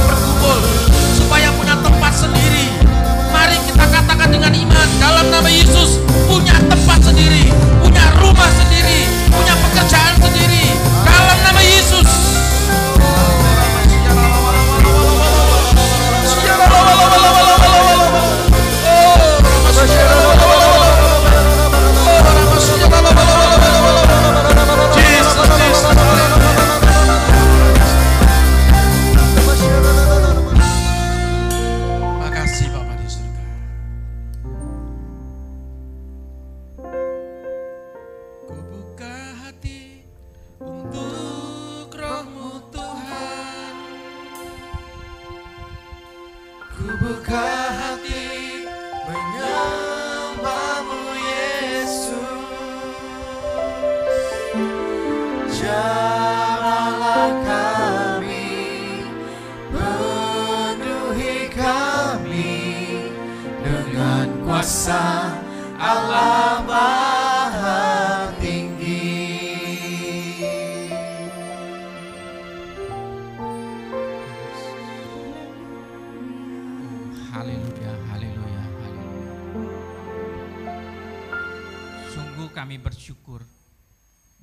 punya 6.41 6.57
tempat 6.73 7.01
sendiri, 7.05 7.53
punya 7.85 8.01
rumah 8.17 8.49
sendiri, 8.57 9.05
punya 9.29 9.53
pekerjaan 9.61 10.15
sendiri 10.25 10.60
Allah 65.91 66.63
Maha 66.71 67.83
Tinggi. 68.39 69.11
Haleluya, 77.35 77.93
haleluya, 78.07 78.63
haleluya. 78.79 79.35
Sungguh 82.15 82.55
kami 82.55 82.79
bersyukur 82.79 83.43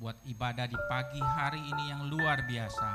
buat 0.04 0.20
ibadah 0.28 0.68
di 0.68 0.76
pagi 0.92 1.24
hari 1.24 1.64
ini 1.64 1.96
yang 1.96 2.12
luar 2.12 2.44
biasa. 2.44 2.92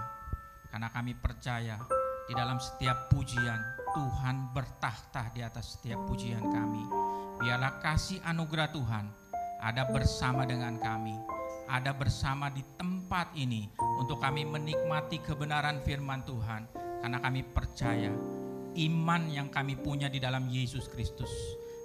Karena 0.68 0.92
kami 0.92 1.16
percaya 1.16 1.80
di 2.28 2.36
dalam 2.36 2.60
setiap 2.60 3.08
pujian 3.08 3.60
Tuhan 3.96 4.52
bertahta 4.52 5.32
di 5.32 5.40
atas 5.40 5.80
setiap 5.80 6.04
pujian 6.04 6.44
kami. 6.52 7.01
Biarlah 7.42 7.82
kasih 7.82 8.22
anugerah 8.22 8.70
Tuhan 8.70 9.10
ada 9.58 9.82
bersama 9.90 10.46
dengan 10.46 10.78
kami. 10.78 11.18
Ada 11.66 11.90
bersama 11.90 12.46
di 12.54 12.62
tempat 12.78 13.34
ini 13.34 13.66
untuk 13.98 14.22
kami 14.22 14.46
menikmati 14.46 15.18
kebenaran 15.18 15.82
firman 15.82 16.22
Tuhan. 16.22 16.70
Karena 17.02 17.18
kami 17.18 17.42
percaya 17.42 18.14
iman 18.78 19.22
yang 19.26 19.50
kami 19.50 19.74
punya 19.74 20.06
di 20.06 20.22
dalam 20.22 20.46
Yesus 20.46 20.86
Kristus. 20.86 21.34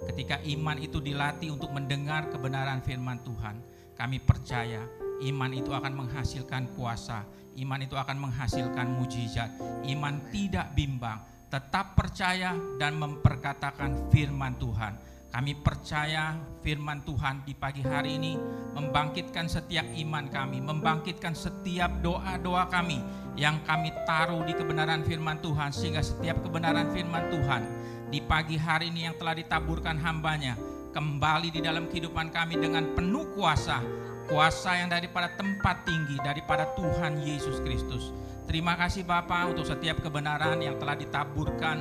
Ketika 0.06 0.38
iman 0.46 0.78
itu 0.78 1.02
dilatih 1.02 1.50
untuk 1.50 1.74
mendengar 1.74 2.30
kebenaran 2.30 2.78
firman 2.78 3.18
Tuhan, 3.26 3.58
kami 3.98 4.22
percaya 4.22 4.86
iman 5.26 5.50
itu 5.50 5.74
akan 5.74 6.06
menghasilkan 6.06 6.70
kuasa, 6.78 7.26
iman 7.58 7.82
itu 7.82 7.98
akan 7.98 8.30
menghasilkan 8.30 8.94
mujizat, 8.94 9.50
iman 9.90 10.22
tidak 10.30 10.70
bimbang, 10.78 11.18
tetap 11.50 11.98
percaya 11.98 12.54
dan 12.78 12.94
memperkatakan 12.94 14.06
firman 14.14 14.54
Tuhan. 14.62 15.07
Kami 15.28 15.52
percaya 15.60 16.40
firman 16.64 17.04
Tuhan 17.04 17.44
di 17.44 17.52
pagi 17.52 17.84
hari 17.84 18.16
ini 18.16 18.32
membangkitkan 18.72 19.44
setiap 19.44 19.84
iman 19.84 20.24
kami, 20.32 20.64
membangkitkan 20.64 21.36
setiap 21.36 22.00
doa-doa 22.00 22.64
kami 22.72 22.96
yang 23.36 23.60
kami 23.68 23.92
taruh 24.08 24.40
di 24.48 24.56
kebenaran 24.56 25.04
firman 25.04 25.36
Tuhan 25.44 25.68
sehingga 25.68 26.00
setiap 26.00 26.40
kebenaran 26.40 26.88
firman 26.96 27.28
Tuhan 27.28 27.62
di 28.08 28.24
pagi 28.24 28.56
hari 28.56 28.88
ini 28.88 29.04
yang 29.04 29.20
telah 29.20 29.36
ditaburkan 29.36 30.00
hambanya 30.00 30.56
kembali 30.96 31.52
di 31.52 31.60
dalam 31.60 31.86
kehidupan 31.92 32.32
kami 32.32 32.56
dengan 32.56 32.96
penuh 32.96 33.28
kuasa 33.36 33.84
kuasa 34.28 34.76
yang 34.76 34.92
daripada 34.92 35.32
tempat 35.36 35.88
tinggi 35.88 36.20
daripada 36.20 36.68
Tuhan 36.76 37.24
Yesus 37.24 37.64
Kristus. 37.64 38.12
Terima 38.44 38.76
kasih 38.76 39.04
Bapak 39.04 39.56
untuk 39.56 39.64
setiap 39.64 40.04
kebenaran 40.04 40.60
yang 40.60 40.76
telah 40.76 40.96
ditaburkan 40.96 41.80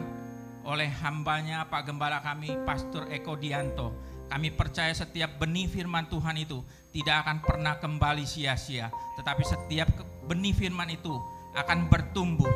oleh 0.68 0.92
hambanya 1.02 1.64
Pak 1.72 1.88
Gembala 1.88 2.20
kami 2.20 2.60
Pastor 2.68 3.08
Eko 3.08 3.40
Dianto 3.40 3.96
kami 4.28 4.52
percaya 4.52 4.92
setiap 4.92 5.40
benih 5.40 5.72
firman 5.72 6.12
Tuhan 6.12 6.36
itu 6.36 6.60
tidak 6.92 7.24
akan 7.24 7.38
pernah 7.40 7.80
kembali 7.80 8.28
sia-sia 8.28 8.92
tetapi 9.16 9.44
setiap 9.48 9.88
benih 10.28 10.52
firman 10.52 10.92
itu 10.92 11.16
akan 11.56 11.88
bertumbuh 11.88 12.52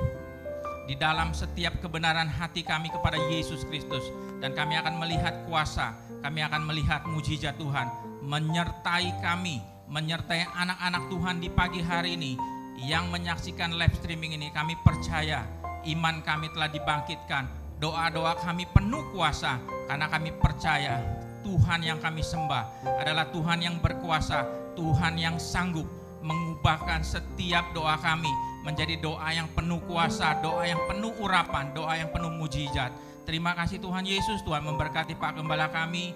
di 0.85 0.99
dalam 0.99 1.31
setiap 1.31 1.79
kebenaran 1.79 2.27
hati 2.27 2.67
kami 2.67 2.91
kepada 2.91 3.15
Yesus 3.31 3.63
Kristus 3.63 4.03
dan 4.43 4.51
kami 4.51 4.75
akan 4.75 4.99
melihat 4.99 5.47
kuasa, 5.47 5.95
kami 6.19 6.43
akan 6.43 6.67
melihat 6.67 7.05
mujizat 7.07 7.55
Tuhan 7.55 7.87
menyertai 8.21 9.17
kami, 9.19 9.59
menyertai 9.89 10.45
anak-anak 10.53 11.03
Tuhan 11.09 11.35
di 11.41 11.49
pagi 11.49 11.81
hari 11.81 12.13
ini 12.13 12.37
yang 12.85 13.09
menyaksikan 13.09 13.73
live 13.75 13.93
streaming 13.97 14.37
ini. 14.37 14.53
Kami 14.53 14.77
percaya 14.85 15.43
iman 15.89 16.21
kami 16.21 16.53
telah 16.53 16.69
dibangkitkan, 16.69 17.49
doa-doa 17.81 18.37
kami 18.37 18.69
penuh 18.69 19.01
kuasa 19.09 19.57
karena 19.89 20.05
kami 20.05 20.29
percaya 20.37 21.01
Tuhan 21.41 21.81
yang 21.81 21.97
kami 21.97 22.21
sembah 22.21 22.85
adalah 23.01 23.25
Tuhan 23.33 23.57
yang 23.65 23.81
berkuasa, 23.81 24.45
Tuhan 24.77 25.17
yang 25.17 25.41
sanggup 25.41 25.89
mengubahkan 26.21 27.01
setiap 27.01 27.73
doa 27.73 27.97
kami 27.97 28.29
menjadi 28.61 29.01
doa 29.01 29.33
yang 29.33 29.49
penuh 29.57 29.81
kuasa, 29.89 30.37
doa 30.45 30.61
yang 30.69 30.77
penuh 30.85 31.09
urapan, 31.17 31.73
doa 31.73 31.97
yang 31.97 32.13
penuh 32.13 32.29
mujizat. 32.29 32.93
Terima 33.25 33.57
kasih 33.57 33.81
Tuhan 33.81 34.05
Yesus, 34.05 34.45
Tuhan 34.45 34.61
memberkati 34.61 35.17
Pak 35.17 35.41
Gembala 35.41 35.73
kami, 35.73 36.13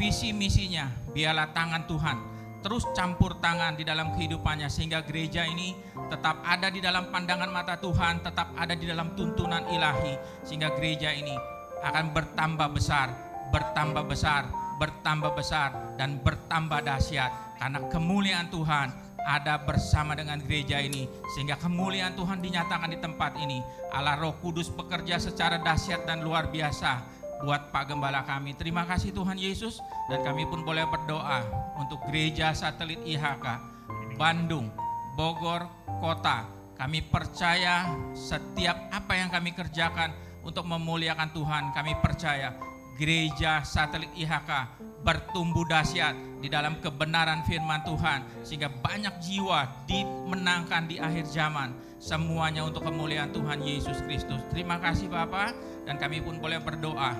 visi 0.00 0.32
misinya, 0.32 0.88
biarlah 1.12 1.52
tangan 1.52 1.84
Tuhan 1.84 2.16
terus 2.62 2.86
campur 2.94 3.36
tangan 3.42 3.74
di 3.74 3.82
dalam 3.82 4.14
kehidupannya 4.14 4.70
sehingga 4.70 5.02
gereja 5.02 5.42
ini 5.44 5.74
tetap 6.08 6.40
ada 6.46 6.70
di 6.70 6.78
dalam 6.78 7.10
pandangan 7.10 7.50
mata 7.50 7.74
Tuhan, 7.76 8.22
tetap 8.22 8.54
ada 8.54 8.72
di 8.72 8.86
dalam 8.86 9.12
tuntunan 9.18 9.66
ilahi 9.68 10.14
sehingga 10.46 10.70
gereja 10.78 11.10
ini 11.10 11.34
akan 11.82 12.14
bertambah 12.14 12.70
besar, 12.70 13.10
bertambah 13.50 14.06
besar, 14.06 14.46
bertambah 14.78 15.34
besar 15.34 15.98
dan 15.98 16.22
bertambah 16.22 16.80
dahsyat 16.86 17.58
karena 17.58 17.78
kemuliaan 17.90 18.46
Tuhan 18.48 18.94
ada 19.22 19.54
bersama 19.62 20.18
dengan 20.18 20.42
gereja 20.42 20.82
ini 20.82 21.06
sehingga 21.34 21.54
kemuliaan 21.58 22.14
Tuhan 22.18 22.42
dinyatakan 22.42 22.90
di 22.90 22.98
tempat 22.98 23.38
ini. 23.38 23.62
Allah 23.94 24.18
Roh 24.18 24.34
Kudus 24.42 24.66
bekerja 24.72 25.20
secara 25.20 25.62
dahsyat 25.62 26.08
dan 26.08 26.26
luar 26.26 26.50
biasa 26.50 27.11
buat 27.42 27.74
Pak 27.74 27.90
Gembala 27.90 28.22
kami. 28.22 28.54
Terima 28.54 28.86
kasih 28.86 29.10
Tuhan 29.10 29.36
Yesus 29.36 29.82
dan 30.06 30.22
kami 30.22 30.46
pun 30.46 30.62
boleh 30.62 30.86
berdoa 30.86 31.42
untuk 31.76 31.98
gereja 32.06 32.54
satelit 32.54 33.02
IHK 33.02 33.72
Bandung, 34.14 34.70
Bogor, 35.18 35.66
kota. 35.98 36.46
Kami 36.78 37.04
percaya 37.06 37.94
setiap 38.14 38.90
apa 38.90 39.12
yang 39.14 39.30
kami 39.30 39.54
kerjakan 39.54 40.10
untuk 40.42 40.66
memuliakan 40.66 41.30
Tuhan, 41.30 41.70
kami 41.70 41.94
percaya 42.02 42.54
gereja 42.98 43.62
satelit 43.62 44.10
IHK 44.18 44.82
bertumbuh 45.02 45.66
dahsyat 45.66 46.14
di 46.38 46.46
dalam 46.46 46.78
kebenaran 46.78 47.42
firman 47.42 47.82
Tuhan 47.82 48.22
sehingga 48.46 48.70
banyak 48.70 49.14
jiwa 49.18 49.86
dimenangkan 49.90 50.86
di 50.86 51.02
akhir 51.02 51.26
zaman 51.26 51.74
semuanya 52.02 52.66
untuk 52.66 52.82
kemuliaan 52.82 53.30
Tuhan 53.30 53.62
Yesus 53.62 54.02
Kristus. 54.02 54.42
Terima 54.50 54.82
kasih 54.82 55.06
Bapak 55.06 55.54
dan 55.86 56.02
kami 56.02 56.18
pun 56.18 56.42
boleh 56.42 56.58
berdoa 56.58 57.14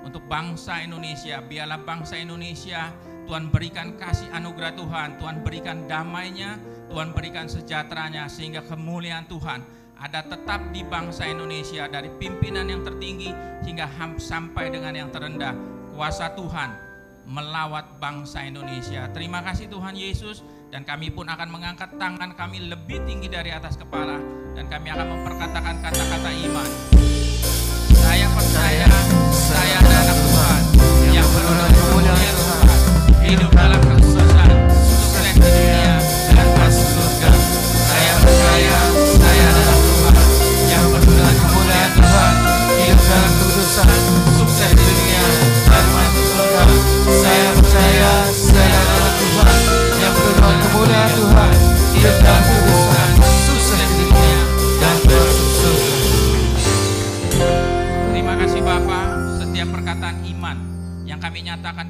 untuk 0.00 0.24
bangsa 0.24 0.80
Indonesia. 0.80 1.44
Biarlah 1.44 1.84
bangsa 1.84 2.16
Indonesia 2.16 2.88
Tuhan 3.28 3.52
berikan 3.52 4.00
kasih 4.00 4.32
anugerah 4.32 4.72
Tuhan, 4.72 5.20
Tuhan 5.20 5.44
berikan 5.44 5.84
damainya, 5.84 6.56
Tuhan 6.88 7.12
berikan 7.12 7.52
sejahteranya 7.52 8.32
sehingga 8.32 8.64
kemuliaan 8.64 9.28
Tuhan 9.28 9.60
ada 10.00 10.24
tetap 10.24 10.72
di 10.72 10.80
bangsa 10.88 11.28
Indonesia 11.28 11.84
dari 11.84 12.08
pimpinan 12.16 12.64
yang 12.64 12.80
tertinggi 12.80 13.28
hingga 13.68 13.92
sampai 14.16 14.72
dengan 14.72 14.96
yang 14.96 15.12
terendah. 15.12 15.52
Kuasa 15.92 16.32
Tuhan 16.32 16.72
melawat 17.28 18.00
bangsa 18.00 18.40
Indonesia. 18.40 19.04
Terima 19.12 19.44
kasih 19.44 19.68
Tuhan 19.68 19.92
Yesus 19.92 20.40
dan 20.68 20.84
kami 20.84 21.08
pun 21.08 21.24
akan 21.24 21.48
mengangkat 21.48 21.88
tangan 21.96 22.36
kami 22.36 22.68
lebih 22.68 23.00
tinggi 23.08 23.28
dari 23.32 23.48
atas 23.48 23.80
kepala 23.80 24.20
dan 24.52 24.68
kami 24.68 24.92
akan 24.92 25.06
memperkatakan 25.16 25.80
kata-kata 25.80 26.30
iman. 26.44 26.70
Saya 27.96 28.28
percaya 28.32 28.88
saya 29.32 29.74
adalah 29.80 30.00
anak 30.04 30.18
Tuhan 30.20 30.62
yang 31.16 31.28
menurut 31.32 31.72
kemuliaan 31.72 32.34
Tuhan 32.36 32.68
hidup 33.24 33.50
dalam 33.56 33.80
kesuksesan, 33.80 34.17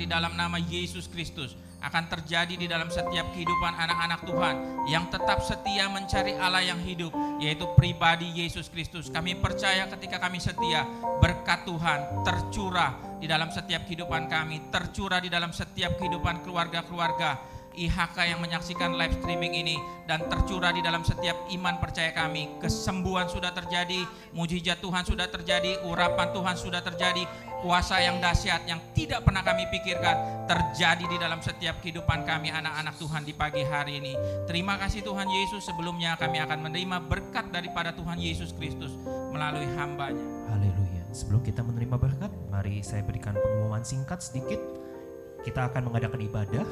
dalam 0.09 0.34
nama 0.34 0.56
Yesus 0.56 1.06
Kristus 1.06 1.54
akan 1.78 2.11
terjadi 2.11 2.59
di 2.59 2.66
dalam 2.66 2.90
setiap 2.90 3.30
kehidupan 3.30 3.72
anak-anak 3.78 4.26
Tuhan 4.26 4.56
yang 4.90 5.06
tetap 5.14 5.38
setia 5.46 5.86
mencari 5.86 6.34
Allah 6.34 6.66
yang 6.66 6.80
hidup, 6.82 7.14
yaitu 7.38 7.70
pribadi 7.78 8.26
Yesus 8.34 8.66
Kristus. 8.66 9.06
Kami 9.14 9.38
percaya 9.38 9.86
ketika 9.86 10.18
kami 10.18 10.42
setia, 10.42 10.82
berkat 11.22 11.62
Tuhan 11.62 12.26
tercurah 12.26 13.20
di 13.22 13.30
dalam 13.30 13.54
setiap 13.54 13.86
kehidupan 13.86 14.26
kami, 14.26 14.74
tercurah 14.74 15.22
di 15.22 15.30
dalam 15.30 15.54
setiap 15.54 15.94
kehidupan 16.02 16.42
keluarga-keluarga 16.42 17.57
IHK 17.79 18.18
yang 18.35 18.43
menyaksikan 18.43 18.99
live 18.99 19.14
streaming 19.22 19.55
ini 19.55 19.79
dan 20.11 20.26
tercurah 20.26 20.74
di 20.74 20.83
dalam 20.83 21.07
setiap 21.07 21.47
iman 21.55 21.79
percaya 21.79 22.11
kami. 22.11 22.59
Kesembuhan 22.59 23.31
sudah 23.31 23.55
terjadi, 23.55 24.03
mujizat 24.35 24.83
Tuhan 24.83 25.07
sudah 25.07 25.31
terjadi, 25.31 25.87
urapan 25.87 26.35
Tuhan 26.35 26.57
sudah 26.59 26.83
terjadi, 26.83 27.22
kuasa 27.62 28.03
yang 28.03 28.18
dahsyat 28.18 28.66
yang 28.66 28.83
tidak 28.97 29.22
pernah 29.22 29.47
kami 29.47 29.70
pikirkan 29.70 30.49
terjadi 30.51 31.05
di 31.07 31.16
dalam 31.22 31.39
setiap 31.39 31.79
kehidupan 31.79 32.26
kami 32.26 32.51
anak-anak 32.51 32.99
Tuhan 32.99 33.22
di 33.22 33.35
pagi 33.37 33.62
hari 33.62 34.03
ini. 34.03 34.18
Terima 34.51 34.74
kasih 34.81 35.07
Tuhan 35.07 35.31
Yesus. 35.31 35.68
Sebelumnya 35.68 36.18
kami 36.18 36.43
akan 36.43 36.59
menerima 36.66 36.99
berkat 37.07 37.55
daripada 37.55 37.95
Tuhan 37.95 38.18
Yesus 38.18 38.51
Kristus 38.57 38.91
melalui 39.31 39.70
hambanya. 39.79 40.24
Haleluya. 40.51 41.05
sebelum 41.09 41.41
kita 41.41 41.64
menerima 41.64 41.97
berkat, 41.97 42.29
mari 42.53 42.85
saya 42.85 43.01
berikan 43.01 43.33
pengumuman 43.33 43.81
singkat 43.85 44.20
sedikit. 44.20 44.61
Kita 45.41 45.70
akan 45.70 45.89
mengadakan 45.89 46.20
ibadah 46.20 46.66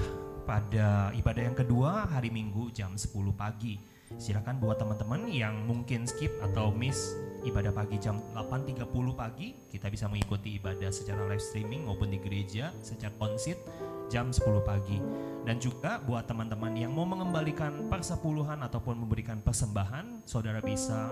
pada 0.47 1.11
ibadah 1.13 1.43
yang 1.43 1.59
kedua 1.59 2.07
hari 2.07 2.31
Minggu 2.31 2.71
jam 2.71 2.95
10 2.95 3.11
pagi. 3.35 3.83
Silakan 4.15 4.63
buat 4.63 4.79
teman-teman 4.79 5.27
yang 5.27 5.67
mungkin 5.67 6.07
skip 6.07 6.31
atau 6.39 6.71
miss 6.71 7.19
ibadah 7.43 7.75
pagi 7.75 7.99
jam 7.99 8.23
8.30 8.39 8.87
pagi, 9.19 9.59
kita 9.67 9.91
bisa 9.91 10.07
mengikuti 10.07 10.63
ibadah 10.63 10.95
secara 10.95 11.27
live 11.27 11.43
streaming 11.43 11.91
maupun 11.91 12.15
di 12.15 12.23
gereja 12.23 12.71
secara 12.87 13.11
konsit 13.19 13.59
jam 14.07 14.31
10 14.31 14.47
pagi. 14.63 15.03
Dan 15.43 15.59
juga 15.59 15.99
buat 15.99 16.31
teman-teman 16.31 16.79
yang 16.79 16.95
mau 16.95 17.07
mengembalikan 17.07 17.91
persepuluhan 17.91 18.63
ataupun 18.63 19.03
memberikan 19.03 19.43
persembahan, 19.43 20.23
saudara 20.23 20.63
bisa 20.63 21.11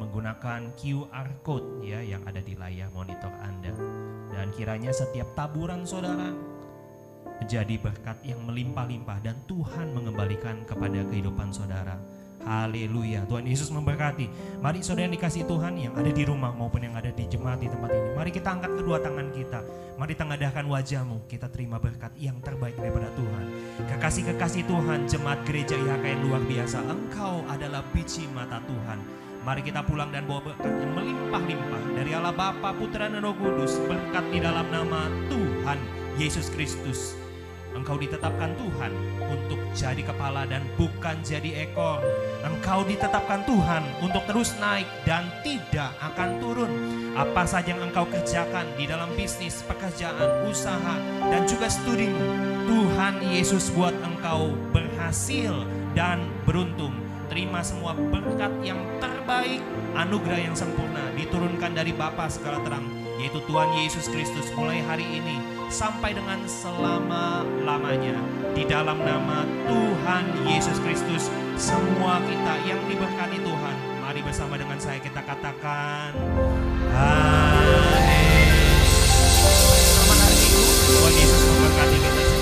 menggunakan 0.00 0.72
QR 0.80 1.28
code 1.44 1.84
ya 1.84 2.00
yang 2.00 2.24
ada 2.24 2.40
di 2.40 2.56
layar 2.56 2.88
monitor 2.96 3.32
Anda. 3.44 3.76
Dan 4.32 4.48
kiranya 4.56 4.92
setiap 4.92 5.32
taburan 5.36 5.84
saudara 5.84 6.53
menjadi 7.42 7.74
berkat 7.80 8.18
yang 8.22 8.42
melimpah-limpah 8.46 9.18
dan 9.24 9.36
Tuhan 9.48 9.94
mengembalikan 9.96 10.62
kepada 10.68 11.02
kehidupan 11.08 11.50
saudara. 11.50 11.98
Haleluya. 12.44 13.24
Tuhan 13.24 13.48
Yesus 13.48 13.72
memberkati. 13.72 14.28
Mari 14.60 14.84
saudara 14.84 15.08
yang 15.08 15.16
dikasih 15.16 15.48
Tuhan 15.48 15.80
yang 15.80 15.96
ada 15.96 16.12
di 16.12 16.28
rumah 16.28 16.52
maupun 16.52 16.84
yang 16.84 16.92
ada 16.92 17.08
di 17.08 17.24
jemaat 17.24 17.56
di 17.56 17.72
tempat 17.72 17.88
ini. 17.88 18.10
Mari 18.12 18.30
kita 18.36 18.48
angkat 18.52 18.72
kedua 18.76 19.00
tangan 19.00 19.32
kita. 19.32 19.60
Mari 19.96 20.12
tengadahkan 20.12 20.64
wajahmu. 20.68 21.24
Kita 21.24 21.48
terima 21.48 21.80
berkat 21.80 22.12
yang 22.20 22.36
terbaik 22.44 22.76
daripada 22.76 23.08
Tuhan. 23.16 23.44
Kekasih-kekasih 23.96 24.68
Tuhan, 24.68 25.08
jemaat 25.08 25.40
gereja 25.48 25.72
IHK 25.72 26.04
yang 26.04 26.22
luar 26.28 26.42
biasa. 26.44 26.84
Engkau 26.84 27.40
adalah 27.48 27.80
biji 27.96 28.28
mata 28.28 28.60
Tuhan. 28.68 29.00
Mari 29.44 29.60
kita 29.64 29.80
pulang 29.80 30.12
dan 30.12 30.28
bawa 30.28 30.52
berkat 30.52 30.72
yang 30.72 30.92
melimpah-limpah 30.92 31.82
dari 31.96 32.12
Allah 32.12 32.32
Bapa, 32.36 32.76
Putra 32.76 33.08
dan 33.08 33.24
Roh 33.24 33.36
Kudus. 33.40 33.80
Berkat 33.88 34.24
di 34.28 34.44
dalam 34.44 34.68
nama 34.68 35.08
Tuhan 35.32 35.80
Yesus 36.20 36.52
Kristus. 36.52 37.23
Engkau 37.74 37.98
ditetapkan 37.98 38.54
Tuhan 38.54 38.92
untuk 39.26 39.58
jadi 39.74 39.98
kepala 40.06 40.46
dan 40.46 40.62
bukan 40.78 41.18
jadi 41.26 41.66
ekor. 41.66 41.98
Engkau 42.46 42.86
ditetapkan 42.86 43.42
Tuhan 43.42 43.82
untuk 43.98 44.22
terus 44.30 44.54
naik 44.62 44.86
dan 45.02 45.26
tidak 45.42 45.90
akan 45.98 46.38
turun. 46.38 46.70
Apa 47.18 47.42
saja 47.42 47.74
yang 47.74 47.82
engkau 47.90 48.06
kerjakan 48.06 48.70
di 48.78 48.86
dalam 48.86 49.10
bisnis, 49.18 49.66
pekerjaan, 49.66 50.46
usaha, 50.46 50.94
dan 51.26 51.42
juga 51.50 51.66
studimu, 51.66 52.22
Tuhan 52.70 53.18
Yesus 53.34 53.74
buat 53.74 53.94
engkau 54.06 54.54
berhasil 54.70 55.66
dan 55.98 56.22
beruntung. 56.46 56.94
Terima 57.26 57.66
semua 57.66 57.98
berkat 57.98 58.54
yang 58.62 58.78
terbaik, 59.02 59.58
anugerah 59.98 60.46
yang 60.46 60.54
sempurna 60.54 61.10
diturunkan 61.18 61.74
dari 61.74 61.90
Bapa 61.90 62.30
segala 62.30 62.62
terang, 62.62 62.86
yaitu 63.18 63.42
Tuhan 63.50 63.74
Yesus 63.82 64.06
Kristus 64.06 64.46
mulai 64.54 64.78
hari 64.86 65.02
ini 65.08 65.53
sampai 65.74 66.14
dengan 66.14 66.38
selama-lamanya. 66.46 68.14
Di 68.54 68.62
dalam 68.62 69.02
nama 69.02 69.42
Tuhan 69.66 70.46
Yesus 70.46 70.78
Kristus, 70.86 71.26
semua 71.58 72.22
kita 72.22 72.54
yang 72.62 72.78
diberkati 72.86 73.42
Tuhan, 73.42 73.76
mari 73.98 74.22
bersama 74.22 74.54
dengan 74.54 74.78
saya 74.78 75.02
kita 75.02 75.18
katakan, 75.26 76.14
Amin. 76.94 78.54
Selamat 79.82 80.18
hari 80.22 80.36
Minggu, 80.38 80.62
Tuhan 80.86 81.12
Yesus 81.18 81.42
memberkati 81.42 81.98
kita. 81.98 82.33